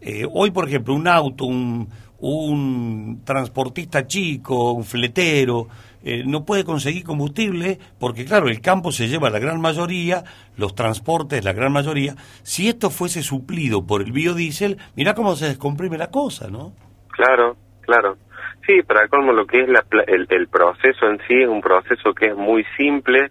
eh, 0.07 0.25
hoy, 0.33 0.53
por 0.53 0.69
ejemplo, 0.69 0.95
un 0.95 1.09
auto, 1.09 1.47
un, 1.47 1.89
un 2.21 3.23
transportista 3.25 4.07
chico, 4.07 4.71
un 4.71 4.85
fletero, 4.85 5.67
eh, 6.05 6.23
no 6.25 6.45
puede 6.45 6.65
conseguir 6.65 7.03
combustible 7.03 7.81
porque, 7.99 8.25
claro, 8.25 8.47
el 8.47 8.61
campo 8.61 8.93
se 8.93 9.09
lleva 9.09 9.31
la 9.31 9.41
gran 9.41 9.61
mayoría, 9.61 10.23
los 10.57 10.77
transportes 10.77 11.45
la 11.45 11.53
gran 11.53 11.73
mayoría. 11.73 12.15
Si 12.45 12.69
esto 12.69 12.91
fuese 12.91 13.23
suplido 13.23 13.85
por 13.85 14.01
el 14.01 14.13
biodiesel, 14.13 14.79
mirá 14.95 15.15
cómo 15.15 15.35
se 15.35 15.47
descomprime 15.47 15.99
la 15.99 16.11
cosa, 16.13 16.49
¿no? 16.49 16.73
Claro, 17.11 17.57
claro. 17.81 18.17
Sí, 18.65 18.83
para 18.87 19.09
colmo 19.09 19.33
lo 19.33 19.45
que 19.45 19.63
es 19.63 19.69
la 19.69 19.85
el, 20.07 20.29
el 20.31 20.47
proceso 20.47 21.07
en 21.07 21.19
sí 21.27 21.35
es 21.43 21.49
un 21.49 21.61
proceso 21.61 22.15
que 22.15 22.27
es 22.27 22.37
muy 22.37 22.65
simple. 22.77 23.29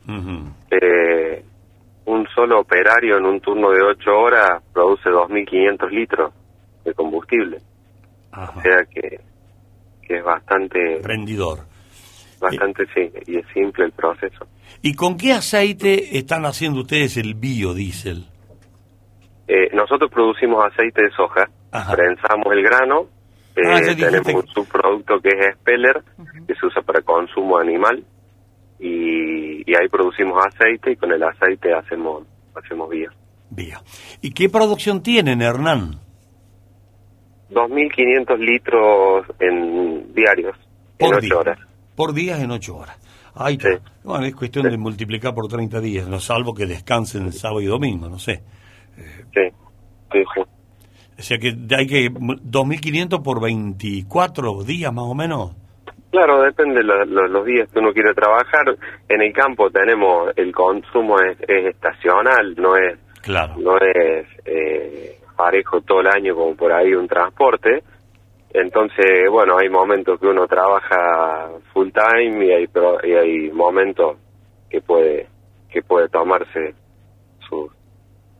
Eh, 0.71 1.45
un 2.05 2.27
solo 2.35 2.59
operario 2.59 3.17
en 3.17 3.25
un 3.25 3.39
turno 3.39 3.71
de 3.71 3.81
ocho 3.81 4.11
horas 4.11 4.61
produce 4.73 5.09
2.500 5.09 5.89
litros 5.89 6.33
de 6.85 6.93
combustible. 6.93 7.57
O 8.31 8.61
sea 8.61 8.85
que, 8.89 9.19
que 10.01 10.17
es 10.17 10.23
bastante... 10.23 10.99
Rendidor. 11.01 11.59
Bastante, 12.39 12.83
sí, 12.93 13.11
y 13.27 13.37
es 13.37 13.45
simple 13.53 13.85
el 13.85 13.91
proceso. 13.91 14.45
¿Y 14.81 14.93
con 14.93 15.17
qué 15.17 15.33
aceite 15.33 16.17
están 16.17 16.45
haciendo 16.45 16.81
ustedes 16.81 17.17
el 17.17 17.33
biodiesel? 17.33 18.25
Eh, 19.47 19.69
nosotros 19.73 20.11
producimos 20.11 20.65
aceite 20.65 21.03
de 21.03 21.11
soja, 21.11 21.49
prensamos 21.71 22.47
el 22.51 22.63
grano, 22.63 23.07
eh, 23.55 23.61
Ah, 23.65 23.79
dijiste 23.79 24.05
tenemos 24.05 24.43
un 24.43 24.47
subproducto 24.47 25.19
que 25.21 25.29
es 25.29 25.55
Speller, 25.55 26.03
que 26.47 26.55
se 26.55 26.65
usa 26.65 26.81
para 26.81 27.01
consumo 27.01 27.57
animal, 27.57 28.03
y, 28.79 29.69
y 29.69 29.75
ahí 29.75 29.87
producimos 29.89 30.43
aceite 30.45 30.91
y 30.91 30.95
con 30.97 31.11
el 31.11 31.23
aceite 31.23 31.73
hacemos 31.73 32.23
hacemos 32.55 32.89
vía. 32.89 33.09
Vía. 33.49 33.81
¿Y 34.21 34.31
qué 34.31 34.49
producción 34.49 35.01
tienen, 35.01 35.41
Hernán? 35.41 35.99
2.500 37.55 38.37
litros 38.37 39.25
en 39.39 40.13
diarios, 40.13 40.55
en 40.99 41.07
Por 41.07 41.15
8 41.15 41.21
día. 41.21 41.37
horas. 41.37 41.59
Por 41.95 42.13
días 42.13 42.41
en 42.41 42.51
ocho 42.51 42.75
horas. 42.75 42.99
Ahí 43.33 43.53
está. 43.55 43.69
Bueno, 44.03 44.25
es 44.25 44.35
cuestión 44.35 44.69
de 44.69 44.77
multiplicar 44.77 45.33
por 45.33 45.47
30 45.47 45.79
días, 45.79 46.07
no 46.07 46.19
salvo 46.19 46.53
que 46.53 46.65
descansen 46.65 47.25
el 47.25 47.33
sábado 47.33 47.61
y 47.61 47.65
domingo, 47.65 48.07
no 48.09 48.19
sé. 48.19 48.43
Sí, 49.33 49.41
sí, 50.11 50.19
sí. 50.35 50.41
O 51.17 51.21
sea 51.21 51.37
que 51.37 51.55
hay 51.75 51.87
que 51.87 52.11
2.500 52.11 53.21
por 53.23 53.41
24 53.41 54.63
días 54.63 54.91
más 54.93 55.05
o 55.05 55.15
menos. 55.15 55.55
Claro, 56.11 56.41
depende 56.41 56.75
de 56.75 56.83
lo- 56.83 57.05
lo- 57.05 57.27
los 57.27 57.45
días 57.45 57.69
que 57.71 57.79
uno 57.79 57.91
quiere 57.93 58.13
trabajar. 58.13 58.75
En 59.09 59.21
el 59.21 59.33
campo 59.33 59.69
tenemos, 59.69 60.31
el 60.37 60.53
consumo 60.53 61.17
es, 61.19 61.37
es 61.47 61.67
estacional, 61.73 62.55
no 62.57 62.75
es, 62.77 62.97
Claro. 63.21 63.55
no 63.57 63.77
es 63.77 64.25
eh, 64.45 65.19
parejo 65.35 65.81
todo 65.81 66.01
el 66.01 66.07
año 66.07 66.35
como 66.35 66.55
por 66.55 66.71
ahí 66.71 66.93
un 66.93 67.07
transporte. 67.07 67.83
Entonces, 68.53 69.29
bueno, 69.29 69.57
hay 69.57 69.69
momentos 69.69 70.19
que 70.19 70.27
uno 70.27 70.47
trabaja 70.47 71.49
full 71.73 71.89
time 71.89 72.45
y 72.45 72.51
hay, 72.51 72.69
y 73.03 73.13
hay 73.13 73.51
momentos 73.51 74.17
que 74.69 74.81
puede 74.81 75.27
que 75.69 75.81
puede 75.81 76.07
tomarse 76.07 76.73
su 77.49 77.69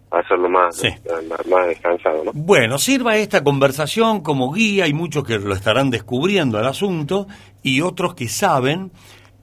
hacerlo 0.10 0.50
más 0.50 0.82
más, 1.28 1.48
más 1.48 1.68
descansado, 1.68 2.24
¿no? 2.24 2.32
Bueno, 2.34 2.78
sirva 2.78 3.18
esta 3.18 3.43
conversación 3.43 4.22
como 4.22 4.54
guía, 4.54 4.86
hay 4.86 4.93
muchos 4.93 5.26
que 5.26 5.38
lo 5.38 5.54
estarán 5.54 5.89
descubriendo 5.89 6.58
el 6.60 6.66
asunto 6.66 7.28
y 7.62 7.82
otros 7.82 8.16
que 8.16 8.30
saben, 8.30 8.91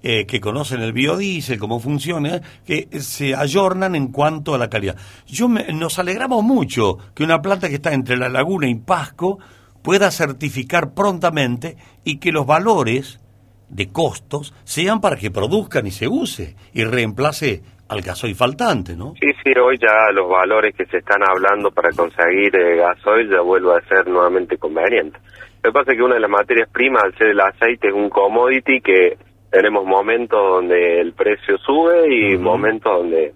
eh, 0.03 0.27
que 0.27 0.41
conocen 0.41 0.81
el 0.83 0.93
biodiesel, 0.93 1.59
cómo 1.59 1.79
funciona, 1.81 2.41
que 2.67 2.89
se 3.01 3.35
ayornan 3.35 3.95
en 3.95 4.09
cuanto 4.09 4.55
a 4.55 4.59
la 4.59 4.69
calidad. 4.69 4.97
Yo 5.27 5.49
me- 5.49 5.73
nos 5.73 5.99
alegramos 5.99 6.43
mucho 6.43 6.99
que 7.15 7.23
una 7.25 7.41
planta 7.41 7.69
que 7.69 7.77
está 7.77 7.93
entre 7.93 8.17
la 8.17 8.29
laguna 8.29 8.69
y 8.69 8.75
Pasco 8.75 9.39
pueda 9.83 10.11
certificar 10.11 10.95
prontamente 10.95 11.77
y 12.05 12.19
que 12.19 12.33
los 12.33 12.47
valores 12.47 13.21
de 13.69 13.91
costos 13.91 14.55
sean 14.65 15.01
para 15.01 15.17
que 15.17 15.31
produzcan 15.31 15.87
y 15.87 15.91
se 15.91 16.07
use 16.09 16.57
y 16.75 16.85
reemplace 16.85 17.63
al 17.89 18.01
gasoil 18.01 18.35
faltante, 18.35 18.97
¿no? 18.97 19.15
Sí, 19.21 19.29
sí, 19.45 19.51
hoy 19.59 19.77
ya 19.81 20.11
los 20.13 20.29
valores 20.31 20.75
que 20.75 20.87
se 20.87 20.99
están 20.99 21.23
hablando 21.29 21.71
para 21.71 21.91
conseguir 21.91 22.55
eh, 22.57 22.77
gasoil 22.77 23.29
ya 23.31 23.41
vuelve 23.41 23.75
a 23.77 23.89
ser 23.89 24.09
nuevamente 24.09 24.57
conveniente. 24.57 25.19
Lo 25.63 25.71
que 25.71 25.79
pasa 25.79 25.93
es 25.93 25.99
que 25.99 26.03
una 26.03 26.15
de 26.15 26.21
las 26.21 26.31
materias 26.31 26.69
primas, 26.73 27.05
al 27.05 27.17
ser 27.19 27.29
el 27.29 27.41
aceite, 27.41 27.89
es 27.89 27.95
un 27.95 28.09
commodity 28.09 28.81
que 28.81 29.17
tenemos 29.53 29.85
momentos 29.85 30.41
donde 30.43 31.01
el 31.01 31.13
precio 31.13 31.57
sube 31.59 32.07
y 32.13 32.37
momentos 32.39 32.91
donde 32.99 33.33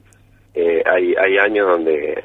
eh, 0.54 0.82
hay, 0.84 1.14
hay 1.14 1.38
años 1.38 1.68
donde, 1.68 2.24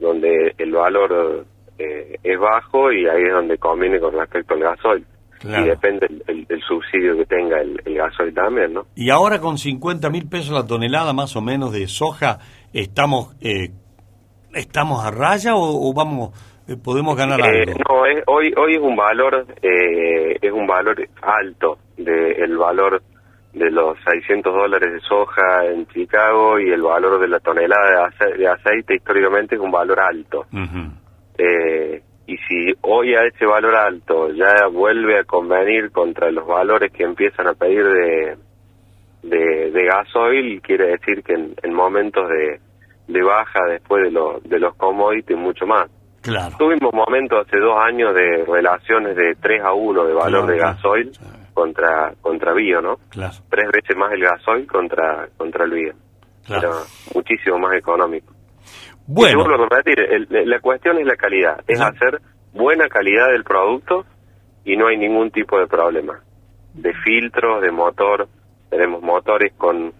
donde 0.00 0.54
el 0.58 0.72
valor 0.72 1.46
eh, 1.78 2.16
es 2.22 2.38
bajo 2.38 2.92
y 2.92 3.06
ahí 3.06 3.22
es 3.22 3.32
donde 3.32 3.56
conviene 3.56 4.00
con 4.00 4.12
respecto 4.14 4.54
al 4.54 4.60
gasoil. 4.60 5.06
Claro. 5.38 5.64
Y 5.64 5.68
depende 5.68 6.06
el, 6.10 6.22
el- 6.26 6.46
el 6.48 6.60
subsidio 6.62 7.16
que 7.16 7.24
tenga 7.26 7.60
el, 7.60 7.80
el 7.84 7.94
gasoil 7.94 8.34
también, 8.34 8.72
¿no? 8.74 8.86
Y 8.96 9.10
ahora 9.10 9.38
con 9.38 9.56
50 9.56 10.10
mil 10.10 10.28
pesos 10.28 10.50
la 10.50 10.66
tonelada 10.66 11.12
más 11.12 11.36
o 11.36 11.40
menos 11.40 11.72
de 11.72 11.86
soja, 11.86 12.40
¿estamos 12.72 13.36
eh, 13.40 13.70
estamos 14.54 15.04
a 15.04 15.12
raya 15.12 15.54
o, 15.54 15.88
o 15.88 15.94
vamos 15.94 16.30
eh, 16.66 16.76
podemos 16.82 17.16
ganar 17.16 17.40
algo? 17.40 17.72
no, 17.88 18.06
es- 18.06 18.24
hoy 18.26 18.52
hoy 18.56 18.72
es 18.74 18.80
un 18.80 18.96
valor 18.96 19.46
eh, 19.62 20.36
es 20.42 20.52
un 20.52 20.66
valor 20.66 20.96
alto 21.22 21.78
de 21.96 22.32
el 22.32 22.56
valor 22.56 23.00
de 23.52 23.70
los 23.70 23.96
600 24.04 24.52
dólares 24.54 24.92
de 24.92 25.00
soja 25.00 25.64
en 25.64 25.86
Chicago 25.88 26.58
y 26.60 26.70
el 26.70 26.82
valor 26.82 27.18
de 27.20 27.28
la 27.28 27.40
tonelada 27.40 27.90
de, 27.90 28.02
ace- 28.06 28.36
de 28.38 28.46
aceite 28.48 28.96
históricamente 28.96 29.54
es 29.56 29.60
un 29.60 29.70
valor 29.70 29.98
alto. 30.00 30.46
Eh, 31.38 32.02
y 32.26 32.36
si 32.46 32.74
hoy 32.82 33.14
a 33.14 33.24
ese 33.24 33.46
valor 33.46 33.74
alto 33.74 34.30
ya 34.32 34.66
vuelve 34.70 35.18
a 35.20 35.24
convenir 35.24 35.90
contra 35.90 36.30
los 36.30 36.46
valores 36.46 36.92
que 36.92 37.04
empiezan 37.04 37.46
a 37.46 37.54
pedir 37.54 37.84
de, 37.84 38.36
de, 39.22 39.70
de 39.70 39.84
gasoil, 39.84 40.60
quiere 40.60 40.88
decir 40.88 41.22
que 41.22 41.32
en, 41.34 41.54
en 41.62 41.72
momentos 41.72 42.28
de, 42.28 42.60
de 43.06 43.22
baja 43.22 43.60
después 43.70 44.02
de, 44.04 44.10
los 44.10 44.42
de 44.42 44.58
los 44.60 44.74
commodities 44.76 45.38
mucho 45.38 45.66
más. 45.66 45.88
Claro. 46.20 46.54
Tuvimos 46.58 46.92
momentos 46.92 47.46
hace 47.46 47.58
dos 47.58 47.78
años 47.78 48.12
de 48.14 48.44
relaciones 48.46 49.16
de 49.16 49.34
3 49.40 49.62
a 49.62 49.72
1 49.72 50.04
de 50.04 50.12
valor 50.12 50.30
Claro, 50.30 50.46
de 50.48 50.56
claro. 50.58 50.72
Contra 51.58 52.14
contra 52.20 52.52
bio, 52.52 52.80
¿no? 52.80 52.96
Claro. 53.10 53.34
Tres 53.50 53.68
veces 53.72 53.96
más 53.96 54.12
el 54.12 54.22
gasoil 54.22 54.66
contra 54.66 55.28
contra 55.36 55.64
el 55.64 55.70
bio. 55.72 55.92
Claro. 56.46 56.68
Era 56.68 56.76
muchísimo 57.14 57.58
más 57.58 57.74
económico. 57.76 58.32
Bueno. 59.06 59.40
Y 59.40 59.54
a 59.54 59.56
repetir, 59.68 59.98
el- 60.00 60.50
la 60.50 60.60
cuestión 60.60 60.98
es 60.98 61.06
la 61.06 61.16
calidad, 61.16 61.60
es 61.66 61.80
hacer 61.80 62.20
buena 62.52 62.88
calidad 62.88 63.28
del 63.32 63.42
producto 63.42 64.04
y 64.64 64.76
no 64.76 64.86
hay 64.86 64.96
ningún 64.96 65.30
tipo 65.30 65.58
de 65.58 65.66
problema. 65.66 66.20
De 66.74 66.92
filtros, 67.04 67.60
de 67.62 67.70
motor, 67.72 68.28
tenemos 68.70 69.02
motores 69.02 69.52
con 69.56 69.92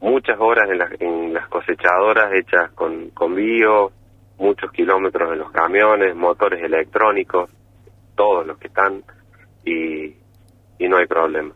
muchas 0.00 0.38
horas 0.40 0.68
en, 0.70 0.78
las- 0.78 1.00
en 1.00 1.32
las 1.34 1.48
cosechadoras 1.48 2.32
hechas 2.34 2.70
con, 2.74 3.10
con 3.10 3.34
bio, 3.34 3.92
muchos 4.38 4.70
kilómetros 4.72 5.32
en 5.32 5.38
los 5.38 5.50
camiones, 5.52 6.14
motores 6.16 6.62
electrónicos, 6.62 7.50
todos 8.16 8.46
los 8.46 8.58
que 8.58 8.68
están 8.68 9.02
y, 9.64 10.14
y 10.78 10.88
no 10.88 10.96
hay 10.98 11.06
problema. 11.06 11.52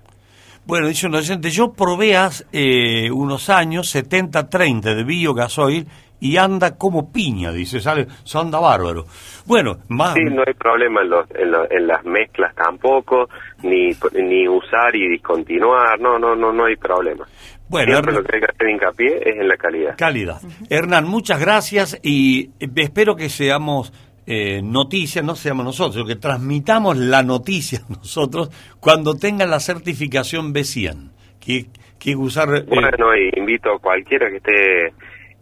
Bueno, 0.66 0.88
dice 0.88 1.06
un 1.06 1.14
oyente, 1.14 1.50
yo 1.50 1.72
probé 1.72 2.16
hace 2.16 2.44
eh, 2.52 3.10
unos 3.10 3.48
años 3.50 3.94
70-30 3.94 4.94
de 4.94 5.04
biogasoil 5.04 5.86
y 6.20 6.36
anda 6.36 6.76
como 6.76 7.10
piña, 7.12 7.50
dice, 7.50 7.80
sale, 7.80 8.06
anda 8.34 8.60
bárbaro. 8.60 9.06
Bueno, 9.46 9.78
más... 9.88 10.12
Sí, 10.14 10.20
no 10.24 10.42
hay 10.46 10.52
problema 10.52 11.00
en, 11.00 11.08
los, 11.10 11.30
en, 11.30 11.50
lo- 11.50 11.70
en 11.70 11.86
las 11.86 12.04
mezclas 12.04 12.54
tampoco, 12.54 13.28
ni, 13.62 13.92
ni 14.22 14.46
usar 14.46 14.94
y 14.94 15.08
discontinuar, 15.08 15.98
no, 15.98 16.18
no, 16.18 16.36
no, 16.36 16.52
no 16.52 16.66
hay 16.66 16.76
problema. 16.76 17.26
Bueno, 17.68 17.96
Hernán- 17.98 18.16
lo 18.16 18.22
que 18.24 18.36
hay 18.36 18.40
que 18.42 18.46
hacer 18.52 18.68
hincapié 18.68 19.16
es 19.30 19.36
en 19.40 19.48
la 19.48 19.56
calidad. 19.56 19.94
Calidad. 19.96 20.40
Hernán, 20.68 21.06
muchas 21.08 21.40
gracias 21.40 21.98
y 22.02 22.50
eh, 22.60 22.68
espero 22.76 23.16
que 23.16 23.28
seamos 23.30 23.92
eh, 24.32 24.60
noticias, 24.62 25.24
no 25.24 25.34
seamos 25.34 25.64
nosotros, 25.64 26.06
que 26.06 26.14
transmitamos 26.14 26.96
la 26.96 27.22
noticia 27.24 27.80
nosotros 27.88 28.48
cuando 28.78 29.14
tenga 29.14 29.44
la 29.46 29.58
certificación 29.58 30.54
B100. 30.54 31.10
Que, 31.40 31.66
que 31.98 32.14
usar... 32.14 32.48
eh, 32.54 32.62
Bueno, 32.68 33.08
y 33.16 33.30
invito 33.38 33.72
a 33.72 33.78
cualquiera 33.80 34.28
que 34.30 34.36
esté 34.36 34.92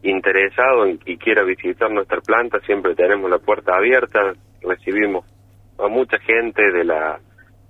interesado 0.03 0.87
en- 0.87 1.01
y 1.07 1.17
quiera 1.19 1.43
visitar 1.45 1.91
nuestra 1.91 2.21
planta, 2.21 2.61
siempre 2.67 2.95
tenemos 2.95 3.29
la 3.31 3.39
puerta 3.39 3.77
abierta, 3.77 4.33
recibimos 4.63 5.25
a 5.79 5.89
mucha 5.89 6.19
gente 6.21 6.63
de 6.73 6.85
la 6.85 7.21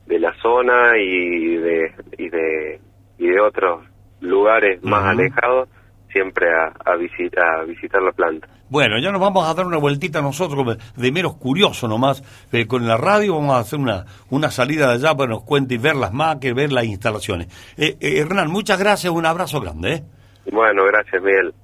de 0.07 0.19
la 0.19 0.33
zona 0.41 0.97
y 0.99 1.57
de 1.57 1.93
y 2.17 2.29
de 2.31 2.81
y 3.19 3.27
de 3.27 3.41
otros 3.41 3.83
lugares 4.21 4.83
más 4.83 5.05
alejados 5.11 5.69
siempre 6.13 6.47
a, 6.51 6.73
a, 6.91 6.97
visita, 6.97 7.61
a 7.61 7.65
visitar 7.65 8.01
la 8.03 8.13
planta. 8.13 8.49
Bueno, 8.71 8.99
ya 8.99 9.11
nos 9.11 9.21
vamos 9.21 9.47
a 9.49 9.55
dar 9.55 9.67
una 9.67 9.79
vueltita 9.79 10.21
nosotros 10.21 10.57
como 10.57 10.75
de 10.75 11.13
meros 11.13 11.37
curiosos 11.37 11.89
nomás 11.89 12.23
eh, 12.53 12.67
con 12.67 12.87
la 12.87 12.97
radio, 12.97 13.37
vamos 13.37 13.57
a 13.57 13.61
hacer 13.61 13.79
una, 13.79 14.05
una 14.31 14.51
salida 14.51 14.89
de 14.89 14.95
allá 14.95 15.17
para 15.17 15.29
que 15.29 15.35
nos 15.35 15.45
cuente 15.45 15.75
y 15.75 15.79
ver 15.79 15.97
las 15.97 16.13
máquinas, 16.13 16.55
ver 16.57 16.73
las 16.73 16.85
instalaciones. 16.85 17.49
Eh, 17.77 17.97
eh, 18.01 18.19
Hernán, 18.19 18.51
muchas 18.51 18.79
gracias, 18.79 19.13
un 19.13 19.25
abrazo 19.27 19.61
grande. 19.61 19.93
¿eh? 19.95 20.05
Bueno, 20.53 20.85
gracias 20.85 21.23
Miguel. 21.23 21.55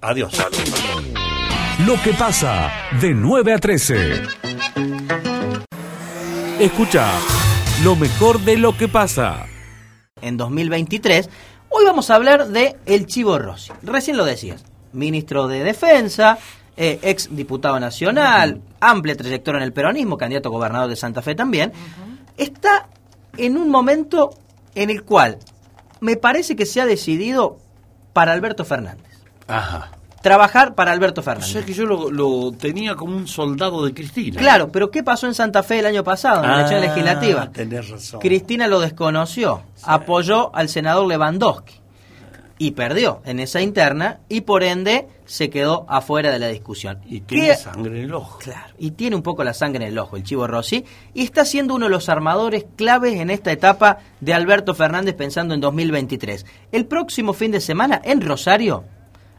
Adiós. 0.00 0.32
Lo 1.86 1.94
que 2.02 2.12
pasa 2.12 2.70
de 3.00 3.14
9 3.14 3.52
a 3.52 3.58
13. 3.58 4.22
Escucha 6.60 7.08
lo 7.84 7.94
mejor 7.96 8.40
de 8.40 8.56
lo 8.56 8.76
que 8.76 8.88
pasa. 8.88 9.46
en 10.20 10.36
2023. 10.36 11.30
Hoy 11.68 11.84
vamos 11.84 12.10
a 12.10 12.16
hablar 12.16 12.48
de 12.48 12.76
el 12.86 13.06
Chivo 13.06 13.38
Rossi. 13.38 13.72
Recién 13.82 14.16
lo 14.16 14.24
decías, 14.24 14.64
ministro 14.92 15.46
de 15.48 15.64
Defensa, 15.64 16.38
eh, 16.76 16.98
ex 17.02 17.28
diputado 17.34 17.78
nacional, 17.80 18.60
amplia 18.80 19.16
trayectoria 19.16 19.58
en 19.58 19.64
el 19.64 19.72
peronismo, 19.72 20.16
candidato 20.16 20.48
a 20.48 20.52
gobernador 20.52 20.88
de 20.88 20.96
Santa 20.96 21.22
Fe 21.22 21.34
también. 21.34 21.72
Está 22.36 22.88
en 23.36 23.56
un 23.56 23.68
momento 23.68 24.30
en 24.74 24.90
el 24.90 25.02
cual 25.02 25.38
me 26.00 26.16
parece 26.16 26.54
que 26.54 26.66
se 26.66 26.80
ha 26.80 26.86
decidido 26.86 27.58
para 28.12 28.32
Alberto 28.32 28.64
Fernández. 28.64 29.04
Ajá. 29.48 29.90
Trabajar 30.22 30.74
para 30.74 30.90
Alberto 30.92 31.20
O 31.20 31.24
Fernández. 31.24 31.50
sea 31.52 31.64
que 31.64 31.72
yo 31.72 31.86
lo, 31.86 32.10
lo 32.10 32.50
tenía 32.52 32.96
como 32.96 33.16
un 33.16 33.28
soldado 33.28 33.84
de 33.84 33.94
Cristina. 33.94 34.38
Claro, 34.40 34.70
pero 34.70 34.90
¿qué 34.90 35.02
pasó 35.04 35.26
en 35.28 35.34
Santa 35.34 35.62
Fe 35.62 35.78
el 35.78 35.86
año 35.86 36.02
pasado, 36.02 36.42
en 36.42 36.50
la 36.50 36.56
elección 36.56 36.80
Ah, 36.82 36.86
legislativa? 36.86 37.50
Tenés 37.52 37.88
razón. 37.88 38.20
Cristina 38.20 38.66
lo 38.66 38.80
desconoció, 38.80 39.62
apoyó 39.84 40.54
al 40.54 40.68
senador 40.68 41.06
Lewandowski 41.06 41.74
y 42.60 42.72
perdió 42.72 43.20
en 43.24 43.38
esa 43.38 43.60
interna 43.60 44.18
y 44.28 44.40
por 44.40 44.64
ende 44.64 45.06
se 45.26 45.48
quedó 45.48 45.86
afuera 45.88 46.30
de 46.32 46.38
la 46.40 46.48
discusión. 46.48 46.98
Y 47.06 47.20
¿Qué- 47.20 47.36
tiene 47.36 47.54
sangre 47.56 47.98
en 48.00 48.04
el 48.06 48.14
ojo. 48.14 48.38
Claro, 48.38 48.74
y 48.78 48.90
tiene 48.92 49.14
un 49.16 49.22
poco 49.22 49.44
la 49.44 49.54
sangre 49.54 49.84
en 49.84 49.92
el 49.92 49.98
ojo 49.98 50.16
el 50.16 50.24
Chivo 50.24 50.46
Rossi 50.46 50.84
y 51.14 51.22
está 51.22 51.44
siendo 51.44 51.74
uno 51.74 51.86
de 51.86 51.90
los 51.92 52.08
armadores 52.08 52.66
claves 52.76 53.14
en 53.14 53.30
esta 53.30 53.52
etapa 53.52 53.98
de 54.20 54.34
Alberto 54.34 54.74
Fernández 54.74 55.14
pensando 55.14 55.54
en 55.54 55.60
2023. 55.60 56.44
El 56.72 56.86
próximo 56.86 57.32
fin 57.32 57.52
de 57.52 57.60
semana 57.60 58.00
en 58.04 58.20
Rosario 58.22 58.84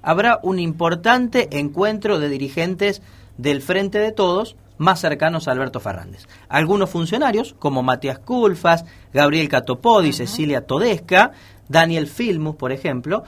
habrá 0.02 0.40
un 0.44 0.60
importante 0.60 1.50
encuentro 1.60 2.20
de 2.20 2.30
dirigentes 2.30 3.02
del 3.38 3.62
Frente 3.62 4.00
de 4.00 4.12
Todos 4.14 4.56
más 4.78 5.02
cercanos 5.02 5.48
a 5.48 5.52
Alberto 5.52 5.82
Fernández. 5.82 6.26
Algunos 6.48 6.90
funcionarios, 6.90 7.54
como 7.60 7.84
Matías 7.84 8.20
Culfas, 8.20 8.86
Gabriel 9.14 9.50
Catopodi, 9.50 10.14
Cecilia 10.14 10.66
Todesca, 10.66 11.32
Daniel 11.70 12.08
Filmus, 12.08 12.56
por 12.58 12.74
ejemplo, 12.74 13.24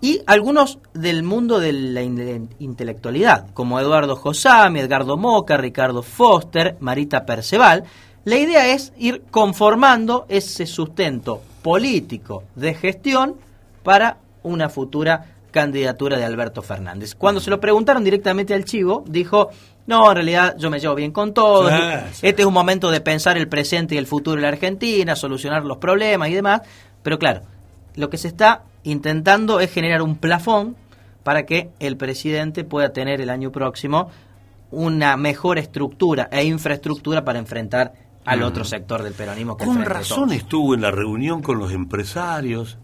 y 0.00 0.20
algunos 0.26 0.78
del 0.94 1.22
mundo 1.22 1.60
de 1.60 1.72
la 1.72 2.02
in- 2.02 2.48
intelectualidad, 2.58 3.50
como 3.52 3.78
Eduardo 3.80 4.16
Josami, 4.16 4.80
Edgardo 4.80 5.16
Moca, 5.16 5.56
Ricardo 5.56 6.02
Foster, 6.02 6.76
Marita 6.80 7.26
Perceval. 7.26 7.84
La 8.24 8.36
idea 8.36 8.68
es 8.68 8.92
ir 8.98 9.22
conformando 9.30 10.24
ese 10.28 10.66
sustento 10.66 11.42
político 11.62 12.44
de 12.54 12.74
gestión 12.74 13.34
para 13.82 14.18
una 14.42 14.68
futura 14.68 15.26
candidatura 15.50 16.18
de 16.18 16.24
Alberto 16.24 16.62
Fernández. 16.62 17.14
Cuando 17.14 17.40
se 17.40 17.48
lo 17.50 17.60
preguntaron 17.60 18.02
directamente 18.02 18.54
al 18.54 18.64
Chivo, 18.64 19.04
dijo, 19.06 19.50
no, 19.86 20.10
en 20.10 20.14
realidad 20.16 20.56
yo 20.58 20.68
me 20.68 20.80
llevo 20.80 20.94
bien 20.94 21.12
con 21.12 21.32
todos, 21.32 21.72
este 22.22 22.42
es 22.42 22.46
un 22.46 22.54
momento 22.54 22.90
de 22.90 23.00
pensar 23.00 23.38
el 23.38 23.48
presente 23.48 23.94
y 23.94 23.98
el 23.98 24.06
futuro 24.06 24.36
de 24.36 24.42
la 24.42 24.48
Argentina, 24.48 25.14
solucionar 25.16 25.64
los 25.64 25.78
problemas 25.78 26.28
y 26.28 26.34
demás, 26.34 26.62
pero 27.02 27.18
claro, 27.18 27.42
lo 27.94 28.10
que 28.10 28.18
se 28.18 28.28
está 28.28 28.62
intentando 28.82 29.60
es 29.60 29.72
generar 29.72 30.02
un 30.02 30.16
plafón 30.16 30.76
para 31.22 31.46
que 31.46 31.70
el 31.80 31.96
presidente 31.96 32.64
pueda 32.64 32.92
tener 32.92 33.20
el 33.20 33.30
año 33.30 33.50
próximo 33.50 34.10
una 34.70 35.16
mejor 35.16 35.58
estructura 35.58 36.28
e 36.32 36.44
infraestructura 36.44 37.24
para 37.24 37.38
enfrentar 37.38 37.92
al 38.24 38.40
Mm. 38.40 38.44
otro 38.44 38.64
sector 38.64 39.02
del 39.02 39.12
peronismo. 39.14 39.56
que 39.56 39.64
Con 39.64 39.84
razón 39.84 40.28
Todos. 40.28 40.36
estuvo 40.36 40.74
en 40.74 40.80
la 40.80 40.90
reunión 40.90 41.42
con 41.42 41.58
los 41.58 41.72
empresarios 41.72 42.78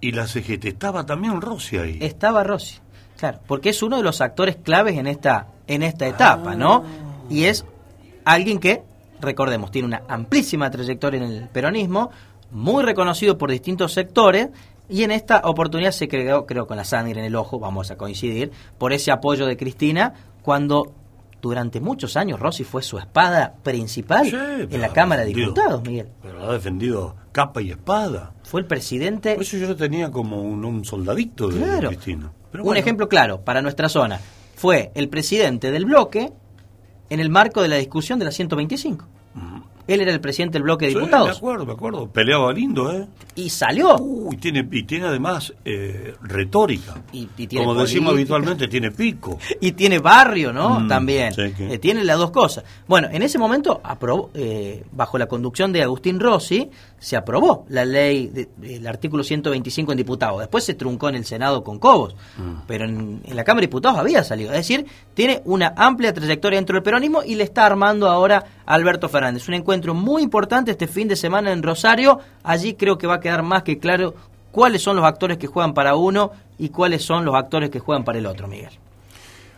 y 0.00 0.12
la 0.12 0.26
CGT. 0.26 0.66
Estaba 0.68 1.04
también 1.04 1.40
Rossi 1.40 1.76
ahí. 1.78 1.98
Estaba 2.00 2.44
Rossi, 2.44 2.78
claro, 3.18 3.40
porque 3.46 3.70
es 3.70 3.82
uno 3.82 3.96
de 3.96 4.02
los 4.02 4.20
actores 4.20 4.56
claves 4.56 4.96
en 4.96 5.06
esta, 5.06 5.48
en 5.66 5.82
esta 5.82 6.06
etapa, 6.06 6.54
¿no? 6.54 6.84
Y 7.28 7.44
es 7.44 7.64
alguien 8.24 8.58
que, 8.60 8.82
recordemos, 9.20 9.70
tiene 9.70 9.88
una 9.88 10.02
amplísima 10.08 10.70
trayectoria 10.70 11.18
en 11.22 11.30
el 11.32 11.48
peronismo, 11.48 12.10
muy 12.50 12.82
reconocido 12.82 13.36
por 13.38 13.50
distintos 13.50 13.92
sectores, 13.92 14.48
y 14.88 15.02
en 15.02 15.10
esta 15.10 15.42
oportunidad 15.44 15.90
se 15.92 16.08
creó, 16.08 16.46
creo, 16.46 16.66
con 16.66 16.76
la 16.78 16.84
sangre 16.84 17.18
en 17.20 17.26
el 17.26 17.36
ojo, 17.36 17.58
vamos 17.58 17.90
a 17.90 17.96
coincidir, 17.96 18.50
por 18.78 18.92
ese 18.92 19.10
apoyo 19.12 19.46
de 19.46 19.56
Cristina, 19.56 20.14
cuando 20.42 20.92
durante 21.42 21.80
muchos 21.80 22.16
años 22.16 22.40
Rossi 22.40 22.64
fue 22.64 22.82
su 22.82 22.98
espada 22.98 23.54
principal 23.62 24.26
Sí, 24.26 24.36
en 24.74 24.80
la 24.80 24.88
Cámara 24.88 25.24
de 25.24 25.32
Diputados, 25.34 25.82
Miguel. 25.84 26.08
Pero 26.22 26.42
ha 26.48 26.52
defendido 26.52 27.14
capa 27.32 27.62
y 27.62 27.70
espada. 27.70 28.32
Fue 28.42 28.60
el 28.62 28.66
presidente 28.66 29.34
Por 29.34 29.44
eso 29.44 29.56
yo 29.56 29.68
lo 29.68 29.76
tenía 29.76 30.10
como 30.10 30.42
un, 30.42 30.64
un 30.64 30.84
soldadito 30.84 31.48
de 31.48 31.58
Claro. 31.62 31.88
Cristina. 31.90 32.32
Pero 32.50 32.64
un 32.64 32.76
ejemplo 32.76 33.08
claro 33.08 33.42
para 33.42 33.62
nuestra 33.62 33.88
zona 33.88 34.18
fue 34.56 34.90
el 34.94 35.08
presidente 35.08 35.70
del 35.70 35.84
bloque 35.84 36.32
en 37.10 37.20
el 37.20 37.30
marco 37.30 37.62
de 37.62 37.68
la 37.68 37.76
discusión 37.76 38.18
de 38.18 38.24
la 38.24 38.32
125. 38.32 39.04
Él 39.88 40.00
era 40.02 40.12
el 40.12 40.20
presidente 40.20 40.52
del 40.54 40.62
bloque 40.62 40.84
de 40.86 40.92
Sí, 40.92 40.98
diputados 40.98 41.28
me 41.30 41.36
acuerdo, 41.36 41.66
me 41.66 41.72
acuerdo. 41.72 42.08
Peleaba 42.08 42.52
lindo, 42.52 42.92
¿eh? 42.92 43.06
y 43.34 43.48
salió. 43.50 43.96
Uy, 43.98 44.36
tiene, 44.36 44.66
y 44.70 44.82
tiene 44.84 45.06
además 45.06 45.52
eh, 45.64 46.14
retórica. 46.22 47.02
Y- 47.12 47.28
y 47.36 47.46
tiene 47.46 47.64
Como 47.64 47.80
decimos 47.80 48.12
habitualmente, 48.12 48.68
tiene 48.68 48.90
pico. 48.92 49.38
Y 49.60 49.72
tiene 49.72 49.98
barrio, 49.98 50.52
¿no? 50.52 50.80
Mm, 50.80 50.88
También. 50.88 51.32
sí, 51.34 51.52
que- 51.56 51.74
Eh, 51.74 51.78
tiene 51.78 52.04
las 52.04 52.18
dos 52.18 52.30
cosas. 52.30 52.64
Bueno, 52.86 53.08
en 53.10 53.22
ese 53.22 53.38
momento, 53.38 53.80
aprobó, 53.82 54.30
eh, 54.34 54.84
bajo 54.92 55.18
la 55.18 55.26
conducción 55.26 55.72
de 55.72 55.82
Agustín 55.82 56.20
Rossi, 56.20 56.70
se 56.98 57.16
aprobó 57.16 57.64
la 57.68 57.84
ley, 57.84 58.26
de- 58.28 58.48
el 58.76 58.86
artículo 58.86 59.22
125 59.24 59.92
en 59.92 59.98
diputados. 59.98 60.40
Después 60.40 60.64
se 60.64 60.74
truncó 60.74 61.08
en 61.08 61.14
el 61.14 61.24
Senado 61.24 61.64
con 61.64 61.78
Cobos. 61.78 62.14
Mm. 62.36 62.66
Pero 62.66 62.84
en, 62.84 63.20
en 63.24 63.36
la 63.36 63.44
Cámara 63.44 63.62
de 63.62 63.66
Diputados 63.68 63.98
había 63.98 64.22
salido. 64.22 64.50
Es 64.50 64.58
decir, 64.58 64.84
tiene 65.14 65.40
una 65.44 65.72
amplia 65.76 66.12
trayectoria 66.12 66.58
dentro 66.58 66.74
del 66.74 66.82
peronismo 66.82 67.22
y 67.24 67.36
le 67.36 67.44
está 67.44 67.64
armando 67.66 68.08
ahora 68.08 68.44
Alberto 68.68 69.08
Fernández. 69.08 69.48
Un 69.48 69.54
encuentro 69.54 69.94
muy 69.94 70.22
importante 70.22 70.72
este 70.72 70.86
fin 70.86 71.08
de 71.08 71.16
semana 71.16 71.52
en 71.52 71.62
Rosario. 71.62 72.20
Allí 72.42 72.74
creo 72.74 72.98
que 72.98 73.06
va 73.06 73.14
a 73.14 73.20
quedar 73.20 73.42
más 73.42 73.62
que 73.62 73.78
claro 73.78 74.14
cuáles 74.52 74.82
son 74.82 74.96
los 74.96 75.06
actores 75.06 75.38
que 75.38 75.46
juegan 75.46 75.72
para 75.72 75.96
uno 75.96 76.32
y 76.58 76.68
cuáles 76.68 77.02
son 77.02 77.24
los 77.24 77.34
actores 77.34 77.70
que 77.70 77.78
juegan 77.78 78.04
para 78.04 78.18
el 78.18 78.26
otro, 78.26 78.46
Miguel. 78.46 78.72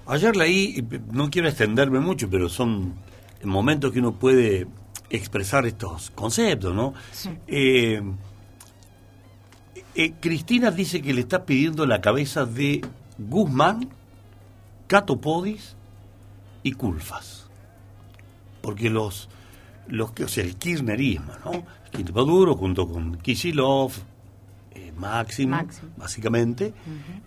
Ayer 0.06 0.36
leí, 0.36 0.76
y 0.78 1.12
no 1.12 1.28
quiero 1.28 1.48
extenderme 1.48 1.98
mucho, 1.98 2.30
pero 2.30 2.48
son 2.48 2.94
momentos 3.42 3.90
que 3.92 3.98
uno 3.98 4.12
puede 4.12 4.68
expresar 5.10 5.66
estos 5.66 6.10
conceptos, 6.10 6.72
¿no? 6.72 6.94
Eh, 7.48 8.00
eh, 9.96 10.12
Cristina 10.20 10.70
dice 10.70 11.02
que 11.02 11.12
le 11.12 11.22
está 11.22 11.44
pidiendo 11.44 11.84
la 11.84 12.00
cabeza 12.00 12.44
de 12.44 12.80
Guzmán, 13.18 13.88
Cato 14.86 15.20
Podis 15.20 15.74
y 16.62 16.72
Culfas. 16.72 17.39
Porque 18.60 18.90
los, 18.90 19.28
los 19.86 20.12
que, 20.12 20.24
o 20.24 20.28
sea, 20.28 20.44
el 20.44 20.56
kirchnerismo, 20.56 21.32
¿no? 21.44 21.52
El 21.52 21.90
kirchnerismo 21.90 22.24
duro 22.24 22.54
junto 22.56 22.88
con 22.88 23.16
Kisilov, 23.16 23.92
eh, 24.72 24.92
Máximo, 24.96 25.56
Máximo. 25.56 25.90
básicamente, 25.96 26.72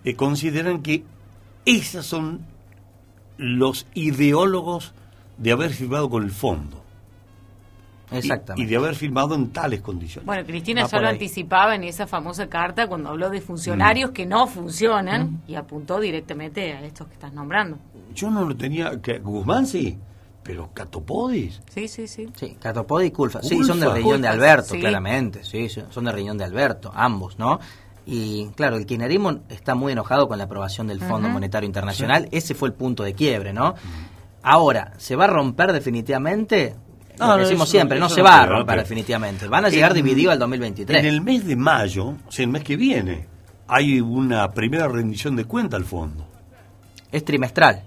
eh, 0.04 0.14
consideran 0.14 0.82
que 0.82 1.04
esos 1.64 2.06
son 2.06 2.40
los 3.36 3.86
ideólogos 3.94 4.92
de 5.38 5.52
haber 5.52 5.70
firmado 5.70 6.08
con 6.08 6.22
el 6.22 6.30
fondo. 6.30 6.84
Exactamente. 8.10 8.62
Y, 8.62 8.66
de 8.66 8.76
haber 8.76 8.94
firmado 8.94 9.34
en 9.34 9.50
tales 9.50 9.80
condiciones. 9.80 10.26
Bueno, 10.26 10.44
Cristina 10.46 10.82
Va 10.82 10.88
ya 10.88 11.00
lo 11.00 11.08
ahí. 11.08 11.14
anticipaba 11.14 11.74
en 11.74 11.84
esa 11.84 12.06
famosa 12.06 12.48
carta 12.48 12.86
cuando 12.86 13.08
habló 13.08 13.30
de 13.30 13.40
funcionarios 13.40 14.10
que 14.10 14.26
no 14.26 14.46
funcionan 14.46 15.42
y 15.48 15.54
apuntó 15.54 15.98
directamente 15.98 16.72
a 16.72 16.84
estos 16.84 17.08
que 17.08 17.14
estás 17.14 17.32
nombrando. 17.32 17.78
Yo 18.14 18.30
no 18.30 18.44
lo 18.44 18.56
tenía. 18.56 19.00
Que, 19.00 19.18
Guzmán 19.18 19.66
sí, 19.66 19.98
pero 20.44 20.70
Catopodis. 20.72 21.60
Sí, 21.74 21.88
sí, 21.88 22.06
sí. 22.06 22.28
Sí, 22.36 22.56
Catopodi 22.60 23.06
y 23.06 23.10
Culfa. 23.10 23.42
Sí, 23.42 23.64
son 23.64 23.80
de 23.80 23.88
riñón 23.92 24.20
de 24.22 24.28
Alberto, 24.28 24.74
sí. 24.74 24.78
claramente. 24.80 25.42
Sí, 25.42 25.68
son 25.68 26.04
de 26.04 26.12
riñón 26.12 26.38
de 26.38 26.44
Alberto, 26.44 26.92
ambos, 26.94 27.38
¿no? 27.38 27.58
Y 28.06 28.48
claro, 28.54 28.76
el 28.76 28.84
kirchnerismo 28.84 29.40
está 29.48 29.74
muy 29.74 29.92
enojado 29.92 30.28
con 30.28 30.36
la 30.38 30.44
aprobación 30.44 30.86
del 30.86 31.00
Fondo. 31.00 31.28
Monetario 31.30 31.66
Internacional. 31.66 32.28
Ese 32.30 32.54
fue 32.54 32.68
el 32.68 32.74
punto 32.74 33.02
de 33.02 33.14
quiebre, 33.14 33.52
¿no? 33.54 33.74
Ahora, 34.42 34.92
¿se 34.98 35.16
va 35.16 35.24
a 35.24 35.28
romper 35.28 35.72
definitivamente? 35.72 36.74
Lo 37.18 37.26
No, 37.26 37.32
no, 37.36 37.38
decimos 37.38 37.68
eso- 37.68 37.70
siempre, 37.78 37.98
no 37.98 38.08
se 38.10 38.20
no 38.20 38.24
va 38.24 38.42
a 38.42 38.46
romper 38.46 38.78
definitivamente. 38.80 39.48
Van 39.48 39.64
a 39.64 39.68
llegar 39.70 39.92
En- 39.92 40.04
divididos 40.04 40.32
al 40.32 40.38
2023. 40.38 40.98
En 41.00 41.06
el 41.06 41.22
mes 41.22 41.46
de 41.46 41.56
mayo, 41.56 42.08
o 42.26 42.30
sea, 42.30 42.44
el 42.44 42.50
mes 42.50 42.62
que 42.64 42.76
viene, 42.76 43.26
hay 43.68 44.00
una 44.02 44.50
primera 44.50 44.86
rendición 44.88 45.34
de 45.36 45.44
cuenta 45.46 45.76
al 45.78 45.84
fondo. 45.84 46.26
Es 47.10 47.24
trimestral. 47.24 47.84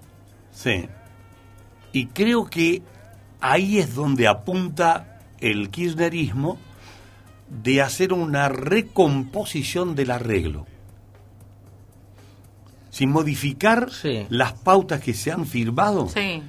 Sí. 0.50 0.88
Y 1.92 2.06
creo 2.06 2.46
que 2.46 2.82
ahí 3.40 3.78
es 3.78 3.94
donde 3.94 4.26
apunta 4.28 5.20
el 5.40 5.70
kirchnerismo 5.70 6.58
de 7.48 7.80
hacer 7.82 8.12
una 8.12 8.48
recomposición 8.48 9.94
del 9.94 10.10
arreglo. 10.10 10.66
Sin 12.90 13.10
modificar 13.10 13.90
Sí. 13.92 14.26
las 14.28 14.52
pautas 14.54 15.00
que 15.00 15.14
se 15.14 15.30
han 15.30 15.46
firmado, 15.46 16.08
Sí. 16.08 16.42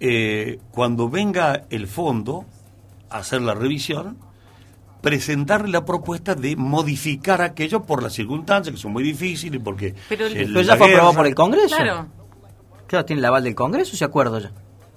eh, 0.00 0.58
cuando 0.72 1.08
venga 1.08 1.64
el 1.70 1.86
fondo 1.86 2.44
a 3.08 3.18
hacer 3.18 3.40
la 3.40 3.54
revisión, 3.54 4.18
presentarle 5.00 5.68
la 5.70 5.84
propuesta 5.84 6.34
de 6.34 6.56
modificar 6.56 7.40
aquello 7.40 7.82
por 7.84 8.02
las 8.02 8.12
circunstancias 8.14 8.74
que 8.74 8.80
son 8.80 8.92
muy 8.92 9.04
difíciles, 9.04 9.60
porque... 9.62 9.94
Pero 10.08 10.26
el- 10.26 10.36
el- 10.36 10.46
Pero 10.52 10.62
ya 10.62 10.76
fue 10.76 10.88
aprobado 10.88 11.14
por 11.14 11.26
el 11.26 11.34
Congreso. 11.34 11.76
Claro. 11.76 12.06
Claro, 12.88 13.04
tiene 13.04 13.20
el 13.20 13.24
aval 13.26 13.44
del 13.44 13.54
Congreso, 13.54 13.94
ese 13.94 14.04
acuerdo 14.04 14.38
ya. 14.40 14.52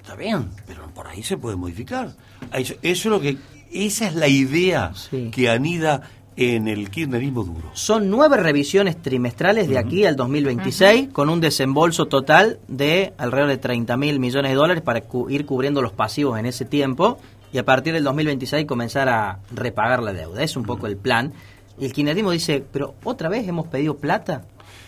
Está 0.10 0.20
bien, 0.20 0.50
pero 0.66 0.88
por 0.96 1.06
ahí 1.06 1.22
se 1.22 1.38
puede 1.38 1.56
modificar. 1.56 2.10
Eso, 2.52 2.74
eso 2.82 2.82
es 2.82 3.06
lo 3.06 3.22
que, 3.22 3.38
esa 3.72 4.08
es 4.08 4.16
la 4.16 4.28
idea 4.28 4.92
Sí. 4.96 5.30
que 5.32 5.50
anida 5.52 6.02
en 6.36 6.68
el 6.68 6.90
kirchnerismo 6.90 7.44
duro. 7.44 7.70
Son 7.74 8.10
nueve 8.10 8.38
revisiones 8.38 9.00
trimestrales 9.00 9.70
de 9.70 9.78
aquí 9.78 10.06
al 10.06 10.16
2026, 10.16 11.10
con 11.10 11.30
un 11.30 11.42
desembolso 11.42 12.08
total 12.08 12.58
de 12.68 13.14
alrededor 13.20 13.50
de 13.52 13.58
30 13.58 13.98
mil 13.98 14.20
millones 14.20 14.50
de 14.50 14.56
dólares 14.56 14.82
para 14.82 15.02
cu- 15.02 15.30
ir 15.30 15.46
cubriendo 15.46 15.84
los 15.84 15.92
pasivos 15.94 16.40
en 16.40 16.48
ese 16.48 16.66
tiempo 16.66 17.20
y 17.54 17.60
a 17.60 17.66
partir 17.66 17.94
del 17.94 18.04
2026 18.04 18.66
comenzar 18.66 19.10
a 19.10 19.38
repagar 19.54 20.02
la 20.02 20.12
deuda. 20.14 20.42
Es 20.42 20.56
un 20.58 20.64
poco 20.64 20.88
el 20.88 20.98
plan. 20.98 21.34
Y 21.78 21.86
el 21.86 21.94
kirchnerismo 21.94 22.32
dice, 22.32 22.64
pero 22.72 22.96
otra 23.04 23.30
vez 23.30 23.48
hemos 23.48 23.68
pedido 23.68 23.96
plata 23.98 24.42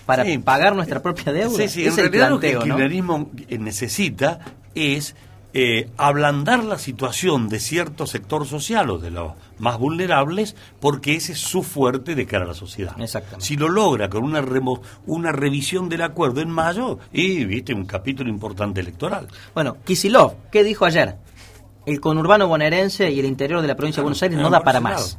para 0.07 0.25
Sí. 0.25 0.39
pagar 0.39 0.75
nuestra 0.75 0.99
propia 1.03 1.31
deuda. 1.31 1.55
Sí, 1.57 1.67
sí, 1.67 1.85
es 1.85 1.93
en 1.99 2.05
el 2.05 2.11
realidad 2.11 2.29
lo 2.31 2.39
que 2.39 2.47
el 2.47 2.53
planteo, 2.57 2.75
¿no? 2.75 2.75
kirchnerismo 2.77 3.29
necesita 3.59 4.39
es 4.75 5.15
eh, 5.53 5.89
ablandar 5.97 6.63
la 6.63 6.77
situación 6.79 7.49
de 7.49 7.59
cierto 7.59 8.07
sector 8.07 8.47
social 8.47 8.89
o 8.89 8.97
de 8.99 9.11
los 9.11 9.33
más 9.59 9.77
vulnerables, 9.77 10.55
porque 10.79 11.15
ese 11.15 11.33
es 11.33 11.39
su 11.39 11.61
fuerte 11.61 12.15
de 12.15 12.25
cara 12.25 12.45
a 12.45 12.47
la 12.47 12.53
sociedad. 12.53 12.95
Exactamente. 13.01 13.45
Si 13.45 13.57
lo 13.57 13.67
logra 13.67 14.09
con 14.09 14.23
una, 14.23 14.41
remo- 14.41 14.79
una 15.07 15.33
revisión 15.33 15.89
del 15.89 16.03
acuerdo 16.03 16.39
en 16.39 16.49
mayo, 16.51 16.99
y 17.11 17.43
viste, 17.43 17.73
un 17.73 17.85
capítulo 17.85 18.29
importante 18.29 18.79
electoral. 18.79 19.27
Bueno, 19.53 19.75
Kisilov, 19.83 20.35
¿qué 20.51 20.63
dijo 20.63 20.85
ayer? 20.85 21.17
El 21.85 21.99
conurbano 21.99 22.47
bonaerense 22.47 23.11
y 23.11 23.19
el 23.19 23.25
interior 23.25 23.61
de 23.61 23.67
la 23.67 23.75
provincia 23.75 23.99
de 24.01 24.03
Buenos 24.03 24.23
Aires 24.23 24.37
no 24.39 24.47
Ah, 24.47 24.51
da 24.51 24.61
para 24.63 24.79
más. 24.79 25.17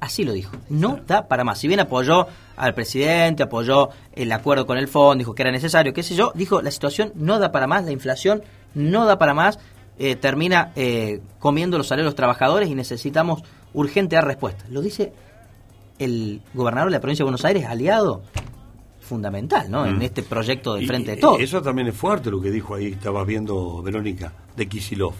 Así 0.00 0.24
lo 0.24 0.32
dijo. 0.32 0.56
No 0.70 0.98
da 1.06 1.28
para 1.28 1.44
más. 1.44 1.58
Si 1.58 1.68
bien 1.68 1.80
apoyó 1.80 2.26
al 2.56 2.74
presidente, 2.74 3.42
apoyó 3.42 3.90
el 4.12 4.32
acuerdo 4.32 4.66
con 4.66 4.78
el 4.78 4.88
fondo, 4.88 5.18
dijo 5.18 5.34
que 5.34 5.42
era 5.42 5.52
necesario, 5.52 5.92
qué 5.92 6.02
sé 6.02 6.14
yo, 6.14 6.32
dijo 6.34 6.62
la 6.62 6.70
situación 6.70 7.12
no 7.14 7.38
da 7.38 7.52
para 7.52 7.66
más, 7.66 7.84
la 7.84 7.92
inflación 7.92 8.42
no 8.74 9.04
da 9.04 9.18
para 9.18 9.34
más, 9.34 9.58
eh, 9.98 10.16
termina 10.16 10.72
eh, 10.76 11.20
comiendo 11.38 11.76
los 11.76 11.88
salarios 11.88 12.06
de 12.06 12.10
los 12.10 12.14
trabajadores 12.16 12.68
y 12.70 12.74
necesitamos 12.74 13.42
urgente 13.74 14.16
dar 14.16 14.26
respuesta. 14.26 14.64
Lo 14.70 14.80
dice 14.80 15.12
el 15.98 16.40
gobernador 16.54 16.88
de 16.90 16.96
la 16.96 17.00
provincia 17.00 17.22
de 17.22 17.26
Buenos 17.26 17.44
Aires, 17.44 17.66
aliado 17.66 18.22
fundamental, 19.00 19.70
¿no? 19.70 19.84
En 19.86 19.98
Mm. 19.98 20.02
este 20.02 20.22
proyecto 20.22 20.74
de 20.74 20.84
Y- 20.84 20.86
frente 20.86 21.10
de 21.12 21.16
todos. 21.18 21.40
Eso 21.40 21.60
también 21.60 21.88
es 21.88 21.94
fuerte 21.96 22.30
lo 22.30 22.40
que 22.40 22.50
dijo 22.50 22.74
ahí, 22.74 22.86
estabas 22.92 23.26
viendo, 23.26 23.82
Verónica, 23.82 24.32
de 24.56 24.66
Kisilov. 24.66 25.12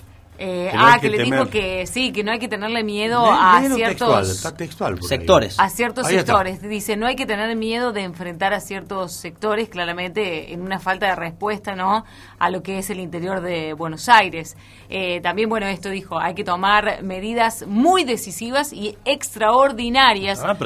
Eh, 0.42 0.68
Que 0.70 0.76
no 0.76 0.86
ah, 0.86 0.94
que, 0.94 1.00
que 1.10 1.16
le 1.18 1.22
dijo 1.24 1.46
que 1.50 1.86
sí, 1.86 2.12
que 2.12 2.24
no 2.24 2.32
hay 2.32 2.38
que 2.38 2.48
tenerle 2.48 2.82
miedo 2.82 3.30
a 3.30 3.60
textual, 3.60 3.76
ciertos 3.76 4.30
está 4.30 4.56
textual 4.56 4.94
por 4.94 5.02
ahí. 5.02 5.08
sectores. 5.08 5.60
a 5.60 5.68
ciertos 5.68 6.06
Ahí 6.06 6.16
está. 6.16 6.32
sectores. 6.32 6.62
Dice, 6.62 6.96
no 6.96 7.06
hay 7.06 7.14
que 7.14 7.26
tener 7.26 7.54
miedo 7.56 7.92
de 7.92 8.04
enfrentar 8.04 8.54
a 8.54 8.60
ciertos 8.60 9.12
sectores, 9.12 9.68
claramente 9.68 10.54
en 10.54 10.62
una 10.62 10.78
falta 10.80 11.08
de 11.08 11.14
respuesta, 11.16 11.76
¿no? 11.76 12.06
A 12.38 12.48
lo 12.48 12.62
que 12.62 12.78
es 12.78 12.88
el 12.88 13.00
interior 13.00 13.42
de 13.42 13.74
Buenos 13.74 14.08
Aires. 14.08 14.56
Eh, 14.88 15.20
también, 15.20 15.50
bueno, 15.50 15.66
esto 15.66 15.90
dijo, 15.90 16.18
hay 16.18 16.34
que 16.34 16.42
tomar 16.42 17.02
medidas 17.02 17.66
muy 17.66 18.04
decisivas 18.04 18.72
y 18.72 18.96
extraordinarias. 19.04 20.40
Ah, 20.42 20.56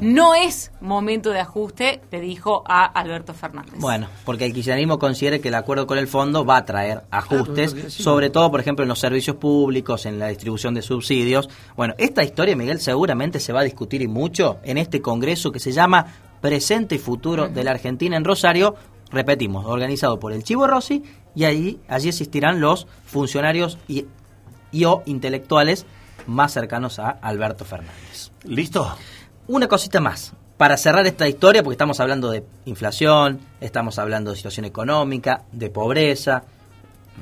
No 0.00 0.34
es 0.34 0.70
momento 0.80 1.30
de 1.30 1.40
ajuste, 1.40 2.00
le 2.12 2.20
dijo 2.20 2.62
a 2.68 2.84
Alberto 2.84 3.34
Fernández. 3.34 3.74
Bueno, 3.78 4.06
porque 4.24 4.44
el 4.46 4.52
kirchnerismo 4.52 4.98
considera 4.98 5.38
que 5.40 5.48
el 5.48 5.54
acuerdo 5.54 5.86
con 5.88 5.98
el 5.98 6.06
fondo 6.06 6.44
va 6.44 6.58
a 6.58 6.64
traer 6.64 7.02
ajustes, 7.10 7.74
Claro, 7.74 7.90
sí. 7.90 8.02
sobre 8.02 8.30
todo, 8.30 8.50
por 8.50 8.60
ejemplo, 8.60 8.84
en 8.84 8.88
los 8.88 8.98
servicios 9.00 9.23
públicos, 9.32 10.06
en 10.06 10.18
la 10.18 10.28
distribución 10.28 10.74
de 10.74 10.82
subsidios. 10.82 11.48
Bueno, 11.76 11.94
esta 11.98 12.22
historia, 12.22 12.56
Miguel, 12.56 12.80
seguramente 12.80 13.40
se 13.40 13.52
va 13.52 13.60
a 13.60 13.64
discutir 13.64 14.02
y 14.02 14.08
mucho 14.08 14.58
en 14.62 14.78
este 14.78 15.00
congreso 15.00 15.50
que 15.50 15.60
se 15.60 15.72
llama 15.72 16.06
Presente 16.40 16.96
y 16.96 16.98
Futuro 16.98 17.48
de 17.48 17.64
la 17.64 17.70
Argentina 17.70 18.16
en 18.16 18.24
Rosario, 18.24 18.74
repetimos, 19.10 19.64
organizado 19.66 20.20
por 20.20 20.32
el 20.32 20.44
Chivo 20.44 20.66
Rossi, 20.66 21.02
y 21.34 21.44
ahí, 21.44 21.80
allí 21.88 22.10
asistirán 22.10 22.60
los 22.60 22.86
funcionarios 23.06 23.78
y, 23.88 24.06
y 24.70 24.84
o 24.84 25.02
intelectuales 25.06 25.86
más 26.26 26.52
cercanos 26.52 26.98
a 26.98 27.08
Alberto 27.08 27.64
Fernández. 27.64 28.30
¿Listo? 28.44 28.94
Una 29.46 29.68
cosita 29.68 30.00
más. 30.00 30.34
Para 30.56 30.76
cerrar 30.76 31.06
esta 31.06 31.28
historia, 31.28 31.62
porque 31.62 31.74
estamos 31.74 31.98
hablando 31.98 32.30
de 32.30 32.44
inflación, 32.64 33.40
estamos 33.60 33.98
hablando 33.98 34.30
de 34.30 34.36
situación 34.36 34.64
económica, 34.64 35.44
de 35.50 35.68
pobreza, 35.68 36.44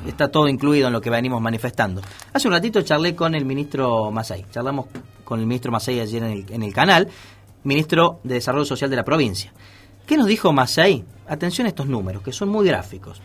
está 0.07 0.29
todo 0.29 0.49
incluido 0.49 0.89
en 0.89 0.93
lo 0.93 1.01
que 1.01 1.11
venimos 1.11 1.41
manifestando. 1.41 2.01
Hace 2.33 2.49
un 2.49 2.55
ratito 2.55 2.83
charlé 2.83 3.15
con 3.15 3.35
el 3.35 3.45
ministro 3.45 4.11
Masay, 4.11 4.47
charlamos 4.51 4.87
con 5.25 5.41
el 5.41 5.47
ministro 5.47 5.73
Masay 5.73 6.01
ayer 6.01 6.23
en 6.23 6.31
el, 6.31 6.47
en 6.51 6.63
el 6.63 6.73
canal, 6.73 7.09
ministro 7.65 8.21
de 8.25 8.35
Desarrollo 8.35 8.65
Social 8.65 8.91
de 8.91 8.97
la 8.97 9.05
provincia. 9.05 9.53
¿Qué 10.07 10.17
nos 10.17 10.27
dijo 10.27 10.53
Masay? 10.53 11.05
Atención 11.29 11.67
a 11.67 11.71
estos 11.71 11.87
números, 11.87 12.23
que 12.23 12.33
son 12.33 12.49
muy 12.49 12.67
gráficos. 12.67 13.23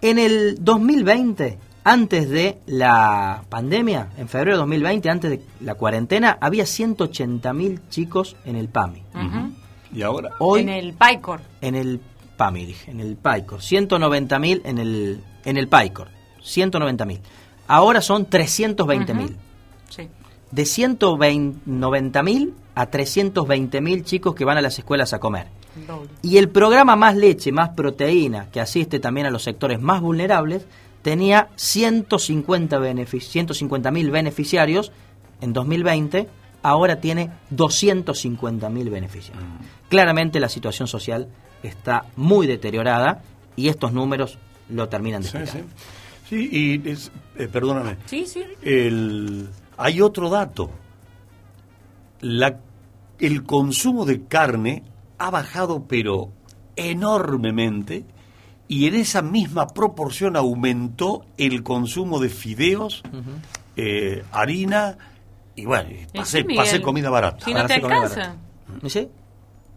En 0.00 0.18
el 0.18 0.56
2020, 0.60 1.58
antes 1.84 2.28
de 2.28 2.58
la 2.66 3.44
pandemia, 3.48 4.10
en 4.16 4.28
febrero 4.28 4.56
de 4.56 4.58
2020, 4.58 5.10
antes 5.10 5.30
de 5.30 5.40
la 5.60 5.74
cuarentena, 5.74 6.38
había 6.40 6.64
180.000 6.64 7.80
chicos 7.88 8.36
en 8.44 8.56
el 8.56 8.68
PAMI. 8.68 9.02
¿Y 9.94 10.02
ahora? 10.02 10.30
Hoy 10.38 10.62
en 10.62 10.68
el 10.70 10.94
PAICOR. 10.94 11.40
en 11.60 11.74
el 11.74 12.00
PAMI, 12.36 12.66
dije, 12.66 12.90
en 12.90 13.00
el 13.00 13.16
PAICOR. 13.16 13.60
190.000 13.60 14.62
en 14.64 14.78
el, 14.78 15.22
en 15.44 15.56
el 15.56 15.68
PAICOR. 15.68 16.08
190.000. 16.42 17.20
Ahora 17.68 18.00
son 18.00 18.28
320.000. 18.28 19.24
Ujú. 19.24 19.34
Sí. 19.88 20.08
De 20.50 20.62
190.000 20.62 22.52
a 22.74 22.90
320.000 22.90 24.04
chicos 24.04 24.34
que 24.34 24.44
van 24.44 24.58
a 24.58 24.62
las 24.62 24.78
escuelas 24.78 25.12
a 25.12 25.18
comer. 25.20 25.46
Doble. 25.86 26.10
Y 26.22 26.36
el 26.36 26.48
programa 26.50 26.96
Más 26.96 27.16
Leche, 27.16 27.52
Más 27.52 27.70
Proteína, 27.70 28.48
que 28.50 28.60
asiste 28.60 28.98
también 29.00 29.26
a 29.26 29.30
los 29.30 29.42
sectores 29.42 29.80
más 29.80 30.00
vulnerables, 30.00 30.66
tenía 31.00 31.48
150 31.56 32.78
benefic- 32.78 33.46
150.000 33.46 34.10
beneficiarios 34.10 34.92
en 35.40 35.52
2020, 35.52 36.28
ahora 36.62 37.00
tiene 37.00 37.30
250.000 37.54 38.90
beneficiarios. 38.90 39.44
Claramente 39.88 40.40
la 40.40 40.48
situación 40.48 40.88
social 40.88 41.28
está 41.62 42.04
muy 42.16 42.46
deteriorada 42.46 43.22
y 43.56 43.68
estos 43.68 43.92
números 43.92 44.38
lo 44.72 44.88
terminan 44.88 45.22
de 45.22 45.28
Sí, 45.28 45.36
explicar. 45.38 45.68
sí. 45.70 45.84
Sí, 46.28 46.48
y 46.84 46.88
es- 46.90 47.10
eh, 47.36 47.48
perdóname. 47.48 47.96
Sí, 48.06 48.24
sí. 48.26 48.42
El, 48.62 49.48
hay 49.76 50.00
otro 50.00 50.30
dato. 50.30 50.70
La, 52.20 52.58
el 53.18 53.42
consumo 53.44 54.04
de 54.04 54.24
carne 54.26 54.82
ha 55.18 55.30
bajado, 55.30 55.84
pero 55.86 56.30
enormemente, 56.76 58.04
y 58.68 58.86
en 58.86 58.94
esa 58.94 59.22
misma 59.22 59.66
proporción 59.68 60.36
aumentó 60.36 61.24
el 61.36 61.62
consumo 61.62 62.18
de 62.20 62.28
fideos, 62.28 63.02
eh, 63.76 64.22
harina, 64.32 64.96
y 65.54 65.64
bueno, 65.66 65.90
pasé, 66.14 66.44
sí, 66.48 66.54
pasé 66.56 66.80
comida 66.80 67.10
barata. 67.10 67.44
Si 67.44 67.52
no 67.52 67.66
te 67.66 67.74
alcanza. 67.74 68.36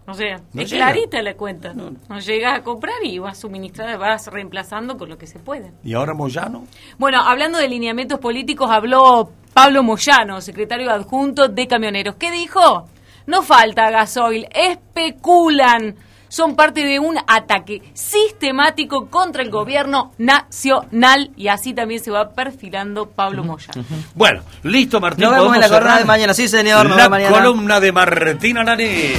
O 0.08 0.14
sea, 0.14 0.40
No 0.54 0.62
es 0.62 0.70
llega. 0.70 0.86
clarita 0.92 1.22
la 1.24 1.34
cuenta. 1.36 1.74
No. 1.74 1.92
llegas 2.20 2.60
a 2.60 2.64
comprar 2.64 2.96
y 3.04 3.18
vas 3.18 3.40
suministrando, 3.40 3.98
vas 3.98 4.28
reemplazando 4.28 4.98
con 4.98 5.10
lo 5.10 5.18
que 5.18 5.26
se 5.28 5.40
puede. 5.40 5.72
¿Y 5.84 5.94
ahora 5.96 6.14
Moyano? 6.14 6.66
Bueno, 6.98 7.22
hablando 7.22 7.58
de 7.58 7.68
lineamientos 7.68 8.20
políticos, 8.20 8.70
habló 8.72 9.32
Pablo 9.54 9.82
Moyano, 9.84 10.42
secretario 10.42 10.92
adjunto 10.92 11.48
de 11.48 11.68
Camioneros. 11.68 12.16
¿Qué 12.16 12.30
dijo? 12.32 12.88
No 13.26 13.42
falta 13.42 13.90
gasoil, 13.90 14.48
especulan. 14.54 15.96
Son 16.28 16.56
parte 16.56 16.84
de 16.86 17.00
un 17.00 17.18
ataque 17.28 17.82
sistemático 17.94 19.08
contra 19.10 19.42
el 19.42 19.50
gobierno 19.50 20.12
nacional 20.18 21.32
y 21.38 21.48
así 21.48 21.74
también 21.74 22.04
se 22.04 22.12
va 22.12 22.30
perfilando 22.32 23.08
Pablo 23.10 23.44
Moyano. 23.44 23.84
Bueno, 24.16 24.42
listo, 24.64 25.00
Martín. 25.00 25.26
Nos 25.26 25.32
vemos 25.34 25.46
en 25.48 25.54
¿podemos 25.54 25.70
la 25.72 25.76
jornada 25.78 26.00
de 26.00 26.06
mañana. 26.06 26.34
Sí, 26.34 26.48
señor. 26.48 26.88
nos 26.90 26.98
La 26.98 27.10
mañana. 27.10 27.36
columna 27.38 27.80
de 27.80 27.92
Martina 27.92 28.64
Nani. 28.64 29.14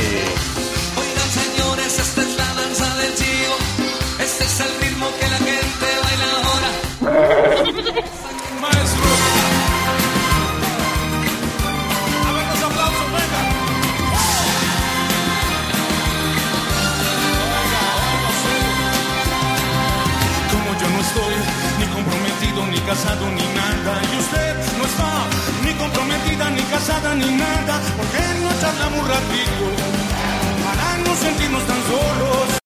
pasado 22.96 23.25